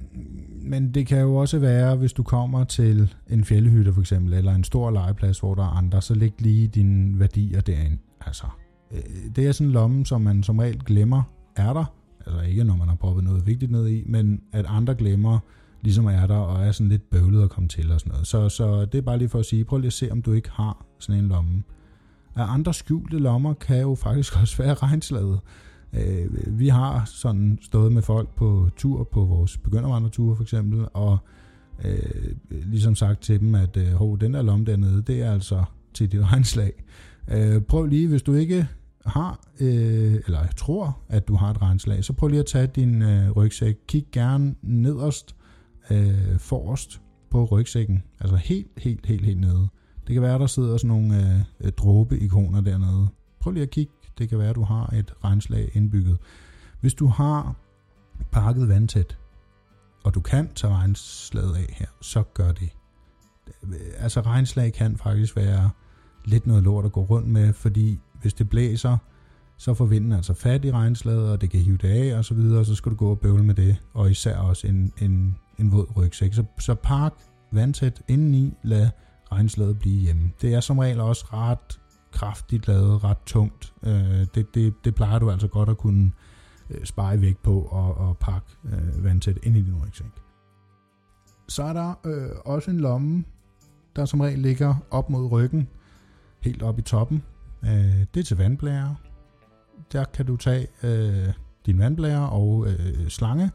men 0.61 0.91
det 0.93 1.07
kan 1.07 1.21
jo 1.21 1.35
også 1.35 1.59
være, 1.59 1.95
hvis 1.95 2.13
du 2.13 2.23
kommer 2.23 2.63
til 2.63 3.13
en 3.29 3.45
fjellhytte 3.45 3.93
for 3.93 4.01
eksempel, 4.01 4.33
eller 4.33 4.55
en 4.55 4.63
stor 4.63 4.91
legeplads, 4.91 5.39
hvor 5.39 5.55
der 5.55 5.63
er 5.63 5.77
andre, 5.77 6.01
så 6.01 6.13
læg 6.13 6.33
lige 6.39 6.67
dine 6.67 7.19
værdier 7.19 7.61
derinde. 7.61 7.97
Altså, 8.25 8.45
øh, 8.91 8.99
det 9.35 9.47
er 9.47 9.51
sådan 9.51 9.67
en 9.67 9.73
lomme, 9.73 10.05
som 10.05 10.21
man 10.21 10.43
som 10.43 10.59
regel 10.59 10.79
glemmer 10.85 11.23
er 11.55 11.73
der. 11.73 11.85
Altså 12.25 12.41
ikke 12.41 12.63
når 12.63 12.75
man 12.75 12.87
har 12.87 12.95
proppet 12.95 13.23
noget 13.23 13.47
vigtigt 13.47 13.71
ned 13.71 13.87
i, 13.87 14.03
men 14.05 14.41
at 14.51 14.65
andre 14.67 14.95
glemmer, 14.95 15.39
ligesom 15.81 16.05
er 16.05 16.27
der, 16.27 16.37
og 16.37 16.65
er 16.65 16.71
sådan 16.71 16.89
lidt 16.89 17.09
bøvlet 17.09 17.43
at 17.43 17.49
komme 17.49 17.69
til 17.69 17.91
og 17.91 17.99
sådan 17.99 18.11
noget. 18.11 18.27
Så, 18.27 18.49
så 18.49 18.85
det 18.85 18.97
er 18.97 19.01
bare 19.01 19.17
lige 19.17 19.29
for 19.29 19.39
at 19.39 19.45
sige, 19.45 19.65
prøv 19.65 19.79
lige 19.79 19.87
at 19.87 19.93
se, 19.93 20.11
om 20.11 20.21
du 20.21 20.31
ikke 20.31 20.49
har 20.51 20.85
sådan 20.99 21.23
en 21.23 21.27
lomme. 21.27 21.63
At 22.35 22.45
andre 22.49 22.73
skjulte 22.73 23.19
lommer 23.19 23.53
kan 23.53 23.81
jo 23.81 23.95
faktisk 23.95 24.37
også 24.41 24.57
være 24.57 24.73
regnslaget. 24.73 25.39
Øh, 25.95 26.59
vi 26.59 26.67
har 26.67 27.05
sådan 27.05 27.59
stået 27.61 27.91
med 27.91 28.01
folk 28.01 28.35
på 28.35 28.69
tur, 28.77 29.03
på 29.03 29.25
vores 29.25 29.57
begyndervandreture 29.57 30.35
for 30.35 30.43
eksempel, 30.43 30.85
og 30.93 31.17
øh, 31.85 32.35
ligesom 32.49 32.95
sagt 32.95 33.21
til 33.21 33.39
dem, 33.39 33.55
at 33.55 33.77
øh, 33.77 33.87
hov, 33.87 34.19
den 34.19 34.33
der 34.33 34.41
lomme 34.41 34.65
dernede, 34.65 35.01
det 35.01 35.21
er 35.21 35.31
altså 35.31 35.63
til 35.93 36.11
dit 36.11 36.21
regnslag. 36.31 36.83
Øh, 37.31 37.61
prøv 37.61 37.85
lige, 37.85 38.07
hvis 38.07 38.21
du 38.21 38.33
ikke 38.33 38.67
har, 39.05 39.39
øh, 39.59 40.13
eller 40.25 40.39
jeg 40.39 40.55
tror, 40.57 40.99
at 41.09 41.27
du 41.27 41.35
har 41.35 41.51
et 41.51 41.61
regnslag, 41.61 42.03
så 42.03 42.13
prøv 42.13 42.27
lige 42.27 42.39
at 42.39 42.45
tage 42.45 42.67
din 42.67 43.01
øh, 43.01 43.31
rygsæk. 43.31 43.75
Kig 43.87 44.05
gerne 44.11 44.55
nederst, 44.61 45.35
øh, 45.91 46.39
forrest 46.39 47.01
på 47.29 47.45
rygsækken. 47.45 48.03
Altså 48.19 48.35
helt, 48.35 48.67
helt, 48.77 49.05
helt, 49.05 49.25
helt 49.25 49.39
nede. 49.39 49.67
Det 50.07 50.13
kan 50.13 50.21
være, 50.21 50.39
der 50.39 50.47
sidder 50.47 50.77
sådan 50.77 50.87
nogle 50.87 51.45
øh, 51.63 51.71
dråbe-ikoner 51.71 52.61
dernede. 52.61 53.07
Prøv 53.39 53.53
lige 53.53 53.63
at 53.63 53.69
kigge 53.69 53.93
det 54.17 54.29
kan 54.29 54.39
være, 54.39 54.49
at 54.49 54.55
du 54.55 54.63
har 54.63 54.93
et 54.93 55.13
regnslag 55.23 55.69
indbygget. 55.73 56.17
Hvis 56.81 56.93
du 56.93 57.07
har 57.07 57.55
pakket 58.31 58.69
vandtæt, 58.69 59.17
og 60.03 60.13
du 60.13 60.19
kan 60.19 60.49
tage 60.55 60.73
regnslaget 60.73 61.55
af 61.55 61.75
her, 61.77 61.87
så 62.01 62.23
gør 62.33 62.51
det. 62.51 62.69
Altså 63.97 64.21
regnslag 64.21 64.73
kan 64.73 64.97
faktisk 64.97 65.35
være 65.35 65.69
lidt 66.25 66.47
noget 66.47 66.63
lort 66.63 66.85
at 66.85 66.91
gå 66.91 67.01
rundt 67.01 67.27
med, 67.27 67.53
fordi 67.53 67.99
hvis 68.21 68.33
det 68.33 68.49
blæser, 68.49 68.97
så 69.57 69.73
får 69.73 69.85
vinden 69.85 70.11
altså 70.11 70.33
fat 70.33 70.65
i 70.65 70.71
regnslaget, 70.71 71.31
og 71.31 71.41
det 71.41 71.49
kan 71.49 71.59
hive 71.59 71.77
det 71.77 71.87
af 71.87 72.17
og 72.17 72.25
så 72.25 72.33
videre, 72.33 72.59
og 72.59 72.65
så 72.65 72.75
skal 72.75 72.91
du 72.91 72.95
gå 72.95 73.09
og 73.09 73.19
bøvle 73.19 73.43
med 73.43 73.55
det, 73.55 73.77
og 73.93 74.11
især 74.11 74.37
også 74.37 74.67
en, 74.67 74.93
en, 75.01 75.35
en 75.59 75.71
våd 75.71 75.97
rygsæk. 75.97 76.33
Så, 76.33 76.43
så 76.59 76.75
park 76.75 77.13
vandtæt 77.51 78.01
indeni, 78.07 78.53
lad 78.63 78.89
regnslaget 79.31 79.79
blive 79.79 80.01
hjemme. 80.01 80.31
Det 80.41 80.53
er 80.53 80.59
som 80.59 80.79
regel 80.79 80.99
også 80.99 81.25
ret 81.33 81.79
kraftigt 82.15 82.67
lavet, 82.67 83.03
ret 83.03 83.17
tungt. 83.25 83.73
Øh, 83.83 84.25
det, 84.35 84.55
det, 84.55 84.73
det 84.85 84.95
plejer 84.95 85.19
du 85.19 85.31
altså 85.31 85.47
godt 85.47 85.69
at 85.69 85.77
kunne 85.77 86.11
øh, 86.69 86.85
spare 86.85 87.21
vægt 87.21 87.43
på 87.43 87.61
og, 87.61 87.97
og 87.97 88.17
pakke 88.17 88.47
øh, 88.65 89.03
vandtæt 89.03 89.37
ind 89.43 89.57
i 89.57 89.61
din 89.61 89.83
rygsæk. 89.83 90.11
Så 91.47 91.63
er 91.63 91.73
der 91.73 91.93
øh, 92.05 92.29
også 92.45 92.71
en 92.71 92.79
lomme, 92.79 93.23
der 93.95 94.05
som 94.05 94.19
regel 94.19 94.39
ligger 94.39 94.75
op 94.91 95.09
mod 95.09 95.31
ryggen, 95.31 95.67
helt 96.41 96.63
op 96.63 96.79
i 96.79 96.81
toppen. 96.81 97.23
Øh, 97.63 98.05
det 98.13 98.19
er 98.19 98.23
til 98.23 98.37
vandblære. 98.37 98.95
Der 99.91 100.03
kan 100.03 100.25
du 100.25 100.37
tage 100.37 100.67
øh, 100.83 101.33
din 101.65 101.79
vandblære 101.79 102.29
og 102.29 102.67
øh, 102.67 103.07
slange. 103.07 103.51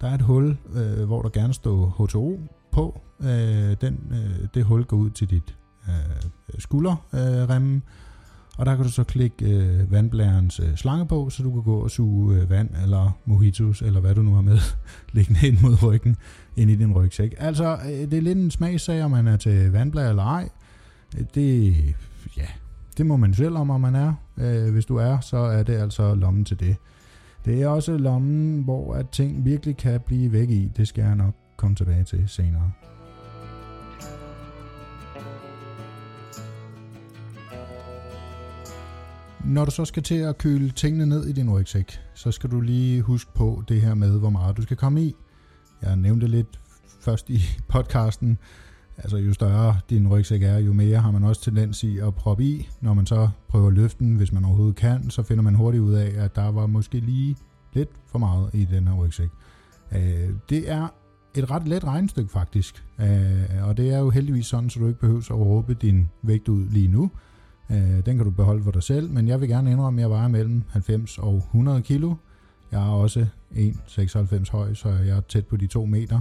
Der 0.00 0.08
er 0.08 0.14
et 0.14 0.22
hul, 0.22 0.56
øh, 0.74 1.04
hvor 1.04 1.22
der 1.22 1.28
gerne 1.28 1.54
står 1.54 1.88
H2O 1.88 2.56
på. 2.72 3.00
Øh, 3.20 3.76
den, 3.80 4.12
øh, 4.12 4.48
det 4.54 4.64
hul 4.64 4.84
går 4.84 4.96
ud 4.96 5.10
til 5.10 5.30
dit 5.30 5.58
øh, 5.88 6.30
skulderremme, 6.58 7.74
øh, 7.74 7.80
og 8.58 8.66
der 8.66 8.76
kan 8.76 8.84
du 8.84 8.90
så 8.90 9.04
klikke 9.04 9.50
øh, 9.50 9.92
vandblærens 9.92 10.60
øh, 10.60 10.76
slange 10.76 11.06
på, 11.06 11.30
så 11.30 11.42
du 11.42 11.52
kan 11.52 11.62
gå 11.62 11.78
og 11.78 11.90
suge 11.90 12.36
øh, 12.36 12.50
vand 12.50 12.70
eller 12.82 13.18
mojitos, 13.24 13.82
eller 13.82 14.00
hvad 14.00 14.14
du 14.14 14.22
nu 14.22 14.34
har 14.34 14.42
med, 14.42 14.58
liggende 15.12 15.48
ind 15.48 15.58
mod 15.62 15.82
ryggen, 15.82 16.16
ind 16.56 16.70
i 16.70 16.76
din 16.76 16.92
rygsæk. 16.92 17.34
Altså, 17.38 17.78
øh, 17.84 17.90
det 17.90 18.14
er 18.14 18.22
lidt 18.22 18.38
en 18.38 18.50
smagssag, 18.50 19.04
om 19.04 19.10
man 19.10 19.28
er 19.28 19.36
til 19.36 19.72
vandblære 19.72 20.08
eller 20.08 20.24
ej. 20.24 20.48
Det, 21.34 21.74
ja, 22.36 22.46
det 22.98 23.06
må 23.06 23.16
man 23.16 23.34
selv 23.34 23.56
om, 23.56 23.70
om 23.70 23.80
man 23.80 23.94
er. 23.94 24.14
Øh, 24.38 24.72
hvis 24.72 24.86
du 24.86 24.96
er, 24.96 25.20
så 25.20 25.36
er 25.36 25.62
det 25.62 25.74
altså 25.74 26.14
lommen 26.14 26.44
til 26.44 26.60
det. 26.60 26.76
Det 27.44 27.62
er 27.62 27.68
også 27.68 27.96
lommen, 27.96 28.62
hvor 28.62 28.94
at 28.94 29.08
ting 29.08 29.44
virkelig 29.44 29.76
kan 29.76 30.00
blive 30.06 30.32
væk 30.32 30.50
i. 30.50 30.70
Det 30.76 30.88
skal 30.88 31.04
jeg 31.04 31.16
nok 31.16 31.34
komme 31.56 31.76
tilbage 31.76 32.04
til 32.04 32.24
senere. 32.26 32.72
Når 39.46 39.64
du 39.64 39.70
så 39.70 39.84
skal 39.84 40.02
til 40.02 40.14
at 40.14 40.38
køle 40.38 40.70
tingene 40.70 41.06
ned 41.06 41.26
i 41.26 41.32
din 41.32 41.50
rygsæk, 41.50 42.00
så 42.14 42.30
skal 42.30 42.50
du 42.50 42.60
lige 42.60 43.02
huske 43.02 43.30
på 43.34 43.62
det 43.68 43.80
her 43.80 43.94
med, 43.94 44.18
hvor 44.18 44.30
meget 44.30 44.56
du 44.56 44.62
skal 44.62 44.76
komme 44.76 45.02
i. 45.02 45.14
Jeg 45.82 45.96
nævnte 45.96 46.26
lidt 46.26 46.60
først 47.00 47.30
i 47.30 47.40
podcasten, 47.68 48.38
altså 48.96 49.16
jo 49.16 49.34
større 49.34 49.76
din 49.90 50.08
rygsæk 50.08 50.42
er, 50.42 50.58
jo 50.58 50.72
mere 50.72 50.98
har 50.98 51.10
man 51.10 51.24
også 51.24 51.42
tendens 51.42 51.84
i 51.84 51.98
at 51.98 52.14
proppe 52.14 52.44
i. 52.44 52.68
Når 52.80 52.94
man 52.94 53.06
så 53.06 53.28
prøver 53.48 53.66
at 53.66 53.74
løfte 53.74 54.04
den, 54.04 54.16
hvis 54.16 54.32
man 54.32 54.44
overhovedet 54.44 54.76
kan, 54.76 55.10
så 55.10 55.22
finder 55.22 55.42
man 55.42 55.54
hurtigt 55.54 55.82
ud 55.82 55.94
af, 55.94 56.24
at 56.24 56.36
der 56.36 56.50
var 56.50 56.66
måske 56.66 57.00
lige 57.00 57.36
lidt 57.72 57.90
for 58.06 58.18
meget 58.18 58.50
i 58.52 58.64
den 58.64 58.88
her 58.88 58.94
rygsæk. 58.94 59.30
Øh, 59.92 60.30
det 60.48 60.70
er 60.70 60.88
et 61.34 61.50
ret 61.50 61.68
let 61.68 61.84
regnestykke 61.84 62.32
faktisk, 62.32 62.84
øh, 63.00 63.68
og 63.68 63.76
det 63.76 63.94
er 63.94 63.98
jo 63.98 64.10
heldigvis 64.10 64.46
sådan, 64.46 64.70
så 64.70 64.80
du 64.80 64.86
ikke 64.86 65.00
behøver 65.00 65.20
at 65.20 65.30
råbe 65.30 65.74
din 65.74 66.08
vægt 66.22 66.48
ud 66.48 66.68
lige 66.68 66.88
nu. 66.88 67.10
Øh, 67.70 68.06
den 68.06 68.16
kan 68.16 68.24
du 68.24 68.30
beholde 68.30 68.62
for 68.62 68.70
dig 68.70 68.82
selv, 68.82 69.10
men 69.10 69.28
jeg 69.28 69.40
vil 69.40 69.48
gerne 69.48 69.70
indrømme, 69.70 70.00
at 70.00 70.02
jeg 70.02 70.10
vejer 70.10 70.28
mellem 70.28 70.62
90 70.70 71.18
og 71.18 71.36
100 71.36 71.82
kilo. 71.82 72.14
Jeg 72.72 72.82
er 72.82 72.92
også 72.92 73.26
1,96 73.52 74.52
høj, 74.52 74.74
så 74.74 74.88
jeg 74.88 75.16
er 75.16 75.20
tæt 75.20 75.46
på 75.46 75.56
de 75.56 75.66
2 75.66 75.84
meter. 75.84 76.20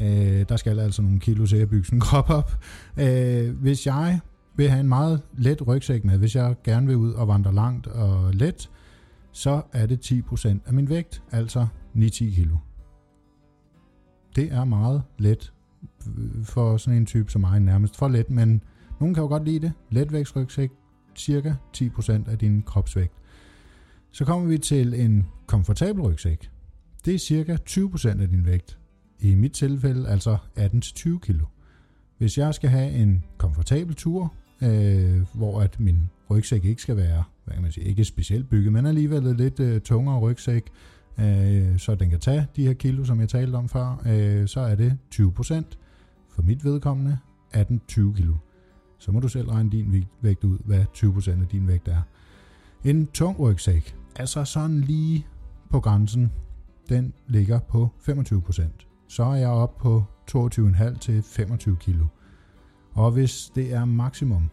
Øh, 0.00 0.44
der 0.48 0.56
skal 0.56 0.78
altså 0.78 1.02
nogle 1.02 1.20
kilo 1.20 1.46
til 1.46 1.56
at 1.56 1.68
bygge 1.68 1.84
sådan 1.84 1.96
en 1.96 2.00
krop 2.00 2.30
op. 2.30 2.52
Øh, 2.96 3.60
hvis 3.60 3.86
jeg 3.86 4.20
vil 4.56 4.68
have 4.68 4.80
en 4.80 4.88
meget 4.88 5.22
let 5.36 5.66
rygsæk 5.66 6.04
med, 6.04 6.18
hvis 6.18 6.36
jeg 6.36 6.54
gerne 6.64 6.86
vil 6.86 6.96
ud 6.96 7.12
og 7.12 7.28
vandre 7.28 7.54
langt 7.54 7.86
og 7.86 8.34
let, 8.34 8.70
så 9.32 9.62
er 9.72 9.86
det 9.86 10.12
10% 10.12 10.48
af 10.66 10.74
min 10.74 10.88
vægt, 10.88 11.22
altså 11.30 11.66
9-10 11.96 12.08
kilo. 12.08 12.56
Det 14.36 14.52
er 14.52 14.64
meget 14.64 15.02
let 15.18 15.52
øh, 16.18 16.44
for 16.44 16.76
sådan 16.76 16.96
en 16.96 17.06
type 17.06 17.30
som 17.30 17.40
mig, 17.40 17.60
nærmest 17.60 17.96
for 17.96 18.08
let, 18.08 18.30
men 18.30 18.62
nogle 19.00 19.14
kan 19.14 19.22
jo 19.22 19.28
godt 19.28 19.44
lide 19.44 19.60
det. 19.60 19.72
Letvægtsrygsæk, 19.90 20.70
cirka 21.16 21.54
10% 21.76 22.30
af 22.30 22.38
din 22.38 22.62
kropsvægt. 22.62 23.12
Så 24.10 24.24
kommer 24.24 24.48
vi 24.48 24.58
til 24.58 24.94
en 24.94 25.26
komfortabel 25.46 26.02
rygsæk. 26.02 26.50
Det 27.04 27.14
er 27.14 27.18
cirka 27.18 27.56
20% 27.70 28.08
af 28.08 28.28
din 28.28 28.46
vægt. 28.46 28.78
I 29.20 29.34
mit 29.34 29.52
tilfælde 29.52 30.08
altså 30.08 30.36
18-20 30.56 31.18
kg. 31.18 31.40
hvis 32.18 32.38
jeg 32.38 32.54
skal 32.54 32.70
have 32.70 32.90
en 32.90 33.24
komfortabel 33.38 33.94
tur, 33.94 34.34
øh, 34.62 35.22
hvor 35.34 35.60
at 35.60 35.80
min 35.80 36.10
rygsæk 36.30 36.64
ikke 36.64 36.82
skal 36.82 36.96
være, 36.96 37.24
hvad 37.44 37.54
kan 37.54 37.62
man 37.62 37.72
sige, 37.72 37.86
ikke 37.86 38.04
specielt 38.04 38.48
bygget, 38.48 38.72
men 38.72 38.86
alligevel 38.86 39.36
lidt 39.36 39.60
øh, 39.60 39.80
tungere 39.80 40.18
rygsæk, 40.18 40.62
øh, 41.20 41.78
så 41.78 41.94
den 41.94 42.10
kan 42.10 42.20
tage 42.20 42.46
de 42.56 42.66
her 42.66 42.72
kilo, 42.72 43.04
som 43.04 43.20
jeg 43.20 43.28
talte 43.28 43.56
om 43.56 43.68
før, 43.68 44.02
øh, 44.06 44.48
så 44.48 44.60
er 44.60 44.74
det 44.74 44.98
20%. 45.10 45.78
For 46.30 46.42
mit 46.42 46.64
vedkommende 46.64 47.18
er 47.52 47.64
den 47.64 47.80
20 47.88 48.14
kilo. 48.14 48.34
Så 48.98 49.12
må 49.12 49.20
du 49.20 49.28
selv 49.28 49.48
regne 49.48 49.70
din 49.70 50.06
vægt 50.20 50.44
ud, 50.44 50.58
hvad 50.64 50.84
20% 50.94 51.30
af 51.30 51.48
din 51.48 51.66
vægt 51.66 51.88
er. 51.88 52.02
En 52.84 53.06
tung 53.06 53.40
rygsæk, 53.40 53.96
altså 54.16 54.44
sådan 54.44 54.80
lige 54.80 55.26
på 55.70 55.80
grænsen, 55.80 56.32
den 56.88 57.12
ligger 57.26 57.58
på 57.58 57.88
25%. 58.08 58.62
Så 59.08 59.22
er 59.22 59.34
jeg 59.34 59.48
oppe 59.48 59.82
på 59.82 60.04
22,5 60.30 60.98
til 60.98 61.22
25 61.22 61.76
kilo. 61.76 62.06
Og 62.92 63.10
hvis 63.10 63.52
det 63.54 63.72
er 63.72 63.84
maksimum, 63.84 64.50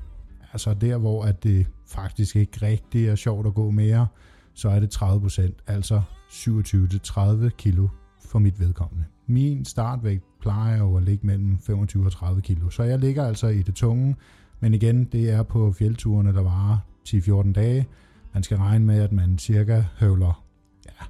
altså 0.54 0.74
der 0.74 0.98
hvor 0.98 1.24
at 1.24 1.44
det 1.44 1.68
faktisk 1.86 2.36
ikke 2.36 2.66
rigtig 2.66 3.08
er 3.08 3.16
sjovt 3.16 3.48
at 3.48 3.54
gå 3.54 3.72
mere, 3.72 4.08
så 4.54 4.70
er 4.70 4.80
det 4.80 4.96
30% 4.96 5.52
altså 5.68 6.02
27 6.30 6.88
til 6.88 7.00
30 7.00 7.52
kilo 7.58 7.88
for 8.20 8.40
mit 8.40 8.60
vedkommende. 8.60 9.06
Min 9.28 9.66
startvægt 9.66 10.24
plejer 10.42 10.78
jo 10.78 10.98
at 10.98 11.04
ligge 11.04 11.28
mellem 11.28 11.58
25 11.60 12.06
og 12.06 12.12
30 12.12 12.42
kilo, 12.42 12.70
så 12.70 12.84
jeg 12.84 13.00
ligger 13.00 13.28
altså 13.28 13.48
i 13.48 13.62
det 13.62 13.76
tunge, 13.76 14.16
men 14.60 14.74
igen, 14.74 15.04
det 15.04 15.30
er 15.30 15.44
på 15.44 15.72
fjeldturene, 15.72 16.34
der 16.34 16.42
varer 16.42 16.78
10-14 17.08 17.52
dage. 17.52 17.88
Man 18.34 18.44
skal 18.44 18.58
regne 18.58 18.86
med, 18.86 19.02
at 19.02 19.12
man 19.12 19.38
cirka 19.38 19.84
høvler 20.00 20.44
ja, 20.86 21.06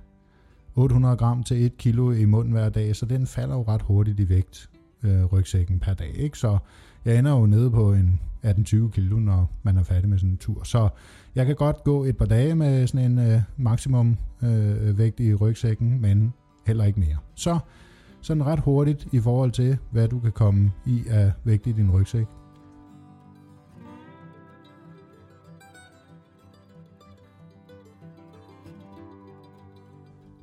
800 0.75 1.17
gram 1.17 1.43
til 1.43 1.65
1 1.65 1.77
kilo 1.77 2.11
i 2.11 2.25
munden 2.25 2.51
hver 2.53 2.69
dag, 2.69 2.95
så 2.95 3.05
den 3.05 3.27
falder 3.27 3.55
jo 3.55 3.63
ret 3.67 3.81
hurtigt 3.81 4.19
i 4.19 4.29
vægt, 4.29 4.69
øh, 5.03 5.25
rygsækken 5.25 5.79
per 5.79 5.93
dag. 5.93 6.11
Ikke? 6.15 6.37
Så 6.37 6.57
jeg 7.05 7.19
ender 7.19 7.31
jo 7.31 7.45
nede 7.45 7.71
på 7.71 7.93
en 7.93 8.19
18-20 8.45 8.89
kilo, 8.89 9.19
når 9.19 9.51
man 9.63 9.77
er 9.77 9.83
færdig 9.83 10.09
med 10.09 10.17
sådan 10.17 10.29
en 10.29 10.37
tur. 10.37 10.63
Så 10.63 10.89
jeg 11.35 11.45
kan 11.45 11.55
godt 11.55 11.83
gå 11.83 12.03
et 12.03 12.17
par 12.17 12.25
dage 12.25 12.55
med 12.55 12.87
sådan 12.87 13.11
en 13.11 13.19
øh, 13.19 13.41
maksimum 13.57 14.17
øh, 14.43 14.97
vægt 14.97 15.19
i 15.19 15.33
rygsækken, 15.33 16.01
men 16.01 16.33
heller 16.67 16.83
ikke 16.83 16.99
mere. 16.99 17.17
Så 17.35 17.59
sådan 18.25 18.45
ret 18.45 18.59
hurtigt 18.59 19.07
i 19.11 19.19
forhold 19.19 19.51
til, 19.51 19.77
hvad 19.91 20.07
du 20.07 20.19
kan 20.19 20.31
komme 20.31 20.71
i 20.85 21.03
af 21.09 21.31
vægt 21.43 21.67
i 21.67 21.71
din 21.71 21.91
rygsæk. 21.91 22.25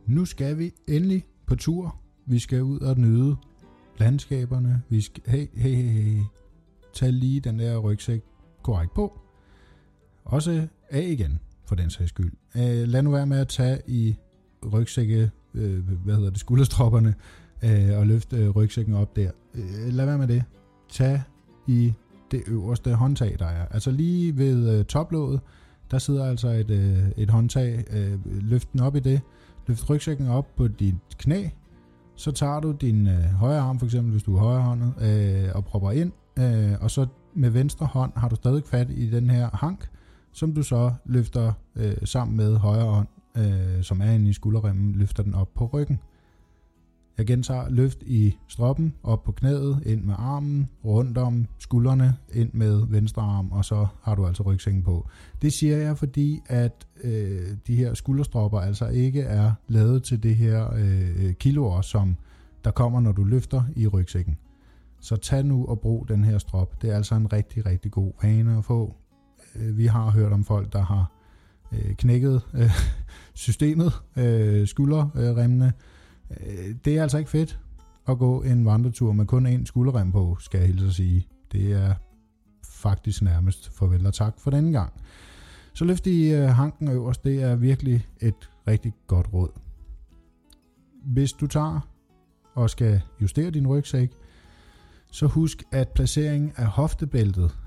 Nu 0.07 0.25
skal 0.25 0.59
vi 0.59 0.73
endelig 0.89 1.25
på 1.47 1.55
tur. 1.55 1.97
Vi 2.27 2.39
skal 2.39 2.63
ud 2.63 2.79
og 2.81 2.99
nyde 2.99 3.37
landskaberne. 3.99 4.83
Vi 4.89 5.01
skal, 5.01 5.23
hey, 5.27 5.47
hey, 5.55 5.75
hey, 5.75 6.03
hey. 6.03 6.23
Tag 6.95 7.13
lige 7.13 7.41
den 7.41 7.59
der 7.59 7.79
rygsæk 7.79 8.23
korrekt 8.63 8.95
på. 8.95 9.21
Også 10.25 10.69
af 10.91 11.03
igen, 11.09 11.41
for 11.65 11.75
den 11.75 11.91
sags 11.91 12.09
skyld. 12.09 12.33
Uh, 12.55 12.61
lad 12.63 13.03
nu 13.03 13.11
være 13.11 13.27
med 13.27 13.39
at 13.39 13.49
tage 13.49 13.79
i 13.87 14.17
rygsække, 14.73 15.31
øh, 15.55 15.89
hvad 15.89 16.15
hedder 16.15 16.31
det, 16.31 16.41
skulderstropperne, 16.41 17.15
øh, 17.63 17.99
og 17.99 18.07
løfte 18.07 18.37
øh, 18.37 18.51
rygsækken 18.51 18.95
op 18.95 19.17
der. 19.17 19.31
Øh, 19.55 19.93
lad 19.93 20.07
være 20.07 20.19
med 20.19 20.29
det. 20.29 20.45
Tag 20.89 21.23
i 21.67 21.93
det 22.31 22.43
øverste 22.47 22.95
håndtag, 22.95 23.37
der 23.39 23.47
er. 23.47 23.67
Altså 23.71 23.91
lige 23.91 24.37
ved 24.37 24.79
øh, 24.79 24.85
toplåget, 24.85 25.41
der 25.91 25.99
sidder 25.99 26.25
altså 26.25 26.49
et, 26.49 26.71
øh, 26.71 27.09
et 27.17 27.31
håndtag. 27.31 27.85
Øh, 27.91 28.19
løft 28.25 28.73
den 28.73 28.81
op 28.81 28.97
i 28.97 29.01
det. 29.01 29.21
Løft 29.67 29.91
rygsækken 29.91 30.29
op 30.29 30.57
på 30.57 30.69
dit 30.69 30.95
knæ. 31.19 31.49
Så 32.15 32.33
tager 32.33 32.61
du 32.61 32.73
din 32.73 33.09
øh, 33.09 33.25
højre 33.25 33.61
arm, 33.61 33.79
for 33.79 33.87
eksempel 33.87 34.11
hvis 34.11 34.23
du 34.23 34.37
er 34.37 34.41
højrehåndet, 34.41 34.95
øh, 35.03 35.51
og 35.55 35.65
propper 35.65 35.91
ind. 35.91 36.13
Øh, 36.39 36.73
og 36.81 36.91
så 36.91 37.07
med 37.35 37.51
venstre 37.51 37.87
hånd 37.87 38.13
har 38.17 38.29
du 38.29 38.35
stadig 38.35 38.63
fat 38.67 38.91
i 38.91 39.11
den 39.11 39.31
her 39.31 39.51
hank, 39.53 39.89
som 40.33 40.55
du 40.55 40.63
så 40.63 40.93
løfter 41.05 41.53
øh, 41.77 41.97
sammen 42.05 42.37
med 42.37 42.57
højre 42.57 42.85
hånd, 42.85 43.09
øh, 43.37 43.83
som 43.83 44.01
er 44.01 44.11
inde 44.11 44.31
i 44.31 44.33
skulderremmen, 44.33 44.95
løfter 44.95 45.23
den 45.23 45.35
op 45.35 45.49
på 45.55 45.67
ryggen. 45.67 46.01
Jeg 47.19 47.27
gentager 47.27 47.69
løft 47.71 48.03
i 48.03 48.37
stroppen, 48.49 48.95
op 49.03 49.25
på 49.25 49.33
knæet, 49.33 49.83
ind 49.87 50.05
med 50.05 50.15
armen, 50.19 50.69
rundt 50.85 51.19
om 51.19 51.47
skuldrene, 51.59 52.17
ind 52.33 52.51
med 52.53 52.87
venstre 52.89 53.23
arm, 53.23 53.53
og 53.53 53.65
så 53.65 53.87
har 54.03 54.15
du 54.15 54.27
altså 54.27 54.43
rygsækken 54.43 54.83
på. 54.83 55.09
Det 55.43 55.53
siger 55.53 55.77
jeg, 55.77 55.99
fordi 55.99 56.41
at 56.47 56.87
øh, 57.05 57.47
de 57.67 57.77
her 57.77 57.95
skulderstropper 57.95 58.61
altså 58.61 58.87
ikke 58.87 59.21
er 59.21 59.53
lavet 59.69 60.03
til 60.03 60.23
det 60.23 60.37
her 60.37 60.73
øh, 60.75 61.35
kiloer, 61.35 61.81
som 61.81 62.17
der 62.65 62.71
kommer, 62.71 63.01
når 63.01 63.13
du 63.13 63.25
løfter 63.25 63.63
i 63.77 63.87
rygsækken. 63.87 64.37
Så 65.01 65.17
tag 65.17 65.45
nu 65.45 65.67
og 65.67 65.81
brug 65.81 66.09
den 66.09 66.25
her 66.25 66.39
strop. 66.39 66.83
Det 66.83 66.91
er 66.91 66.97
altså 66.97 67.15
en 67.15 67.33
rigtig, 67.33 67.67
rigtig 67.67 67.91
god 67.91 68.13
vane 68.23 68.59
at 68.59 68.65
få. 68.65 68.97
Øh, 69.57 69.79
vi 69.79 69.87
har 69.87 70.11
hørt 70.11 70.33
om 70.33 70.45
folk, 70.45 70.73
der 70.73 70.83
har 70.83 71.13
øh, 71.73 71.95
knækket 71.95 72.43
øh, 72.55 72.71
systemet, 73.35 73.93
øh, 74.17 74.67
skulderremmene. 74.67 75.73
Øh, 76.41 76.75
det 76.85 76.99
er 76.99 77.03
altså 77.03 77.19
ikke 77.19 77.31
fedt 77.31 77.61
at 78.09 78.19
gå 78.19 78.43
en 78.43 78.65
vandretur 78.67 79.13
med 79.13 79.27
kun 79.27 79.47
én 79.47 79.65
skulderrem 79.65 80.13
på, 80.13 80.37
skal 80.41 80.59
jeg 80.59 80.67
hilse 80.67 80.87
at 80.87 80.93
sige. 80.93 81.27
Det 81.53 81.73
er 81.73 81.95
faktisk 82.65 83.23
nærmest 83.23 83.79
farvel 83.79 84.07
og 84.07 84.15
tak 84.15 84.35
for 84.39 84.51
denne 84.51 84.73
gang. 84.73 84.93
Så 85.75 85.85
løft 85.85 86.07
i 86.07 86.31
øh, 86.31 86.49
hanken 86.49 86.89
øverst, 86.89 87.25
det 87.25 87.43
er 87.43 87.57
virkelig 87.57 88.07
et 88.21 88.51
rigtig 88.69 88.93
godt 89.07 89.33
råd. 89.33 89.49
Hvis 91.05 91.33
du 91.33 91.47
tager 91.47 91.81
og 92.55 92.71
skal 92.71 93.03
justere 93.23 93.51
din 93.51 93.67
rygsæk, 93.67 94.11
så 95.11 95.27
husk, 95.27 95.63
at 95.73 95.89
placeringen 95.89 96.53
af 96.57 96.67
hoftebæltet 96.67 97.59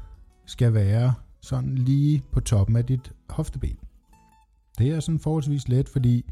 skal 0.46 0.74
være 0.74 1.14
sådan 1.42 1.76
lige 1.76 2.24
på 2.32 2.40
toppen 2.40 2.76
af 2.76 2.86
dit 2.86 3.12
hofteben. 3.30 3.78
Det 4.78 4.90
er 4.90 5.00
sådan 5.00 5.20
forholdsvis 5.20 5.68
let, 5.68 5.90
fordi 5.90 6.26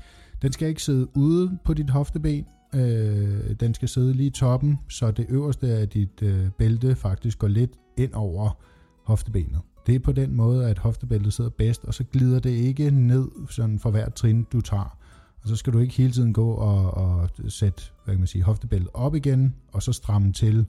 den 0.44 0.52
skal 0.52 0.68
ikke 0.68 0.84
sidde 0.84 1.18
ude 1.18 1.58
på 1.66 1.74
dit 1.74 1.90
hofteben. 1.90 2.46
Øh, 2.76 3.56
den 3.60 3.74
skal 3.74 3.90
sidde 3.90 4.14
lige 4.14 4.28
i 4.28 4.30
toppen, 4.30 4.80
så 4.90 5.12
det 5.12 5.26
øverste 5.30 5.68
af 5.68 5.90
dit 5.90 6.22
øh, 6.22 6.50
bælte 6.58 6.96
faktisk 6.96 7.40
går 7.40 7.48
lidt 7.48 7.72
ind 7.98 8.14
over 8.14 8.58
hoftebenet. 9.04 9.62
Det 9.88 9.96
er 9.96 10.00
på 10.00 10.12
den 10.12 10.36
måde, 10.36 10.70
at 10.70 10.80
hoftebæltet 10.80 11.34
sidder 11.34 11.50
bedst, 11.50 11.86
og 11.86 11.94
så 11.94 12.04
glider 12.04 12.40
det 12.40 12.50
ikke 12.50 12.92
ned 12.92 13.28
sådan 13.50 13.80
for 13.80 13.92
hvert 13.92 14.14
trin, 14.14 14.48
du 14.54 14.62
tager. 14.62 14.98
Og 15.42 15.50
så 15.50 15.56
skal 15.56 15.74
du 15.74 15.80
ikke 15.80 15.94
hele 15.94 16.12
tiden 16.12 16.34
gå 16.34 16.52
og, 16.52 16.92
og 16.92 17.30
sætte 17.48 17.84
hvad 18.06 18.16
kan 18.16 18.20
man 18.20 18.28
sige, 18.28 18.44
hoftebæltet 18.44 18.90
op 18.94 19.16
igen, 19.16 19.56
og 19.72 19.84
så 19.84 19.94
stramme 19.94 20.34
til 20.34 20.66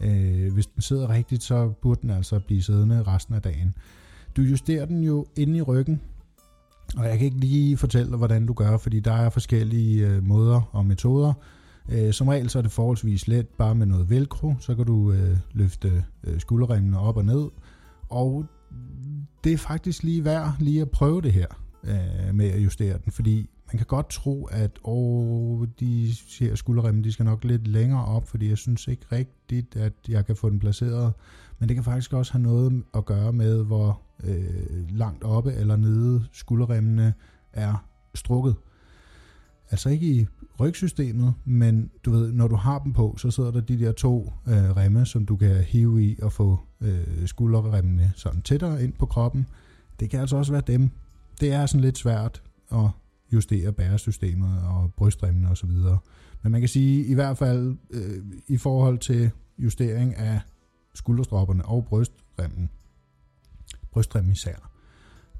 Øh, 0.00 0.52
hvis 0.52 0.66
den 0.66 0.82
sidder 0.82 1.08
rigtigt, 1.08 1.42
så 1.42 1.68
burde 1.68 2.02
den 2.02 2.10
altså 2.10 2.38
blive 2.38 2.62
siddende 2.62 3.02
resten 3.02 3.34
af 3.34 3.42
dagen. 3.42 3.74
Du 4.36 4.42
justerer 4.42 4.86
den 4.86 5.04
jo 5.04 5.26
inde 5.36 5.58
i 5.58 5.62
ryggen, 5.62 6.00
og 6.96 7.04
jeg 7.04 7.18
kan 7.18 7.24
ikke 7.24 7.40
lige 7.40 7.76
fortælle 7.76 8.10
dig, 8.10 8.18
hvordan 8.18 8.46
du 8.46 8.52
gør, 8.52 8.76
fordi 8.76 9.00
der 9.00 9.12
er 9.12 9.30
forskellige 9.30 10.08
øh, 10.08 10.24
måder 10.24 10.60
og 10.72 10.86
metoder. 10.86 11.32
Øh, 11.88 12.12
som 12.12 12.28
regel 12.28 12.50
så 12.50 12.58
er 12.58 12.62
det 12.62 12.72
forholdsvis 12.72 13.28
let, 13.28 13.48
bare 13.48 13.74
med 13.74 13.86
noget 13.86 14.10
velcro, 14.10 14.54
så 14.60 14.74
kan 14.74 14.86
du 14.86 15.12
øh, 15.12 15.36
løfte 15.52 16.04
øh, 16.24 16.40
skulderremmene 16.40 16.98
op 16.98 17.16
og 17.16 17.24
ned, 17.24 17.48
og 18.08 18.46
det 19.44 19.52
er 19.52 19.58
faktisk 19.58 20.02
lige 20.02 20.24
værd 20.24 20.52
lige 20.58 20.80
at 20.80 20.90
prøve 20.90 21.22
det 21.22 21.32
her 21.32 21.46
øh, 21.84 22.34
med 22.34 22.46
at 22.46 22.64
justere 22.64 22.98
den, 23.04 23.12
fordi 23.12 23.50
man 23.72 23.78
kan 23.78 23.86
godt 23.86 24.08
tro, 24.08 24.44
at 24.44 24.70
åh, 24.84 25.66
de 25.80 26.14
her 26.40 26.54
skulderremme, 26.54 27.02
de 27.02 27.12
skal 27.12 27.24
nok 27.24 27.44
lidt 27.44 27.66
længere 27.66 28.04
op, 28.04 28.28
fordi 28.28 28.48
jeg 28.48 28.58
synes 28.58 28.88
ikke 28.88 29.06
rigtigt, 29.12 29.76
at 29.76 29.92
jeg 30.08 30.26
kan 30.26 30.36
få 30.36 30.50
den 30.50 30.58
placeret. 30.58 31.12
Men 31.58 31.68
det 31.68 31.76
kan 31.76 31.84
faktisk 31.84 32.12
også 32.12 32.32
have 32.32 32.42
noget 32.42 32.82
at 32.94 33.04
gøre 33.04 33.32
med, 33.32 33.64
hvor 33.64 34.00
øh, 34.24 34.90
langt 34.90 35.24
oppe 35.24 35.52
eller 35.52 35.76
nede 35.76 36.24
skulderremmene 36.32 37.14
er 37.52 37.86
strukket. 38.14 38.54
Altså 39.70 39.88
ikke 39.88 40.06
i 40.06 40.26
rygsystemet, 40.60 41.34
men 41.44 41.90
du 42.04 42.10
ved, 42.10 42.32
når 42.32 42.48
du 42.48 42.56
har 42.56 42.78
dem 42.78 42.92
på, 42.92 43.14
så 43.18 43.30
sidder 43.30 43.50
der 43.50 43.60
de 43.60 43.78
der 43.78 43.92
to 43.92 44.32
øh, 44.48 44.76
remme, 44.76 45.06
som 45.06 45.26
du 45.26 45.36
kan 45.36 45.56
hive 45.56 46.04
i 46.04 46.18
og 46.22 46.32
få 46.32 46.60
øh, 46.80 47.26
skulderremmene 47.26 48.12
sådan 48.16 48.42
tættere 48.42 48.84
ind 48.84 48.92
på 48.92 49.06
kroppen. 49.06 49.46
Det 50.00 50.10
kan 50.10 50.20
altså 50.20 50.36
også 50.36 50.52
være 50.52 50.62
dem. 50.66 50.90
Det 51.40 51.52
er 51.52 51.66
sådan 51.66 51.80
lidt 51.80 51.98
svært 51.98 52.42
at 52.72 52.88
justere 53.32 53.72
bæresystemet 53.72 54.62
og 54.62 54.92
brystremmen 54.96 55.46
osv. 55.46 55.70
Men 56.42 56.52
man 56.52 56.60
kan 56.60 56.68
sige, 56.68 57.04
i 57.04 57.14
hvert 57.14 57.38
fald 57.38 57.76
øh, 57.90 58.24
i 58.46 58.56
forhold 58.56 58.98
til 58.98 59.30
justering 59.58 60.16
af 60.16 60.40
skulderstropperne 60.94 61.64
og 61.64 61.84
brystremmen, 61.84 62.70
brystremmen 63.96 64.32
især, 64.32 64.70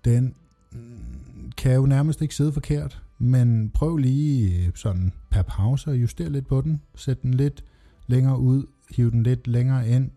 den 0.04 0.34
mm, 0.72 1.52
kan 1.57 1.74
jo 1.74 1.86
nærmest 1.86 2.22
ikke 2.22 2.34
sidde 2.34 2.52
forkert, 2.52 3.02
men 3.18 3.70
prøv 3.70 3.96
lige 3.96 4.66
øh, 4.66 4.72
sådan 4.74 5.12
per 5.30 5.42
pause 5.42 5.90
at 5.90 5.96
justere 5.96 6.30
lidt 6.30 6.46
på 6.46 6.61
den, 6.61 6.80
sæt 6.94 7.22
den 7.22 7.34
lidt 7.34 7.64
længere 8.07 8.38
ud, 8.38 8.66
hiv 8.90 9.11
den 9.11 9.22
lidt 9.22 9.46
længere 9.46 9.88
ind, 9.88 10.11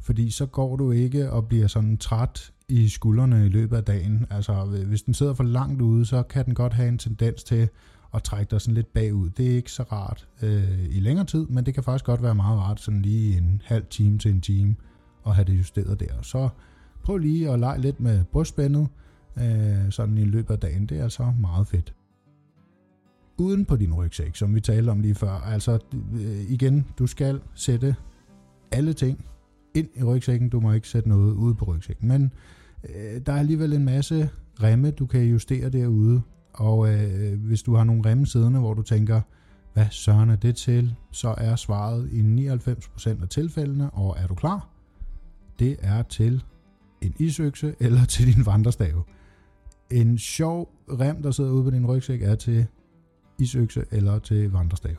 fordi 0.00 0.30
så 0.30 0.46
går 0.46 0.76
du 0.76 0.90
ikke 0.90 1.30
og 1.30 1.48
bliver 1.48 1.66
sådan 1.66 1.96
træt 1.96 2.52
i 2.68 2.88
skuldrene 2.88 3.46
i 3.46 3.48
løbet 3.48 3.76
af 3.76 3.84
dagen. 3.84 4.26
Altså, 4.30 4.64
hvis 4.86 5.02
den 5.02 5.14
sidder 5.14 5.34
for 5.34 5.44
langt 5.44 5.82
ude, 5.82 6.06
så 6.06 6.22
kan 6.22 6.44
den 6.44 6.54
godt 6.54 6.72
have 6.72 6.88
en 6.88 6.98
tendens 6.98 7.44
til 7.44 7.68
at 8.14 8.22
trække 8.22 8.50
dig 8.50 8.60
sådan 8.60 8.74
lidt 8.74 8.92
bagud. 8.92 9.30
Det 9.30 9.50
er 9.50 9.56
ikke 9.56 9.72
så 9.72 9.82
rart 9.82 10.28
øh, 10.42 10.84
i 10.90 11.00
længere 11.00 11.26
tid, 11.26 11.46
men 11.46 11.66
det 11.66 11.74
kan 11.74 11.82
faktisk 11.82 12.04
godt 12.04 12.22
være 12.22 12.34
meget 12.34 12.58
rart, 12.58 12.80
sådan 12.80 13.02
lige 13.02 13.38
en 13.38 13.62
halv 13.64 13.84
time 13.90 14.18
til 14.18 14.30
en 14.30 14.40
time, 14.40 14.76
at 15.26 15.34
have 15.34 15.44
det 15.44 15.58
justeret 15.58 16.00
der. 16.00 16.22
Så 16.22 16.48
prøv 17.02 17.18
lige 17.18 17.50
at 17.50 17.58
lege 17.58 17.80
lidt 17.80 18.00
med 18.00 18.24
brystspændet, 18.24 18.88
øh, 19.38 19.90
sådan 19.90 20.18
i 20.18 20.24
løbet 20.24 20.54
af 20.54 20.60
dagen. 20.60 20.86
Det 20.86 20.98
er 20.98 21.02
altså 21.02 21.32
meget 21.40 21.66
fedt. 21.66 21.94
Uden 23.38 23.64
på 23.64 23.76
din 23.76 23.94
rygsæk, 23.94 24.36
som 24.36 24.54
vi 24.54 24.60
talte 24.60 24.90
om 24.90 25.00
lige 25.00 25.14
før, 25.14 25.30
altså 25.30 25.78
øh, 26.12 26.50
igen, 26.50 26.86
du 26.98 27.06
skal 27.06 27.40
sætte 27.54 27.96
alle 28.72 28.92
ting 28.92 29.24
ind 29.74 29.88
i 29.94 30.02
rygsækken. 30.02 30.48
Du 30.48 30.60
må 30.60 30.72
ikke 30.72 30.88
sætte 30.88 31.08
noget 31.08 31.32
ude 31.32 31.54
på 31.54 31.64
rygsækken. 31.64 32.08
Men 32.08 32.32
øh, 32.88 33.20
der 33.26 33.32
er 33.32 33.38
alligevel 33.38 33.72
en 33.72 33.84
masse 33.84 34.30
remme, 34.62 34.90
du 34.90 35.06
kan 35.06 35.22
justere 35.22 35.68
derude. 35.70 36.22
Og 36.52 36.94
øh, 36.94 37.40
hvis 37.40 37.62
du 37.62 37.74
har 37.74 37.84
nogle 37.84 38.10
remme 38.10 38.26
siddende, 38.26 38.60
hvor 38.60 38.74
du 38.74 38.82
tænker, 38.82 39.20
hvad 39.72 39.86
søren 39.90 40.30
er 40.30 40.36
det 40.36 40.56
til, 40.56 40.94
så 41.10 41.34
er 41.38 41.56
svaret 41.56 42.08
i 42.12 42.48
99% 42.48 43.22
af 43.22 43.28
tilfældene, 43.28 43.90
og 43.90 44.16
er 44.18 44.26
du 44.26 44.34
klar? 44.34 44.68
Det 45.58 45.76
er 45.82 46.02
til 46.02 46.42
en 47.02 47.14
isøkse 47.18 47.74
eller 47.80 48.04
til 48.04 48.34
din 48.34 48.46
vandrestav. 48.46 49.06
En 49.90 50.18
sjov 50.18 50.68
rem, 50.88 51.22
der 51.22 51.30
sidder 51.30 51.50
ude 51.50 51.64
på 51.64 51.70
din 51.70 51.86
rygsæk, 51.86 52.22
er 52.22 52.34
til 52.34 52.66
isøkse 53.38 53.84
eller 53.90 54.18
til 54.18 54.50
vandrestav. 54.50 54.96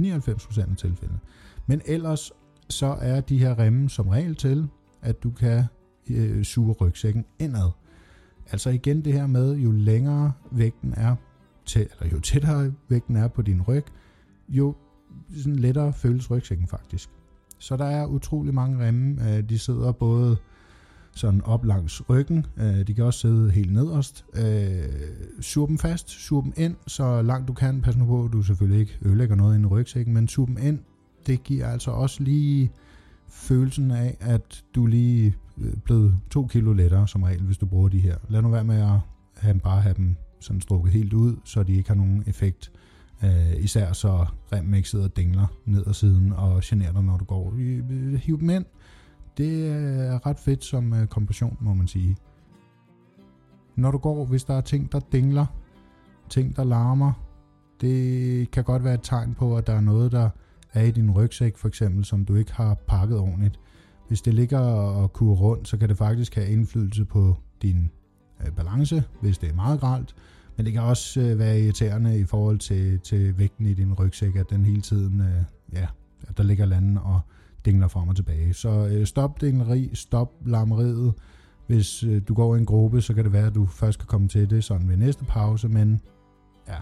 99% 0.00 0.70
af 0.70 0.76
tilfældene. 0.76 1.20
Men 1.66 1.82
ellers 1.84 2.32
så 2.68 2.86
er 2.86 3.20
de 3.20 3.38
her 3.38 3.58
remme 3.58 3.90
som 3.90 4.08
regel 4.08 4.34
til, 4.36 4.68
at 5.02 5.22
du 5.22 5.30
kan 5.30 5.64
øh, 6.10 6.44
suge 6.44 6.72
rygsækken 6.72 7.24
indad. 7.38 7.70
Altså 8.52 8.70
igen 8.70 9.04
det 9.04 9.12
her 9.12 9.26
med, 9.26 9.56
jo 9.56 9.70
længere 9.70 10.32
vægten 10.50 10.94
er, 10.96 11.16
til, 11.66 11.88
eller 12.00 12.12
jo 12.12 12.20
tættere 12.20 12.72
vægten 12.88 13.16
er 13.16 13.28
på 13.28 13.42
din 13.42 13.62
ryg, 13.62 13.84
jo 14.48 14.74
sådan 15.36 15.56
lettere 15.56 15.92
føles 15.92 16.30
rygsækken 16.30 16.66
faktisk. 16.66 17.10
Så 17.60 17.76
der 17.76 17.84
er 17.84 18.06
utrolig 18.06 18.54
mange 18.54 18.86
remme. 18.86 19.36
Øh, 19.36 19.42
de 19.48 19.58
sidder 19.58 19.92
både 19.92 20.36
sådan 21.14 21.42
op 21.44 21.64
langs 21.64 22.10
ryggen. 22.10 22.46
Øh, 22.56 22.86
de 22.86 22.94
kan 22.94 23.04
også 23.04 23.20
sidde 23.20 23.50
helt 23.50 23.72
nederst. 23.72 24.24
Øh, 24.34 25.40
sur 25.40 25.66
dem 25.66 25.78
fast, 25.78 26.10
sur 26.10 26.40
dem 26.40 26.52
ind, 26.56 26.76
så 26.86 27.22
langt 27.22 27.48
du 27.48 27.52
kan. 27.52 27.80
Pas 27.80 27.96
nu 27.96 28.06
på, 28.06 28.24
at 28.24 28.32
du 28.32 28.42
selvfølgelig 28.42 28.80
ikke 28.80 28.98
ødelægger 29.02 29.36
noget 29.36 29.60
i 29.60 29.66
rygsækken, 29.66 30.14
men 30.14 30.28
sur 30.28 30.46
dem 30.46 30.56
ind. 30.62 30.78
Det 31.26 31.42
giver 31.42 31.66
altså 31.66 31.90
også 31.90 32.22
lige 32.22 32.70
følelsen 33.28 33.90
af, 33.90 34.16
at 34.20 34.64
du 34.74 34.86
lige 34.86 35.34
er 35.60 35.76
blevet 35.84 36.14
to 36.30 36.46
kilo 36.46 36.72
lettere 36.72 37.08
som 37.08 37.22
regel, 37.22 37.42
hvis 37.42 37.58
du 37.58 37.66
bruger 37.66 37.88
de 37.88 37.98
her. 37.98 38.16
Lad 38.28 38.42
nu 38.42 38.48
være 38.48 38.64
med 38.64 38.80
at 38.80 38.98
have, 39.36 39.58
bare 39.58 39.80
have 39.80 39.94
dem 39.94 40.16
sådan 40.40 40.60
strukket 40.60 40.92
helt 40.92 41.12
ud, 41.12 41.36
så 41.44 41.62
de 41.62 41.74
ikke 41.74 41.88
har 41.88 41.96
nogen 41.96 42.24
effekt. 42.26 42.72
Uh, 43.22 43.64
især 43.64 43.92
så 43.92 44.26
remmixet 44.52 45.04
og 45.04 45.16
dingler 45.16 45.46
ned 45.64 45.86
ad 45.86 45.94
siden 45.94 46.32
og 46.32 46.60
generer 46.64 46.92
dig, 46.92 47.04
når 47.04 47.16
du 47.16 47.24
går. 47.24 47.54
Øh, 47.58 47.82
øh, 47.90 48.14
hiv 48.14 48.40
dem 48.40 48.50
ind. 48.50 48.64
Det 49.36 49.68
er 49.68 50.26
ret 50.26 50.38
fedt 50.38 50.64
som 50.64 50.94
øh, 50.94 51.06
kompression, 51.06 51.56
må 51.60 51.74
man 51.74 51.88
sige. 51.88 52.16
Når 53.76 53.90
du 53.90 53.98
går, 53.98 54.24
hvis 54.24 54.44
der 54.44 54.54
er 54.54 54.60
ting, 54.60 54.92
der 54.92 55.00
dingler, 55.12 55.46
ting, 56.28 56.56
der 56.56 56.64
larmer, 56.64 57.12
det 57.80 58.50
kan 58.50 58.64
godt 58.64 58.84
være 58.84 58.94
et 58.94 59.00
tegn 59.02 59.34
på, 59.34 59.56
at 59.56 59.66
der 59.66 59.72
er 59.72 59.80
noget, 59.80 60.12
der 60.12 60.30
er 60.72 60.82
i 60.82 60.90
din 60.90 61.10
rygsæk, 61.10 61.56
for 61.56 61.68
eksempel, 61.68 62.04
som 62.04 62.24
du 62.24 62.34
ikke 62.34 62.52
har 62.52 62.74
pakket 62.74 63.18
ordentligt. 63.18 63.60
Hvis 64.08 64.22
det 64.22 64.34
ligger 64.34 64.58
og 64.58 65.12
kurer 65.12 65.36
rundt, 65.36 65.68
så 65.68 65.76
kan 65.76 65.88
det 65.88 65.98
faktisk 65.98 66.34
have 66.34 66.48
indflydelse 66.48 67.04
på 67.04 67.36
din 67.62 67.90
øh, 68.40 68.52
balance, 68.52 69.04
hvis 69.20 69.38
det 69.38 69.50
er 69.50 69.54
meget 69.54 69.80
gralt. 69.80 70.14
Men 70.56 70.66
det 70.66 70.72
kan 70.72 70.82
også 70.82 71.20
øh, 71.20 71.38
være 71.38 71.60
irriterende 71.60 72.18
i 72.18 72.24
forhold 72.24 72.58
til, 72.58 73.00
til 73.00 73.38
vægten 73.38 73.66
i 73.66 73.74
din 73.74 73.94
rygsæk, 73.94 74.36
at 74.36 74.50
den 74.50 74.64
hele 74.64 74.80
tiden, 74.80 75.20
øh, 75.20 75.42
ja, 75.72 75.86
at 76.28 76.36
der 76.36 76.42
ligger 76.42 76.64
landen 76.64 76.98
og 76.98 77.20
dingler 77.64 77.88
frem 77.88 78.08
og 78.08 78.16
tilbage. 78.16 78.54
Så 78.54 78.88
øh, 78.92 79.06
stop 79.06 79.40
dingleri, 79.40 79.90
stop 79.94 80.32
larmeriet. 80.46 81.14
Hvis 81.66 82.02
øh, 82.02 82.22
du 82.28 82.34
går 82.34 82.56
i 82.56 82.58
en 82.58 82.66
gruppe, 82.66 83.02
så 83.02 83.14
kan 83.14 83.24
det 83.24 83.32
være, 83.32 83.46
at 83.46 83.54
du 83.54 83.66
først 83.66 83.98
kan 83.98 84.06
komme 84.06 84.28
til 84.28 84.50
det 84.50 84.64
sådan 84.64 84.88
ved 84.88 84.96
næste 84.96 85.24
pause, 85.24 85.68
men 85.68 86.00
ja, 86.68 86.76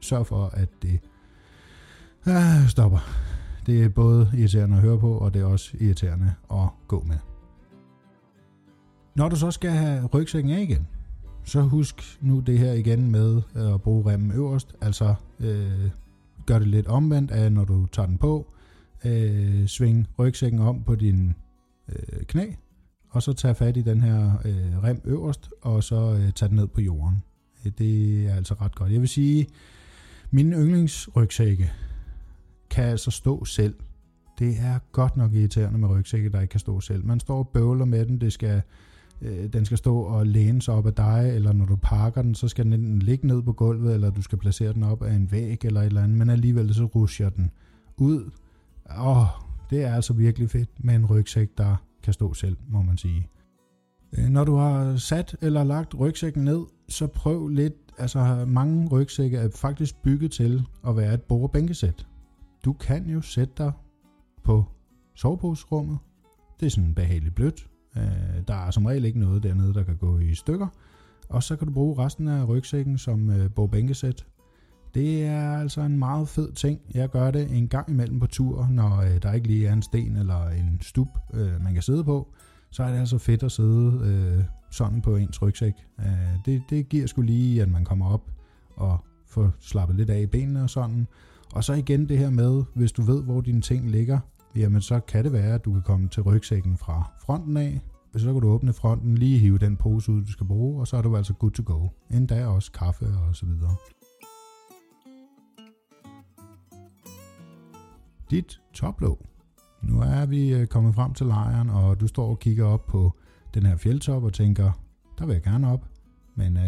sørg 0.00 0.26
for, 0.26 0.46
at 0.46 0.68
det 0.82 1.00
øh, 2.28 2.68
stopper. 2.68 2.98
Det 3.66 3.84
er 3.84 3.88
både 3.88 4.30
irriterende 4.34 4.76
at 4.76 4.82
høre 4.82 4.98
på, 4.98 5.18
og 5.18 5.34
det 5.34 5.42
er 5.42 5.46
også 5.46 5.76
irriterende 5.80 6.34
at 6.50 6.68
gå 6.88 7.04
med. 7.08 7.16
Når 9.14 9.28
du 9.28 9.36
så 9.36 9.50
skal 9.50 9.70
have 9.70 10.06
rygsækken 10.06 10.52
af 10.52 10.60
igen, 10.60 10.86
så 11.44 11.60
husk 11.60 12.18
nu 12.20 12.40
det 12.40 12.58
her 12.58 12.72
igen 12.72 13.10
med 13.10 13.42
øh, 13.56 13.74
at 13.74 13.82
bruge 13.82 14.12
remmen 14.12 14.32
øverst. 14.32 14.74
Altså 14.80 15.14
øh, 15.40 15.90
gør 16.46 16.58
det 16.58 16.68
lidt 16.68 16.86
omvendt 16.86 17.30
af, 17.30 17.52
når 17.52 17.64
du 17.64 17.86
tager 17.86 18.06
den 18.06 18.18
på. 18.18 18.52
Øh, 19.04 19.66
sving 19.66 20.08
rygsækken 20.18 20.60
om 20.60 20.82
på 20.82 20.94
din 20.94 21.34
øh, 21.88 22.24
knæ, 22.24 22.46
og 23.08 23.22
så 23.22 23.32
tage 23.32 23.54
fat 23.54 23.76
i 23.76 23.82
den 23.82 24.02
her 24.02 24.38
øh, 24.44 24.82
rem 24.82 25.00
øverst, 25.04 25.50
og 25.62 25.84
så 25.84 26.12
øh, 26.12 26.32
tage 26.32 26.48
den 26.48 26.56
ned 26.56 26.66
på 26.66 26.80
jorden. 26.80 27.22
Øh, 27.66 27.72
det 27.78 28.26
er 28.26 28.34
altså 28.34 28.54
ret 28.54 28.74
godt. 28.74 28.92
Jeg 28.92 29.00
vil 29.00 29.08
sige, 29.08 29.46
mine 30.30 30.56
yndlingsrygsække, 30.56 31.72
kan 32.70 32.84
altså 32.84 33.10
stå 33.10 33.44
selv. 33.44 33.74
Det 34.38 34.56
er 34.60 34.78
godt 34.92 35.16
nok 35.16 35.32
irriterende 35.32 35.78
med 35.78 35.88
rygsække, 35.88 36.28
der 36.28 36.40
ikke 36.40 36.52
kan 36.52 36.60
stå 36.60 36.80
selv. 36.80 37.04
Man 37.04 37.20
står 37.20 37.38
og 37.38 37.48
bøvler 37.48 37.84
med 37.84 38.06
den, 38.06 38.20
det 38.20 38.32
skal, 38.32 38.62
øh, 39.22 39.52
den 39.52 39.64
skal 39.64 39.78
stå 39.78 39.98
og 39.98 40.26
læne 40.26 40.62
sig 40.62 40.74
op 40.74 40.86
af 40.86 40.94
dig, 40.94 41.32
eller 41.34 41.52
når 41.52 41.66
du 41.66 41.76
pakker 41.76 42.22
den, 42.22 42.34
så 42.34 42.48
skal 42.48 42.64
den 42.64 42.72
enten 42.72 42.98
ligge 42.98 43.26
ned 43.26 43.42
på 43.42 43.52
gulvet, 43.52 43.94
eller 43.94 44.10
du 44.10 44.22
skal 44.22 44.38
placere 44.38 44.72
den 44.72 44.82
op 44.82 45.02
af 45.02 45.14
en 45.14 45.32
væg 45.32 45.64
eller 45.64 45.80
et 45.80 45.86
eller 45.86 46.02
andet, 46.02 46.18
men 46.18 46.30
alligevel 46.30 46.74
så 46.74 46.84
rusher 46.84 47.28
den 47.28 47.50
ud. 47.96 48.30
Åh, 48.98 49.26
det 49.70 49.84
er 49.84 49.94
altså 49.94 50.12
virkelig 50.12 50.50
fedt 50.50 50.84
med 50.84 50.94
en 50.94 51.06
rygsæk, 51.06 51.48
der 51.58 51.76
kan 52.02 52.12
stå 52.12 52.34
selv, 52.34 52.56
må 52.68 52.82
man 52.82 52.96
sige. 52.98 53.28
Øh, 54.18 54.28
når 54.28 54.44
du 54.44 54.54
har 54.54 54.96
sat 54.96 55.36
eller 55.42 55.64
lagt 55.64 55.94
rygsækken 55.98 56.44
ned, 56.44 56.60
så 56.88 57.06
prøv 57.06 57.48
lidt, 57.48 57.74
altså 57.98 58.44
mange 58.48 58.88
rygsække 58.88 59.36
er 59.36 59.48
faktisk 59.54 60.02
bygget 60.02 60.30
til 60.30 60.62
at 60.88 60.96
være 60.96 61.14
et 61.14 61.22
bord- 61.22 61.56
du 62.64 62.72
kan 62.72 63.10
jo 63.10 63.20
sætte 63.20 63.54
dig 63.58 63.72
på 64.44 64.64
soveposerummet. 65.14 65.98
Det 66.60 66.66
er 66.66 66.70
sådan 66.70 66.94
behageligt 66.94 67.34
blødt. 67.34 67.71
Øh, 67.96 68.02
der 68.48 68.54
er 68.54 68.70
som 68.70 68.86
regel 68.86 69.04
ikke 69.04 69.18
noget 69.18 69.42
dernede, 69.42 69.74
der 69.74 69.82
kan 69.82 69.96
gå 69.96 70.18
i 70.18 70.34
stykker. 70.34 70.66
Og 71.28 71.42
så 71.42 71.56
kan 71.56 71.66
du 71.66 71.72
bruge 71.72 72.04
resten 72.04 72.28
af 72.28 72.48
rygsækken 72.48 72.98
som 72.98 73.30
øh, 73.30 73.50
bogbænkesæt. 73.50 74.26
Det 74.94 75.24
er 75.24 75.58
altså 75.58 75.80
en 75.80 75.98
meget 75.98 76.28
fed 76.28 76.52
ting. 76.52 76.80
Jeg 76.94 77.08
gør 77.08 77.30
det 77.30 77.56
en 77.56 77.68
gang 77.68 77.90
imellem 77.90 78.20
på 78.20 78.26
tur, 78.26 78.68
når 78.70 79.00
øh, 79.00 79.22
der 79.22 79.32
ikke 79.32 79.46
lige 79.46 79.66
er 79.66 79.72
en 79.72 79.82
sten 79.82 80.16
eller 80.16 80.48
en 80.48 80.78
stup, 80.82 81.08
øh, 81.34 81.62
man 81.64 81.72
kan 81.72 81.82
sidde 81.82 82.04
på. 82.04 82.28
Så 82.70 82.82
er 82.82 82.90
det 82.90 82.98
altså 82.98 83.18
fedt 83.18 83.42
at 83.42 83.52
sidde 83.52 84.00
øh, 84.04 84.44
sådan 84.70 85.02
på 85.02 85.16
ens 85.16 85.42
rygsæk. 85.42 85.74
Øh, 85.98 86.06
det, 86.44 86.62
det 86.70 86.88
giver 86.88 87.06
sgu 87.06 87.22
lige, 87.22 87.62
at 87.62 87.68
man 87.70 87.84
kommer 87.84 88.06
op 88.06 88.30
og 88.76 88.98
får 89.26 89.52
slappet 89.60 89.96
lidt 89.96 90.10
af 90.10 90.20
i 90.20 90.26
benene 90.26 90.62
og 90.62 90.70
sådan. 90.70 91.06
Og 91.54 91.64
så 91.64 91.72
igen 91.72 92.08
det 92.08 92.18
her 92.18 92.30
med, 92.30 92.62
hvis 92.74 92.92
du 92.92 93.02
ved, 93.02 93.22
hvor 93.22 93.40
dine 93.40 93.60
ting 93.60 93.90
ligger, 93.90 94.18
jamen 94.56 94.80
så 94.80 95.00
kan 95.00 95.24
det 95.24 95.32
være, 95.32 95.54
at 95.54 95.64
du 95.64 95.72
kan 95.72 95.82
komme 95.82 96.08
til 96.08 96.22
rygsækken 96.22 96.76
fra 96.76 97.12
fronten 97.20 97.56
af. 97.56 97.80
Så 98.16 98.32
kan 98.32 98.40
du 98.40 98.48
åbne 98.48 98.72
fronten, 98.72 99.18
lige 99.18 99.38
hive 99.38 99.58
den 99.58 99.76
pose 99.76 100.12
ud, 100.12 100.22
du 100.22 100.32
skal 100.32 100.46
bruge, 100.46 100.80
og 100.80 100.86
så 100.86 100.96
er 100.96 101.02
du 101.02 101.16
altså 101.16 101.32
good 101.32 101.50
to 101.50 101.62
go. 101.66 101.88
Endda 102.10 102.46
også 102.46 102.72
kaffe 102.72 103.06
og 103.06 103.36
så 103.36 103.46
videre. 103.46 103.74
Dit 108.30 108.60
toplåg. 108.74 109.26
Nu 109.82 110.00
er 110.00 110.26
vi 110.26 110.54
øh, 110.54 110.66
kommet 110.66 110.94
frem 110.94 111.14
til 111.14 111.26
lejren, 111.26 111.70
og 111.70 112.00
du 112.00 112.06
står 112.06 112.28
og 112.28 112.38
kigger 112.38 112.64
op 112.64 112.86
på 112.86 113.12
den 113.54 113.66
her 113.66 113.76
fjeldtop 113.76 114.24
og 114.24 114.32
tænker, 114.32 114.72
der 115.18 115.26
vil 115.26 115.32
jeg 115.32 115.42
gerne 115.42 115.72
op. 115.72 115.88
Men 116.34 116.56
øh, 116.56 116.62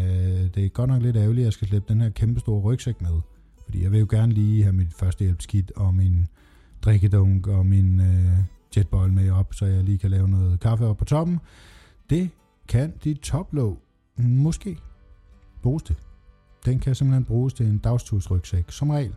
det 0.55 0.65
er 0.65 0.69
godt 0.69 0.89
nok 0.89 1.01
lidt 1.01 1.15
ærgerligt, 1.15 1.39
at 1.39 1.45
jeg 1.45 1.53
skal 1.53 1.67
slippe 1.67 1.93
den 1.93 2.01
her 2.01 2.09
kæmpe 2.09 2.39
store 2.39 2.61
rygsæk 2.61 3.01
med. 3.01 3.21
Fordi 3.65 3.83
jeg 3.83 3.91
vil 3.91 3.99
jo 3.99 4.07
gerne 4.09 4.33
lige 4.33 4.63
have 4.63 4.73
mit 4.73 4.93
førstehjælpskit 4.93 5.71
og 5.71 5.93
min 5.93 6.27
drikkedunk 6.85 7.47
og 7.47 7.65
min 7.65 7.99
øh, 7.99 8.37
jetboil 8.77 9.13
med 9.13 9.31
op, 9.31 9.53
så 9.53 9.65
jeg 9.65 9.83
lige 9.83 9.97
kan 9.97 10.11
lave 10.11 10.29
noget 10.29 10.59
kaffe 10.59 10.85
op 10.85 10.97
på 10.97 11.05
toppen. 11.05 11.39
Det 12.09 12.29
kan 12.67 12.93
dit 13.03 13.19
toplåg 13.19 13.81
måske 14.17 14.77
bruges 15.61 15.83
til. 15.83 15.95
Den 16.65 16.79
kan 16.79 16.95
simpelthen 16.95 17.25
bruges 17.25 17.53
til 17.53 17.65
en 17.65 17.77
dagstursrygsæk, 17.77 18.71
som 18.71 18.89
regel. 18.89 19.13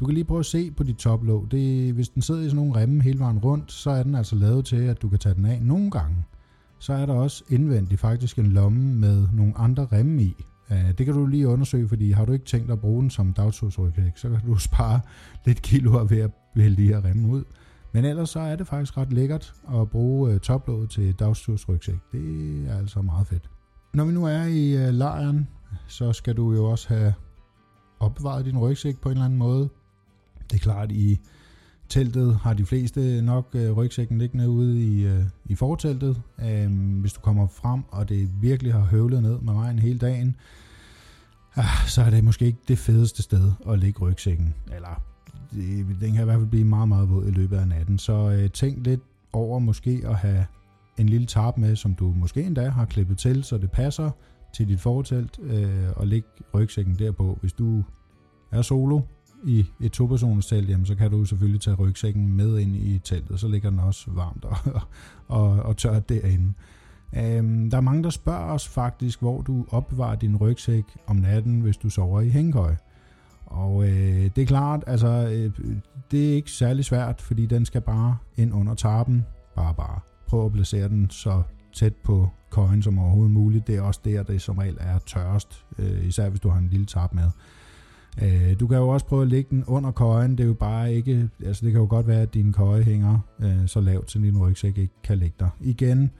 Du 0.00 0.06
kan 0.06 0.14
lige 0.14 0.24
prøve 0.24 0.40
at 0.40 0.46
se 0.46 0.70
på 0.70 0.82
dit 0.82 0.96
toplåg. 0.96 1.50
Det, 1.50 1.92
hvis 1.92 2.08
den 2.08 2.22
sidder 2.22 2.40
i 2.40 2.44
sådan 2.44 2.56
nogle 2.56 2.80
remme 2.80 3.02
hele 3.02 3.18
vejen 3.18 3.38
rundt, 3.38 3.72
så 3.72 3.90
er 3.90 4.02
den 4.02 4.14
altså 4.14 4.36
lavet 4.36 4.64
til, 4.64 4.76
at 4.76 5.02
du 5.02 5.08
kan 5.08 5.18
tage 5.18 5.34
den 5.34 5.46
af 5.46 5.62
nogle 5.62 5.90
gange. 5.90 6.24
Så 6.78 6.92
er 6.92 7.06
der 7.06 7.14
også 7.14 7.44
indvendigt 7.48 8.00
faktisk 8.00 8.38
en 8.38 8.46
lomme 8.46 8.94
med 8.94 9.28
nogle 9.32 9.58
andre 9.58 9.86
remme 9.92 10.22
i, 10.22 10.44
Øh, 10.70 10.98
det 10.98 11.06
kan 11.06 11.14
du 11.14 11.26
lige 11.26 11.48
undersøge, 11.48 11.88
fordi 11.88 12.10
har 12.10 12.24
du 12.24 12.32
ikke 12.32 12.44
tænkt 12.44 12.70
at 12.70 12.80
bruge 12.80 13.02
den 13.02 13.10
som 13.10 13.32
dagstursrygsæk, 13.32 14.16
så 14.16 14.28
kan 14.28 14.40
du 14.46 14.56
spare 14.68 15.00
lidt 15.46 15.62
kilo 15.62 16.06
ved 16.08 16.18
at 16.18 16.30
vælge 16.54 16.76
de 16.76 16.86
her 16.86 17.04
remme 17.04 17.28
ud. 17.28 17.44
Men 17.92 18.04
ellers 18.04 18.30
så 18.30 18.40
er 18.40 18.56
det 18.56 18.66
faktisk 18.66 18.96
ret 18.96 19.12
lækkert 19.12 19.54
at 19.74 19.90
bruge 19.90 20.32
øh, 20.32 20.40
toplådet 20.40 20.90
til 20.90 21.12
dagstursrygsæk. 21.14 21.98
Det 22.12 22.66
er 22.68 22.78
altså 22.78 23.02
meget 23.02 23.26
fedt. 23.26 23.50
Når 23.94 24.04
vi 24.04 24.12
nu 24.12 24.24
er 24.24 24.42
i 24.44 24.86
øh, 24.86 24.94
lejren, 24.94 25.48
så 25.86 26.12
skal 26.12 26.36
du 26.36 26.52
jo 26.52 26.64
også 26.64 26.88
have 26.88 27.14
opbevaret 28.00 28.44
din 28.44 28.58
rygsæk 28.58 29.00
på 29.00 29.08
en 29.08 29.12
eller 29.12 29.24
anden 29.24 29.38
måde. 29.38 29.68
Det 30.50 30.56
er 30.56 30.62
klart, 30.62 30.92
i 30.92 31.20
teltet 31.92 32.36
har 32.36 32.54
de 32.54 32.66
fleste 32.66 33.22
nok 33.22 33.48
øh, 33.54 33.72
rygsækken 33.72 34.18
liggende 34.18 34.48
ude 34.48 34.82
i, 34.82 35.06
øh, 35.06 35.24
i 35.44 35.54
forteltet. 35.54 36.22
Øh, 36.44 37.00
hvis 37.00 37.12
du 37.12 37.20
kommer 37.20 37.46
frem, 37.46 37.82
og 37.88 38.08
det 38.08 38.30
virkelig 38.40 38.72
har 38.72 38.80
høvlet 38.80 39.22
ned 39.22 39.40
med 39.40 39.52
regn 39.52 39.78
hele 39.78 39.98
dagen, 39.98 40.36
øh, 41.58 41.64
så 41.86 42.02
er 42.02 42.10
det 42.10 42.24
måske 42.24 42.46
ikke 42.46 42.58
det 42.68 42.78
fedeste 42.78 43.22
sted 43.22 43.52
at 43.68 43.78
lægge 43.78 44.00
rygsækken. 44.00 44.54
Eller 44.74 45.02
det, 45.52 45.86
den 46.00 46.12
kan 46.12 46.22
i 46.22 46.24
hvert 46.24 46.38
fald 46.38 46.50
blive 46.50 46.64
meget, 46.64 46.88
meget 46.88 47.10
våd 47.10 47.26
i 47.26 47.30
løbet 47.30 47.56
af 47.56 47.68
natten. 47.68 47.98
Så 47.98 48.30
øh, 48.30 48.50
tænk 48.50 48.86
lidt 48.86 49.00
over 49.32 49.58
måske 49.58 50.02
at 50.04 50.16
have 50.16 50.46
en 50.98 51.08
lille 51.08 51.26
tarp 51.26 51.58
med, 51.58 51.76
som 51.76 51.94
du 51.94 52.12
måske 52.16 52.42
endda 52.42 52.68
har 52.68 52.84
klippet 52.84 53.18
til, 53.18 53.44
så 53.44 53.58
det 53.58 53.70
passer 53.70 54.10
til 54.54 54.68
dit 54.68 54.80
fortelt, 54.80 55.38
øh, 55.42 55.88
og 55.96 56.06
læg 56.06 56.24
rygsækken 56.54 56.98
derpå. 56.98 57.38
Hvis 57.40 57.52
du 57.52 57.84
er 58.50 58.62
solo 58.62 59.00
i 59.44 59.66
et 59.80 59.92
topersoners 59.92 60.46
telt, 60.46 60.68
jamen, 60.68 60.86
så 60.86 60.94
kan 60.94 61.10
du 61.10 61.24
selvfølgelig 61.24 61.60
tage 61.60 61.76
rygsækken 61.76 62.36
med 62.36 62.58
ind 62.58 62.76
i 62.76 62.98
teltet, 62.98 63.40
så 63.40 63.48
ligger 63.48 63.70
den 63.70 63.78
også 63.78 64.10
varmt 64.10 64.44
og, 64.44 64.56
og, 65.38 65.50
og 65.50 65.76
tørt 65.76 66.08
derinde. 66.08 66.52
Øhm, 67.16 67.70
der 67.70 67.76
er 67.76 67.80
mange, 67.80 68.02
der 68.02 68.10
spørger 68.10 68.52
os 68.52 68.68
faktisk, 68.68 69.20
hvor 69.20 69.40
du 69.40 69.66
opbevarer 69.70 70.16
din 70.16 70.36
rygsæk 70.36 70.84
om 71.06 71.16
natten, 71.16 71.60
hvis 71.60 71.76
du 71.76 71.90
sover 71.90 72.20
i 72.20 72.28
hængekøj. 72.28 72.74
Og 73.46 73.84
øh, 73.84 74.30
det 74.36 74.38
er 74.38 74.46
klart, 74.46 74.84
altså, 74.86 75.08
øh, 75.08 75.50
det 76.10 76.30
er 76.30 76.34
ikke 76.34 76.50
særlig 76.50 76.84
svært, 76.84 77.20
fordi 77.20 77.46
den 77.46 77.64
skal 77.64 77.80
bare 77.80 78.16
ind 78.36 78.54
under 78.54 78.74
tarpen. 78.74 79.26
Bare, 79.56 79.74
bare. 79.74 80.00
Prøv 80.26 80.46
at 80.46 80.52
placere 80.52 80.88
den 80.88 81.10
så 81.10 81.42
tæt 81.72 81.94
på 81.94 82.28
køjen 82.50 82.82
som 82.82 82.98
overhovedet 82.98 83.32
muligt. 83.32 83.66
Det 83.66 83.76
er 83.76 83.82
også 83.82 84.00
der, 84.04 84.22
det 84.22 84.42
som 84.42 84.58
regel 84.58 84.76
er 84.80 84.98
tørrest, 84.98 85.64
øh, 85.78 86.06
især 86.06 86.28
hvis 86.28 86.40
du 86.40 86.48
har 86.48 86.58
en 86.58 86.68
lille 86.68 86.86
tarp 86.86 87.12
med. 87.12 87.30
Øh, 88.22 88.60
du 88.60 88.66
kan 88.66 88.78
jo 88.78 88.88
også 88.88 89.06
prøve 89.06 89.22
at 89.22 89.28
lægge 89.28 89.50
den 89.50 89.64
under 89.64 89.90
køjen. 89.90 90.30
Det 90.30 90.40
er 90.40 90.46
jo 90.46 90.54
bare 90.54 90.94
ikke, 90.94 91.28
altså 91.44 91.64
det 91.64 91.72
kan 91.72 91.80
jo 91.80 91.86
godt 91.90 92.06
være, 92.06 92.22
at 92.22 92.34
din 92.34 92.52
køje 92.52 92.82
hænger 92.82 93.18
øh, 93.40 93.66
så 93.68 93.80
lavt, 93.80 94.10
så 94.10 94.18
din 94.18 94.38
rygsæk 94.38 94.78
ikke 94.78 94.94
kan 95.04 95.18
ligge 95.18 95.36
der. 95.40 95.48
Igen, 95.60 96.10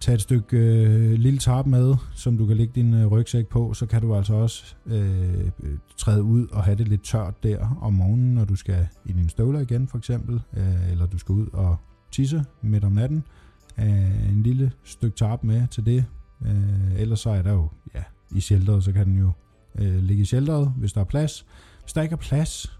tag 0.00 0.14
et 0.14 0.20
stykke 0.20 0.56
øh, 0.56 1.12
lille 1.12 1.38
tarp 1.38 1.66
med, 1.66 1.94
som 2.14 2.38
du 2.38 2.46
kan 2.46 2.56
lægge 2.56 2.72
din 2.74 2.94
øh, 2.94 3.06
rygsæk 3.06 3.46
på, 3.46 3.74
så 3.74 3.86
kan 3.86 4.02
du 4.02 4.14
altså 4.14 4.34
også 4.34 4.76
øh, 4.86 5.50
træde 5.96 6.22
ud 6.22 6.46
og 6.46 6.64
have 6.64 6.76
det 6.76 6.88
lidt 6.88 7.04
tørt 7.04 7.42
der 7.42 7.78
om 7.82 7.92
morgenen, 7.92 8.34
når 8.34 8.44
du 8.44 8.56
skal 8.56 8.88
i 9.04 9.12
dine 9.12 9.28
støvler 9.28 9.60
igen 9.60 9.88
for 9.88 9.98
eksempel, 9.98 10.40
øh, 10.56 10.90
eller 10.90 11.06
du 11.06 11.18
skal 11.18 11.32
ud 11.32 11.46
og 11.52 11.76
tisse 12.12 12.44
midt 12.62 12.84
om 12.84 12.92
natten. 12.92 13.24
Øh, 13.78 14.28
en 14.28 14.42
lille 14.42 14.72
stykke 14.84 15.16
tarp 15.16 15.44
med 15.44 15.66
til 15.70 15.86
det. 15.86 16.04
Øh, 16.46 17.00
ellers 17.00 17.20
så 17.20 17.30
er 17.30 17.42
der 17.42 17.52
jo, 17.52 17.68
ja, 17.94 18.02
i 18.30 18.40
shelteret, 18.40 18.84
så 18.84 18.92
kan 18.92 19.06
den 19.06 19.18
jo 19.18 19.30
øh, 19.78 20.02
ligge 20.02 20.22
i 20.22 20.24
shelteret, 20.24 20.72
hvis 20.76 20.92
der 20.92 21.00
er 21.00 21.04
plads. 21.04 21.46
Hvis 21.82 21.92
der 21.92 22.02
ikke 22.02 22.12
er 22.12 22.16
plads, 22.16 22.78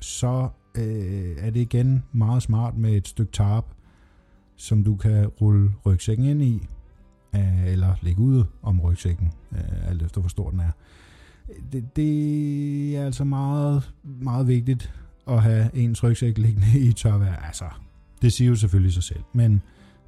så 0.00 0.48
øh, 0.74 1.36
er 1.38 1.50
det 1.50 1.60
igen 1.60 2.04
meget 2.12 2.42
smart 2.42 2.76
med 2.76 2.92
et 2.92 3.08
stykke 3.08 3.32
tarp, 3.32 3.64
som 4.56 4.84
du 4.84 4.96
kan 4.96 5.26
rulle 5.26 5.72
rygsækken 5.86 6.26
ind 6.26 6.42
i, 6.42 6.66
øh, 7.34 7.66
eller 7.66 7.94
lægge 8.02 8.20
ud 8.20 8.44
om 8.62 8.80
rygsækken, 8.80 9.32
øh, 9.52 9.88
alt 9.90 10.02
efter 10.02 10.20
hvor 10.20 10.28
stor 10.28 10.50
den 10.50 10.60
er. 10.60 10.70
Det, 11.72 11.96
det 11.96 12.96
er 12.96 13.04
altså 13.04 13.24
meget, 13.24 13.92
meget 14.02 14.48
vigtigt 14.48 14.92
at 15.26 15.42
have 15.42 15.70
ens 15.74 16.04
rygsæk 16.04 16.38
liggende 16.38 16.78
i 16.88 16.92
tørvejr. 16.92 17.36
Altså, 17.36 17.64
det 18.22 18.32
siger 18.32 18.48
jo 18.48 18.56
selvfølgelig 18.56 18.92
sig 18.92 19.02
selv, 19.02 19.22
men 19.32 19.62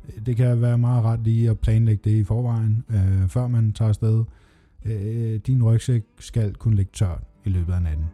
øh, 0.09 0.26
det 0.26 0.36
kan 0.36 0.61
være 0.61 0.78
meget 0.78 1.05
rart 1.05 1.24
lige 1.24 1.51
at 1.51 1.59
planlægge 1.59 2.11
det 2.11 2.16
i 2.16 2.24
forvejen, 2.24 2.84
øh, 2.91 3.28
før 3.28 3.47
man 3.47 3.72
tager 3.72 3.88
afsted. 3.88 4.24
Øh, 4.85 5.41
din 5.47 5.62
rygsæk 5.62 6.03
skal 6.18 6.55
kunne 6.55 6.76
ligge 6.76 6.93
tørt 6.95 7.22
i 7.45 7.49
løbet 7.49 7.72
af 7.72 7.83
natten. 7.83 8.07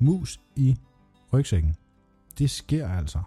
Mus 0.00 0.40
i 0.56 0.76
rygsækken 1.32 1.74
det 2.38 2.50
sker 2.50 2.88
altså. 2.88 3.18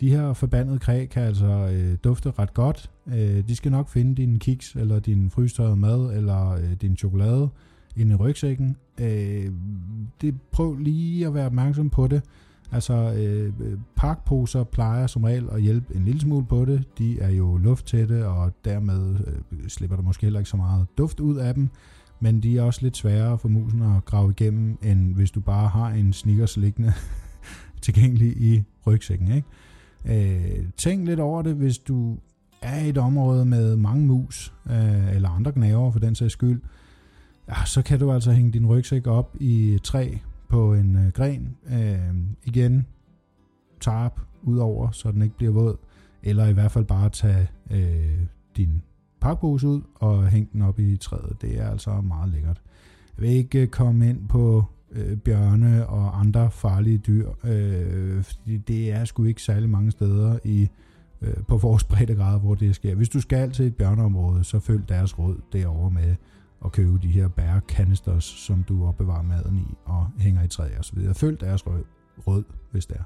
De 0.00 0.10
her 0.10 0.32
forbandede 0.32 0.78
kræ 0.78 1.06
kan 1.06 1.22
altså 1.22 1.46
øh, 1.46 1.98
dufte 2.04 2.30
ret 2.30 2.54
godt. 2.54 2.90
Øh, 3.06 3.48
de 3.48 3.56
skal 3.56 3.72
nok 3.72 3.88
finde 3.88 4.14
din 4.14 4.38
kiks, 4.38 4.74
eller 4.74 4.98
din 4.98 5.30
frystørrede 5.30 5.76
mad, 5.76 6.16
eller 6.16 6.50
øh, 6.50 6.72
din 6.72 6.96
chokolade 6.96 7.48
inde 7.96 8.12
i 8.12 8.16
rygsækken. 8.16 8.76
Øh, 9.00 9.52
det, 10.20 10.40
prøv 10.50 10.76
lige 10.76 11.26
at 11.26 11.34
være 11.34 11.46
opmærksom 11.46 11.90
på 11.90 12.06
det. 12.06 12.22
Altså, 12.72 12.94
øh, 12.94 13.52
øh 13.60 13.78
pakposer 13.96 14.64
plejer 14.64 15.06
som 15.06 15.24
regel 15.24 15.48
at 15.52 15.62
hjælpe 15.62 15.96
en 15.96 16.04
lille 16.04 16.20
smule 16.20 16.46
på 16.46 16.64
det. 16.64 16.84
De 16.98 17.20
er 17.20 17.30
jo 17.30 17.56
lufttætte, 17.56 18.26
og 18.26 18.52
dermed 18.64 19.16
øh, 19.52 19.68
slipper 19.68 19.96
der 19.96 20.02
måske 20.02 20.26
heller 20.26 20.40
ikke 20.40 20.50
så 20.50 20.56
meget 20.56 20.86
duft 20.98 21.20
ud 21.20 21.36
af 21.36 21.54
dem. 21.54 21.68
Men 22.20 22.42
de 22.42 22.58
er 22.58 22.62
også 22.62 22.82
lidt 22.82 22.96
sværere 22.96 23.38
for 23.38 23.48
musen 23.48 23.82
at 23.82 24.04
grave 24.04 24.30
igennem, 24.30 24.78
end 24.82 25.14
hvis 25.14 25.30
du 25.30 25.40
bare 25.40 25.68
har 25.68 25.88
en 25.88 26.12
sneakers 26.12 26.56
liggende 26.56 26.92
tilgængelig 27.82 28.36
i 28.36 28.62
rygsækken. 28.86 29.28
Ikke? 29.32 29.48
Øh, 30.04 30.64
tænk 30.76 31.06
lidt 31.06 31.20
over 31.20 31.42
det, 31.42 31.54
hvis 31.54 31.78
du 31.78 32.18
er 32.62 32.84
i 32.84 32.88
et 32.88 32.98
område 32.98 33.44
med 33.44 33.76
mange 33.76 34.06
mus, 34.06 34.52
øh, 34.70 35.14
eller 35.14 35.28
andre 35.28 35.52
gnaver 35.52 35.90
for 35.90 35.98
den 35.98 36.14
sags 36.14 36.32
skyld, 36.32 36.60
ja, 37.48 37.64
så 37.64 37.82
kan 37.82 38.00
du 38.00 38.12
altså 38.12 38.32
hænge 38.32 38.52
din 38.52 38.66
rygsæk 38.66 39.06
op 39.06 39.36
i 39.40 39.78
træ 39.82 40.16
på 40.50 40.74
en 40.74 40.96
øh, 40.96 41.12
gren. 41.12 41.56
Øh, 41.72 42.14
igen, 42.44 42.86
tarp 43.80 44.20
ud 44.42 44.58
over, 44.58 44.90
så 44.90 45.12
den 45.12 45.22
ikke 45.22 45.36
bliver 45.36 45.52
våd, 45.52 45.76
eller 46.22 46.46
i 46.46 46.52
hvert 46.52 46.70
fald 46.70 46.84
bare 46.84 47.08
tage 47.08 47.48
øh, 47.70 48.20
din 48.56 48.82
pakpose 49.20 49.68
ud 49.68 49.82
og 49.94 50.28
hænge 50.28 50.48
den 50.52 50.62
op 50.62 50.78
i 50.78 50.96
træet. 50.96 51.36
Det 51.42 51.58
er 51.58 51.70
altså 51.70 52.00
meget 52.00 52.30
lækkert. 52.30 52.62
Jeg 53.16 53.22
vil 53.22 53.30
ikke 53.30 53.62
øh, 53.62 53.68
komme 53.68 54.08
ind 54.08 54.28
på 54.28 54.64
øh, 54.92 55.16
bjørne 55.16 55.86
og 55.86 56.20
andre 56.20 56.50
farlige 56.50 56.98
dyr. 56.98 57.30
Øh, 57.44 58.22
fordi 58.22 58.56
det 58.56 58.92
er 58.92 59.04
sgu 59.04 59.24
ikke 59.24 59.42
særlig 59.42 59.68
mange 59.68 59.90
steder 59.90 60.38
i 60.44 60.68
øh, 61.22 61.34
på 61.48 61.56
vores 61.56 61.84
breddegrad, 61.84 62.40
hvor 62.40 62.54
det 62.54 62.74
sker. 62.74 62.94
Hvis 62.94 63.08
du 63.08 63.20
skal 63.20 63.50
til 63.52 63.66
et 63.66 63.76
bjørneområde, 63.76 64.44
så 64.44 64.58
følg 64.58 64.88
deres 64.88 65.18
råd 65.18 65.40
derovre 65.52 65.90
med 65.90 66.14
at 66.64 66.72
købe 66.72 66.98
de 67.02 67.08
her 67.08 67.28
bærekanisters, 67.28 68.24
som 68.24 68.62
du 68.62 68.86
opbevarer 68.86 69.22
maden 69.22 69.58
i 69.58 69.74
og 69.84 70.06
hænger 70.18 70.42
i 70.42 70.48
træet 70.48 70.78
osv. 70.78 71.14
Følg 71.14 71.40
deres 71.40 71.66
rød, 71.66 71.84
rød, 72.26 72.44
hvis 72.70 72.86
det 72.86 72.96
er. 72.96 73.04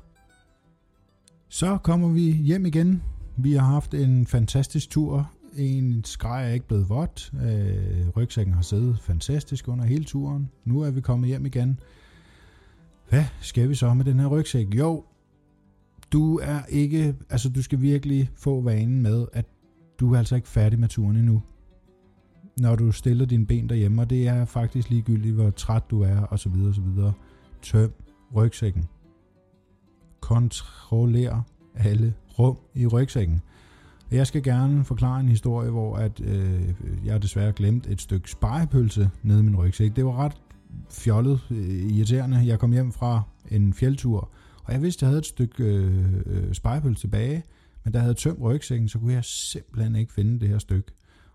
Så 1.49 1.79
kommer 1.79 2.09
vi 2.09 2.33
hjem 2.33 2.67
igen. 2.67 3.03
Vi 3.37 3.53
har 3.53 3.67
haft 3.67 3.95
en 3.95 4.27
fantastisk 4.27 4.91
tur 4.91 5.31
en 5.57 6.05
skrej 6.05 6.49
er 6.49 6.53
ikke 6.53 6.67
blevet 6.67 6.89
vådt. 6.89 7.33
Øh, 7.45 8.09
rygsækken 8.17 8.55
har 8.55 8.63
siddet 8.63 8.99
fantastisk 9.01 9.69
under 9.69 9.85
hele 9.85 10.05
turen. 10.05 10.51
Nu 10.65 10.81
er 10.81 10.91
vi 10.91 11.01
kommet 11.01 11.29
hjem 11.29 11.47
igen. 11.47 11.81
Hvad 13.09 13.25
skal 13.41 13.69
vi 13.69 13.75
så 13.75 13.95
med 13.95 14.05
den 14.05 14.21
her 14.21 14.27
rygsæk? 14.27 14.75
Jo, 14.75 15.05
du 16.13 16.39
er 16.43 16.65
ikke, 16.69 17.15
altså 17.31 17.49
du 17.49 17.63
skal 17.63 17.81
virkelig 17.81 18.31
få 18.37 18.61
vanen 18.61 19.03
med, 19.03 19.27
at 19.33 19.45
du 20.01 20.15
er 20.15 20.19
altså 20.19 20.37
ikke 20.37 20.49
færdig 20.49 20.79
med 20.79 20.89
turen 20.89 21.17
endnu. 21.17 21.43
Når 22.59 22.77
du 22.77 22.93
stiller 22.93 23.27
dine 23.27 23.47
ben 23.47 23.69
derhjemme, 23.69 24.03
og 24.03 24.11
det 24.11 24.29
er 24.29 24.45
faktisk 24.45 24.91
ligegyldigt, 24.91 25.35
hvor 25.35 25.51
træt 25.51 25.91
du 25.91 26.03
er, 26.03 26.21
og 26.21 26.39
så 26.39 26.49
videre, 26.49 26.69
og 26.69 26.75
så 26.75 26.81
videre. 26.81 27.13
Tøm 27.63 27.93
rygsækken. 28.37 28.85
Kontroller 30.21 31.43
alle 31.75 32.15
rum 32.39 32.59
i 32.75 32.87
rygsækken. 32.87 33.41
Jeg 34.11 34.27
skal 34.27 34.43
gerne 34.43 34.85
forklare 34.85 35.21
en 35.21 35.29
historie, 35.29 35.71
hvor 35.71 35.97
at, 35.97 36.21
øh, 36.21 36.75
jeg 37.05 37.23
desværre 37.23 37.53
glemt 37.53 37.87
et 37.87 38.01
stykke 38.01 38.31
spejepølse 38.31 39.11
nede 39.23 39.41
i 39.41 39.43
min 39.43 39.57
rygsæk. 39.57 39.97
Det 39.97 40.05
var 40.05 40.17
ret 40.17 40.33
fjollet, 40.91 41.41
øh, 41.51 41.59
irriterende. 41.69 42.47
Jeg 42.47 42.59
kom 42.59 42.73
hjem 42.73 42.93
fra 42.93 43.23
en 43.51 43.75
fjeldtur, 43.75 44.31
og 44.65 44.73
jeg 44.73 44.83
vidste, 44.83 44.99
at 44.99 45.03
jeg 45.03 45.09
havde 45.09 45.19
et 45.19 45.27
stykke 45.27 45.65
øh, 45.65 46.05
øh, 46.27 46.55
spejepølse 46.55 47.01
tilbage, 47.01 47.43
men 47.85 47.93
da 47.93 47.99
jeg 47.99 48.03
havde 48.03 48.15
tømt 48.15 48.41
rygsækken, 48.41 48.89
så 48.89 48.99
kunne 48.99 49.13
jeg 49.13 49.25
simpelthen 49.25 49.97
ikke 49.97 50.13
finde 50.13 50.41
det 50.41 50.49
her 50.49 50.59
stykke. 50.59 50.93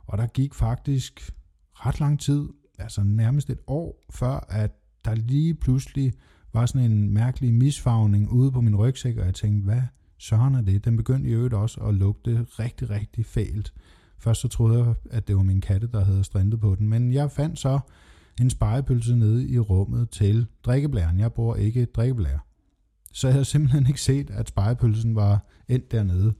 Og 0.09 0.17
der 0.17 0.27
gik 0.27 0.53
faktisk 0.53 1.33
ret 1.73 1.99
lang 1.99 2.19
tid, 2.19 2.49
altså 2.79 3.03
nærmest 3.03 3.49
et 3.49 3.59
år, 3.67 4.03
før 4.09 4.45
at 4.49 4.71
der 5.05 5.15
lige 5.15 5.53
pludselig 5.53 6.13
var 6.53 6.65
sådan 6.65 6.91
en 6.91 7.13
mærkelig 7.13 7.53
misfagning 7.53 8.31
ude 8.31 8.51
på 8.51 8.61
min 8.61 8.75
rygsæk, 8.75 9.17
og 9.17 9.25
jeg 9.25 9.35
tænkte, 9.35 9.65
hvad 9.65 9.81
Søren 10.17 10.55
er 10.55 10.61
det. 10.61 10.85
Den 10.85 10.97
begyndte 10.97 11.29
i 11.29 11.33
øvrigt 11.33 11.53
også 11.53 11.81
at 11.81 11.93
lugte 11.93 12.43
rigtig, 12.43 12.89
rigtig 12.89 13.25
fælt. 13.25 13.73
Først 14.17 14.41
så 14.41 14.47
troede 14.47 14.83
jeg, 14.83 14.93
at 15.11 15.27
det 15.27 15.35
var 15.35 15.43
min 15.43 15.61
katte, 15.61 15.87
der 15.87 16.05
havde 16.05 16.23
strintet 16.23 16.59
på 16.59 16.75
den, 16.75 16.89
men 16.89 17.13
jeg 17.13 17.31
fandt 17.31 17.59
så 17.59 17.79
en 18.41 18.49
spejepølse 18.49 19.15
nede 19.15 19.47
i 19.49 19.59
rummet 19.59 20.09
til 20.09 20.47
drikkeblæren. 20.63 21.19
Jeg 21.19 21.33
bruger 21.33 21.55
ikke 21.55 21.85
drikkeblære. 21.85 22.39
Så 23.13 23.27
jeg 23.27 23.33
havde 23.33 23.45
simpelthen 23.45 23.87
ikke 23.87 24.01
set, 24.01 24.29
at 24.29 24.47
spejepølsen 24.47 25.15
var 25.15 25.47
endt 25.67 25.91
dernede. 25.91 26.33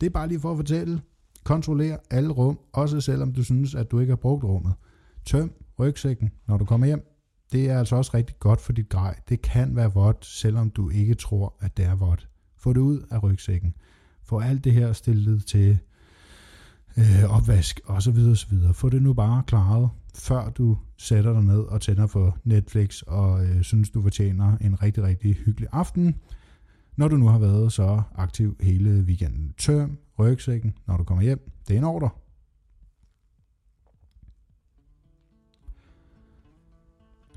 Det 0.00 0.06
er 0.06 0.10
bare 0.10 0.28
lige 0.28 0.40
for 0.40 0.50
at 0.50 0.56
fortælle. 0.56 1.00
Kontroller 1.44 1.96
alle 2.10 2.30
rum, 2.30 2.58
også 2.72 3.00
selvom 3.00 3.32
du 3.32 3.44
synes, 3.44 3.74
at 3.74 3.90
du 3.90 4.00
ikke 4.00 4.10
har 4.10 4.16
brugt 4.16 4.44
rummet. 4.44 4.72
Tøm 5.24 5.52
rygsækken, 5.78 6.30
når 6.46 6.56
du 6.56 6.64
kommer 6.64 6.86
hjem. 6.86 7.14
Det 7.52 7.70
er 7.70 7.78
altså 7.78 7.96
også 7.96 8.10
rigtig 8.14 8.36
godt 8.38 8.60
for 8.60 8.72
dit 8.72 8.88
grej. 8.88 9.18
Det 9.28 9.42
kan 9.42 9.76
være 9.76 9.92
vådt, 9.94 10.26
selvom 10.26 10.70
du 10.70 10.90
ikke 10.90 11.14
tror, 11.14 11.54
at 11.60 11.76
det 11.76 11.84
er 11.84 11.94
vådt. 11.94 12.28
Få 12.56 12.72
det 12.72 12.80
ud 12.80 13.00
af 13.10 13.22
rygsækken. 13.22 13.74
Få 14.22 14.40
alt 14.40 14.64
det 14.64 14.72
her 14.72 14.92
stillet 14.92 15.46
til 15.46 15.78
øh, 16.98 17.36
opvask 17.36 17.80
osv. 17.86 18.18
osv. 18.30 18.58
Få 18.72 18.88
det 18.88 19.02
nu 19.02 19.12
bare 19.12 19.42
klaret, 19.46 19.88
før 20.14 20.50
du 20.50 20.78
sætter 20.96 21.32
dig 21.32 21.42
ned 21.42 21.60
og 21.60 21.80
tænder 21.80 22.06
for 22.06 22.38
Netflix 22.44 23.02
og 23.02 23.46
øh, 23.46 23.62
synes, 23.62 23.90
du 23.90 24.02
fortjener 24.02 24.56
en 24.60 24.82
rigtig, 24.82 25.02
rigtig 25.02 25.34
hyggelig 25.34 25.68
aften, 25.72 26.14
når 26.96 27.08
du 27.08 27.16
nu 27.16 27.28
har 27.28 27.38
været 27.38 27.72
så 27.72 28.02
aktiv 28.14 28.56
hele 28.60 28.90
weekenden. 28.90 29.54
Tøm 29.58 29.98
rygsækken, 30.18 30.74
når 30.86 30.96
du 30.96 31.04
kommer 31.04 31.22
hjem. 31.22 31.50
Det 31.68 31.74
er 31.74 31.78
en 31.78 31.84
ordre. 31.84 32.10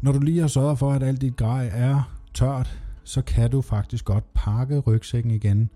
Når 0.01 0.11
du 0.11 0.19
lige 0.19 0.39
har 0.39 0.47
sørget 0.47 0.79
for, 0.79 0.91
at 0.91 1.03
alt 1.03 1.21
dit 1.21 1.35
grej 1.35 1.69
er 1.73 2.17
tørt, 2.33 2.81
så 3.03 3.21
kan 3.21 3.51
du 3.51 3.61
faktisk 3.61 4.05
godt 4.05 4.33
pakke 4.33 4.79
rygsækken 4.79 5.31
igen. 5.31 5.69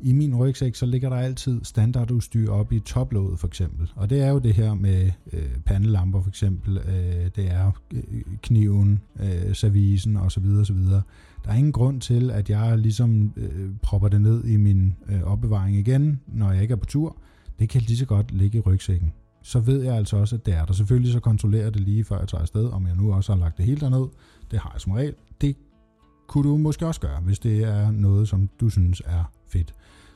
I 0.00 0.12
min 0.12 0.36
rygsæk, 0.36 0.74
så 0.74 0.86
ligger 0.86 1.08
der 1.08 1.16
altid 1.16 1.64
standardudstyr 1.64 2.50
op 2.50 2.72
i 2.72 2.80
toplåget 2.80 3.38
for 3.38 3.46
eksempel. 3.46 3.92
Og 3.96 4.10
det 4.10 4.22
er 4.22 4.28
jo 4.28 4.38
det 4.38 4.54
her 4.54 4.74
med 4.74 5.10
øh, 5.32 5.58
pandelamper 5.66 6.22
for 6.22 6.28
eksempel, 6.28 6.78
øh, 6.78 7.30
det 7.36 7.50
er 7.50 7.72
øh, 7.94 8.22
kniven, 8.42 9.00
øh, 9.20 9.54
servisen 9.54 10.16
osv. 10.16 10.44
osv. 10.60 10.76
Der 11.48 11.54
er 11.54 11.58
ingen 11.58 11.72
grund 11.72 12.00
til, 12.00 12.30
at 12.30 12.50
jeg 12.50 12.78
ligesom 12.78 13.32
øh, 13.36 13.70
propper 13.82 14.08
det 14.08 14.20
ned 14.20 14.44
i 14.44 14.56
min 14.56 14.96
øh, 15.08 15.22
opbevaring 15.22 15.76
igen, 15.76 16.20
når 16.26 16.52
jeg 16.52 16.62
ikke 16.62 16.72
er 16.72 16.76
på 16.76 16.86
tur. 16.86 17.16
Det 17.58 17.68
kan 17.68 17.80
lige 17.80 17.96
så 17.96 18.06
godt 18.06 18.32
ligge 18.32 18.58
i 18.58 18.60
rygsækken. 18.60 19.12
Så 19.42 19.60
ved 19.60 19.82
jeg 19.82 19.94
altså 19.94 20.16
også, 20.16 20.36
at 20.36 20.46
det 20.46 20.54
er 20.54 20.64
der. 20.64 20.72
Selvfølgelig 20.72 21.12
så 21.12 21.20
kontrollerer 21.20 21.70
det 21.70 21.80
lige 21.80 22.04
før 22.04 22.18
jeg 22.18 22.28
tager 22.28 22.42
afsted, 22.42 22.68
om 22.72 22.86
jeg 22.86 22.96
nu 22.96 23.12
også 23.12 23.32
har 23.32 23.40
lagt 23.40 23.56
det 23.56 23.64
helt 23.64 23.80
derned. 23.80 24.06
Det 24.50 24.58
har 24.58 24.70
jeg 24.74 24.80
som 24.80 24.92
regel. 24.92 25.14
Det 25.40 25.56
kunne 26.26 26.48
du 26.48 26.56
måske 26.56 26.86
også 26.86 27.00
gøre, 27.00 27.20
hvis 27.20 27.38
det 27.38 27.64
er 27.64 27.90
noget, 27.90 28.28
som 28.28 28.48
du 28.60 28.68
synes 28.68 29.02
er 29.06 29.32
fedt. 29.48 29.74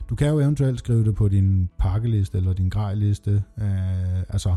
Du 0.09 0.15
kan 0.15 0.27
jo 0.27 0.39
eventuelt 0.39 0.79
skrive 0.79 1.05
det 1.05 1.15
på 1.15 1.27
din 1.27 1.69
pakkeliste 1.79 2.37
eller 2.37 2.53
din 2.53 2.69
grejliste. 2.69 3.43
Øh, 3.61 4.19
altså, 4.19 4.55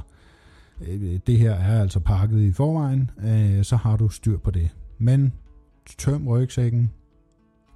øh, 0.81 1.19
det 1.27 1.39
her 1.39 1.53
er 1.53 1.81
altså 1.81 2.01
pakket 2.01 2.41
i 2.41 2.53
forvejen, 2.53 3.11
øh, 3.25 3.65
så 3.65 3.77
har 3.77 3.97
du 3.97 4.09
styr 4.09 4.39
på 4.39 4.51
det. 4.51 4.71
Men 4.99 5.33
tøm 5.99 6.29
rygsækken, 6.29 6.91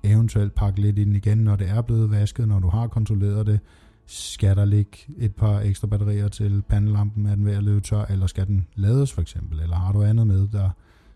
eventuelt 0.02 0.54
pakke 0.54 0.80
lidt 0.80 0.98
ind 0.98 1.16
igen, 1.16 1.38
når 1.38 1.56
det 1.56 1.68
er 1.68 1.82
blevet 1.82 2.10
vasket, 2.10 2.48
når 2.48 2.58
du 2.58 2.68
har 2.68 2.86
kontrolleret 2.86 3.46
det. 3.46 3.60
Skal 4.06 4.56
der 4.56 4.64
ligge 4.64 4.98
et 5.18 5.34
par 5.34 5.60
ekstra 5.60 5.86
batterier 5.86 6.28
til 6.28 6.62
pandelampen, 6.68 7.26
er 7.26 7.34
den 7.34 7.44
ved 7.46 7.54
at 7.54 7.62
løbe 7.62 7.80
tør, 7.80 8.04
eller 8.04 8.26
skal 8.26 8.46
den 8.46 8.66
lades 8.74 9.12
for 9.12 9.22
eksempel, 9.22 9.60
eller 9.60 9.76
har 9.76 9.92
du 9.92 10.02
andet 10.02 10.26
med, 10.26 10.48
der 10.48 10.70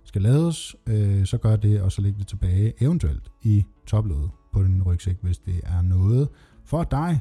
skal 0.04 0.22
lades, 0.22 0.76
øh, 0.86 1.26
så 1.26 1.38
gør 1.38 1.56
det, 1.56 1.82
og 1.82 1.92
så 1.92 2.02
læg 2.02 2.18
det 2.18 2.26
tilbage, 2.26 2.72
eventuelt 2.80 3.30
i 3.42 3.64
toplådet 3.86 4.30
på 4.52 4.62
din 4.62 4.82
rygsæk, 4.82 5.16
hvis 5.22 5.38
det 5.38 5.60
er 5.64 5.82
noget 5.82 6.28
for 6.64 6.84
dig. 6.84 7.20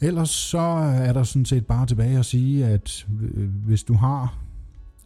Ellers 0.00 0.30
så 0.30 0.58
er 0.58 1.12
der 1.12 1.22
sådan 1.22 1.44
set 1.44 1.66
bare 1.66 1.86
tilbage 1.86 2.18
at 2.18 2.24
sige, 2.24 2.66
at 2.66 3.06
øh, 3.20 3.48
hvis 3.50 3.84
du 3.84 3.94
har 3.94 4.38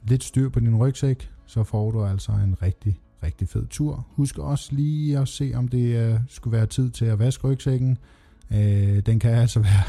lidt 0.08 0.24
styr 0.24 0.48
på 0.48 0.60
din 0.60 0.76
rygsæk, 0.76 1.30
så 1.46 1.64
får 1.64 1.90
du 1.90 2.04
altså 2.04 2.32
en 2.32 2.56
rigtig, 2.62 3.00
rigtig 3.22 3.48
fed 3.48 3.66
tur. 3.66 4.06
Husk 4.10 4.38
også 4.38 4.74
lige 4.74 5.18
at 5.18 5.28
se, 5.28 5.52
om 5.54 5.68
det 5.68 6.12
uh, 6.12 6.20
skulle 6.28 6.56
være 6.56 6.66
tid 6.66 6.90
til 6.90 7.04
at 7.04 7.18
vaske 7.18 7.48
rygsækken. 7.48 7.98
Uh, 8.50 8.56
den 9.06 9.18
kan 9.18 9.30
altså 9.30 9.60
være 9.60 9.84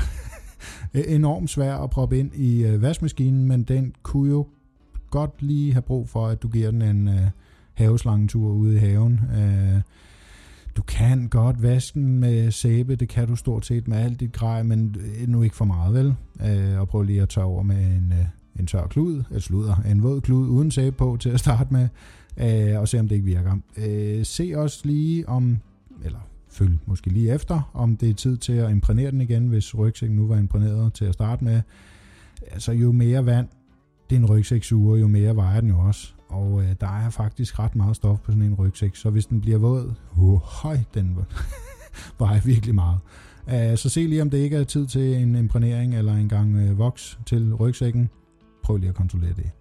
enormt 1.16 1.50
svær 1.50 1.76
at 1.76 1.90
proppe 1.90 2.20
ind 2.20 2.36
i 2.36 2.66
uh, 2.66 2.82
vaskemaskinen, 2.82 3.48
men 3.48 3.64
den 3.64 3.96
kunne 4.04 4.32
jo 4.32 4.48
godt 5.10 5.42
lige 5.42 5.74
have 5.74 5.82
brug 5.82 6.10
for, 6.10 6.28
at 6.28 6.42
du 6.42 6.48
giver 6.48 6.72
den 6.72 6.82
en 6.82 7.08
uh, 7.08 7.16
haveslangetur 7.74 8.52
ude 8.52 8.76
i 8.76 8.80
haven. 8.80 9.20
Uh, 9.30 9.82
du 10.78 10.82
kan 10.82 11.28
godt 11.28 11.64
vaske 11.64 12.00
den 12.00 12.20
med 12.20 12.52
sæbe, 12.52 12.96
det 12.96 13.10
kan 13.10 13.28
du 13.28 13.36
stort 13.36 13.66
set 13.66 13.88
med 13.88 13.98
alt 13.98 14.20
dit 14.20 14.32
grej, 14.34 14.64
men 14.64 14.96
nu 15.28 15.42
ikke 15.42 15.56
for 15.56 15.66
meget, 15.66 15.94
vel? 15.94 16.16
Øh, 16.46 16.80
og 16.80 16.88
prøv 16.88 17.02
lige 17.02 17.22
at 17.22 17.30
tørre 17.30 17.46
over 17.46 17.64
med 17.64 17.76
en, 17.76 18.14
øh, 18.20 18.26
en 18.60 18.68
tør 18.68 18.88
klud, 18.88 19.24
et 19.32 19.44
sludder, 19.44 19.76
en 19.76 20.04
våd 20.04 20.22
klud 20.22 20.48
uden 20.48 20.72
sæbe 20.72 20.96
på 20.96 21.18
til 21.20 21.30
at 21.30 21.40
starte 21.40 21.74
med, 21.74 21.88
øh, 22.38 22.80
og 22.80 22.88
se 22.88 23.00
om 23.00 23.08
det 23.08 23.16
ikke 23.16 23.26
virker. 23.26 23.58
Øh, 23.78 24.26
se 24.26 24.54
også 24.56 24.82
lige 24.84 25.30
om, 25.30 25.58
eller 26.04 26.20
følg 26.50 26.80
måske 26.86 27.10
lige 27.10 27.34
efter, 27.34 27.72
om 27.74 27.98
det 27.98 28.10
er 28.10 28.14
tid 28.14 28.38
til 28.38 28.54
at 28.54 28.72
imprænere 28.72 29.12
den 29.12 29.22
igen, 29.22 29.48
hvis 29.48 29.78
rygsækken 29.78 30.18
nu 30.18 30.28
var 30.28 30.38
imprægneret 30.38 30.94
til 30.94 31.06
at 31.06 31.14
starte 31.14 31.44
med. 31.44 31.62
Altså 32.52 32.72
jo 32.72 32.92
mere 32.92 33.26
vand 33.26 33.48
din 34.10 34.26
rygsæk 34.26 34.64
suger, 34.64 34.98
jo 34.98 35.08
mere 35.08 35.36
vejer 35.36 35.62
den 35.62 35.70
jo 35.70 35.80
også. 35.80 36.14
Og 36.30 36.62
øh, 36.62 36.76
der 36.82 36.88
er 36.88 37.10
faktisk 37.10 37.60
ret 37.60 37.76
meget 37.76 37.96
stof 37.96 38.20
på 38.20 38.32
sådan 38.32 38.44
en 38.44 38.54
rygsæk, 38.54 38.96
så 38.96 39.10
hvis 39.10 39.26
den 39.26 39.42
bliver 39.42 39.58
våd, 39.58 39.94
uh, 40.18 40.40
høj, 40.42 40.78
den 40.94 41.18
vejer 42.20 42.42
virkelig 42.42 42.76
meget. 42.76 43.00
Uh, 43.48 43.78
så 43.78 43.90
se 43.90 44.08
lige, 44.08 44.22
om 44.22 44.30
det 44.30 44.38
ikke 44.38 44.56
er 44.56 44.64
tid 44.64 44.88
til 44.88 45.16
en 45.16 45.36
imprænering 45.36 45.96
eller 45.96 46.14
en 46.14 46.30
gang 46.30 46.56
øh, 46.56 46.78
voks 46.78 47.20
til 47.26 47.54
rygsækken. 47.54 48.10
Prøv 48.64 48.78
lige 48.78 48.90
at 48.90 48.96
kontrollere 48.96 49.34
det. 49.34 49.52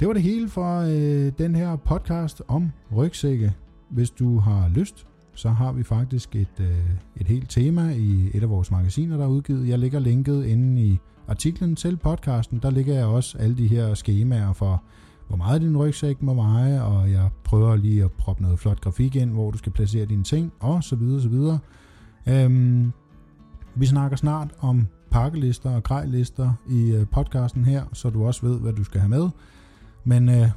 Det 0.00 0.08
var 0.08 0.14
det 0.14 0.22
hele 0.22 0.48
for 0.48 0.80
øh, 0.80 1.32
den 1.38 1.54
her 1.54 1.76
podcast 1.76 2.42
om 2.48 2.72
rygsække. 2.96 3.54
Hvis 3.90 4.10
du 4.10 4.38
har 4.38 4.68
lyst, 4.68 5.06
så 5.34 5.48
har 5.48 5.72
vi 5.72 5.82
faktisk 5.82 6.36
et, 6.36 6.60
øh, 6.60 6.90
et 7.16 7.28
helt 7.28 7.50
tema 7.50 7.92
i 7.92 8.30
et 8.34 8.42
af 8.42 8.50
vores 8.50 8.70
magasiner, 8.70 9.16
der 9.16 9.24
er 9.24 9.28
udgivet. 9.28 9.68
Jeg 9.68 9.78
lægger 9.78 9.98
linket 9.98 10.44
inde 10.44 10.82
i 10.82 10.98
artiklen 11.28 11.76
til 11.76 11.96
podcasten. 11.96 12.58
Der 12.62 12.70
ligger 12.70 12.94
jeg 12.94 13.04
også 13.06 13.38
alle 13.38 13.56
de 13.56 13.66
her 13.66 13.94
skemaer 13.94 14.52
for 14.52 14.82
hvor 15.28 15.36
meget 15.36 15.60
din 15.60 15.76
rygsæk 15.76 16.22
må 16.22 16.34
veje, 16.34 16.82
og 16.82 17.10
jeg 17.10 17.30
prøver 17.44 17.76
lige 17.76 18.04
at 18.04 18.12
proppe 18.12 18.42
noget 18.42 18.58
flot 18.58 18.80
grafik 18.80 19.16
ind, 19.16 19.30
hvor 19.30 19.50
du 19.50 19.58
skal 19.58 19.72
placere 19.72 20.06
dine 20.06 20.22
ting, 20.22 20.52
og 20.60 20.84
så 20.84 20.96
videre, 20.96 21.22
så 21.22 21.28
videre. 21.28 21.58
Øhm, 22.26 22.92
vi 23.74 23.86
snakker 23.86 24.16
snart 24.16 24.54
om 24.60 24.86
pakkelister 25.10 25.70
og 25.70 25.82
grejlister 25.82 26.52
i 26.68 26.90
øh, 26.90 27.06
podcasten 27.06 27.64
her, 27.64 27.84
så 27.92 28.10
du 28.10 28.26
også 28.26 28.46
ved, 28.46 28.60
hvad 28.60 28.72
du 28.72 28.84
skal 28.84 29.00
have 29.00 29.10
med. 29.10 29.28
Men 30.06 30.28
øh, 30.28 30.48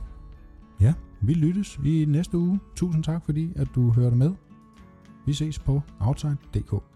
ja, 0.79 0.93
vi 1.21 1.33
lyttes 1.33 1.79
i 1.85 2.05
næste 2.07 2.37
uge. 2.37 2.59
Tusind 2.75 3.03
tak, 3.03 3.25
fordi 3.25 3.53
at 3.55 3.67
du 3.75 3.91
hørte 3.91 4.15
med. 4.15 4.31
Vi 5.25 5.33
ses 5.33 5.59
på 5.59 5.81
outside.dk. 5.99 6.88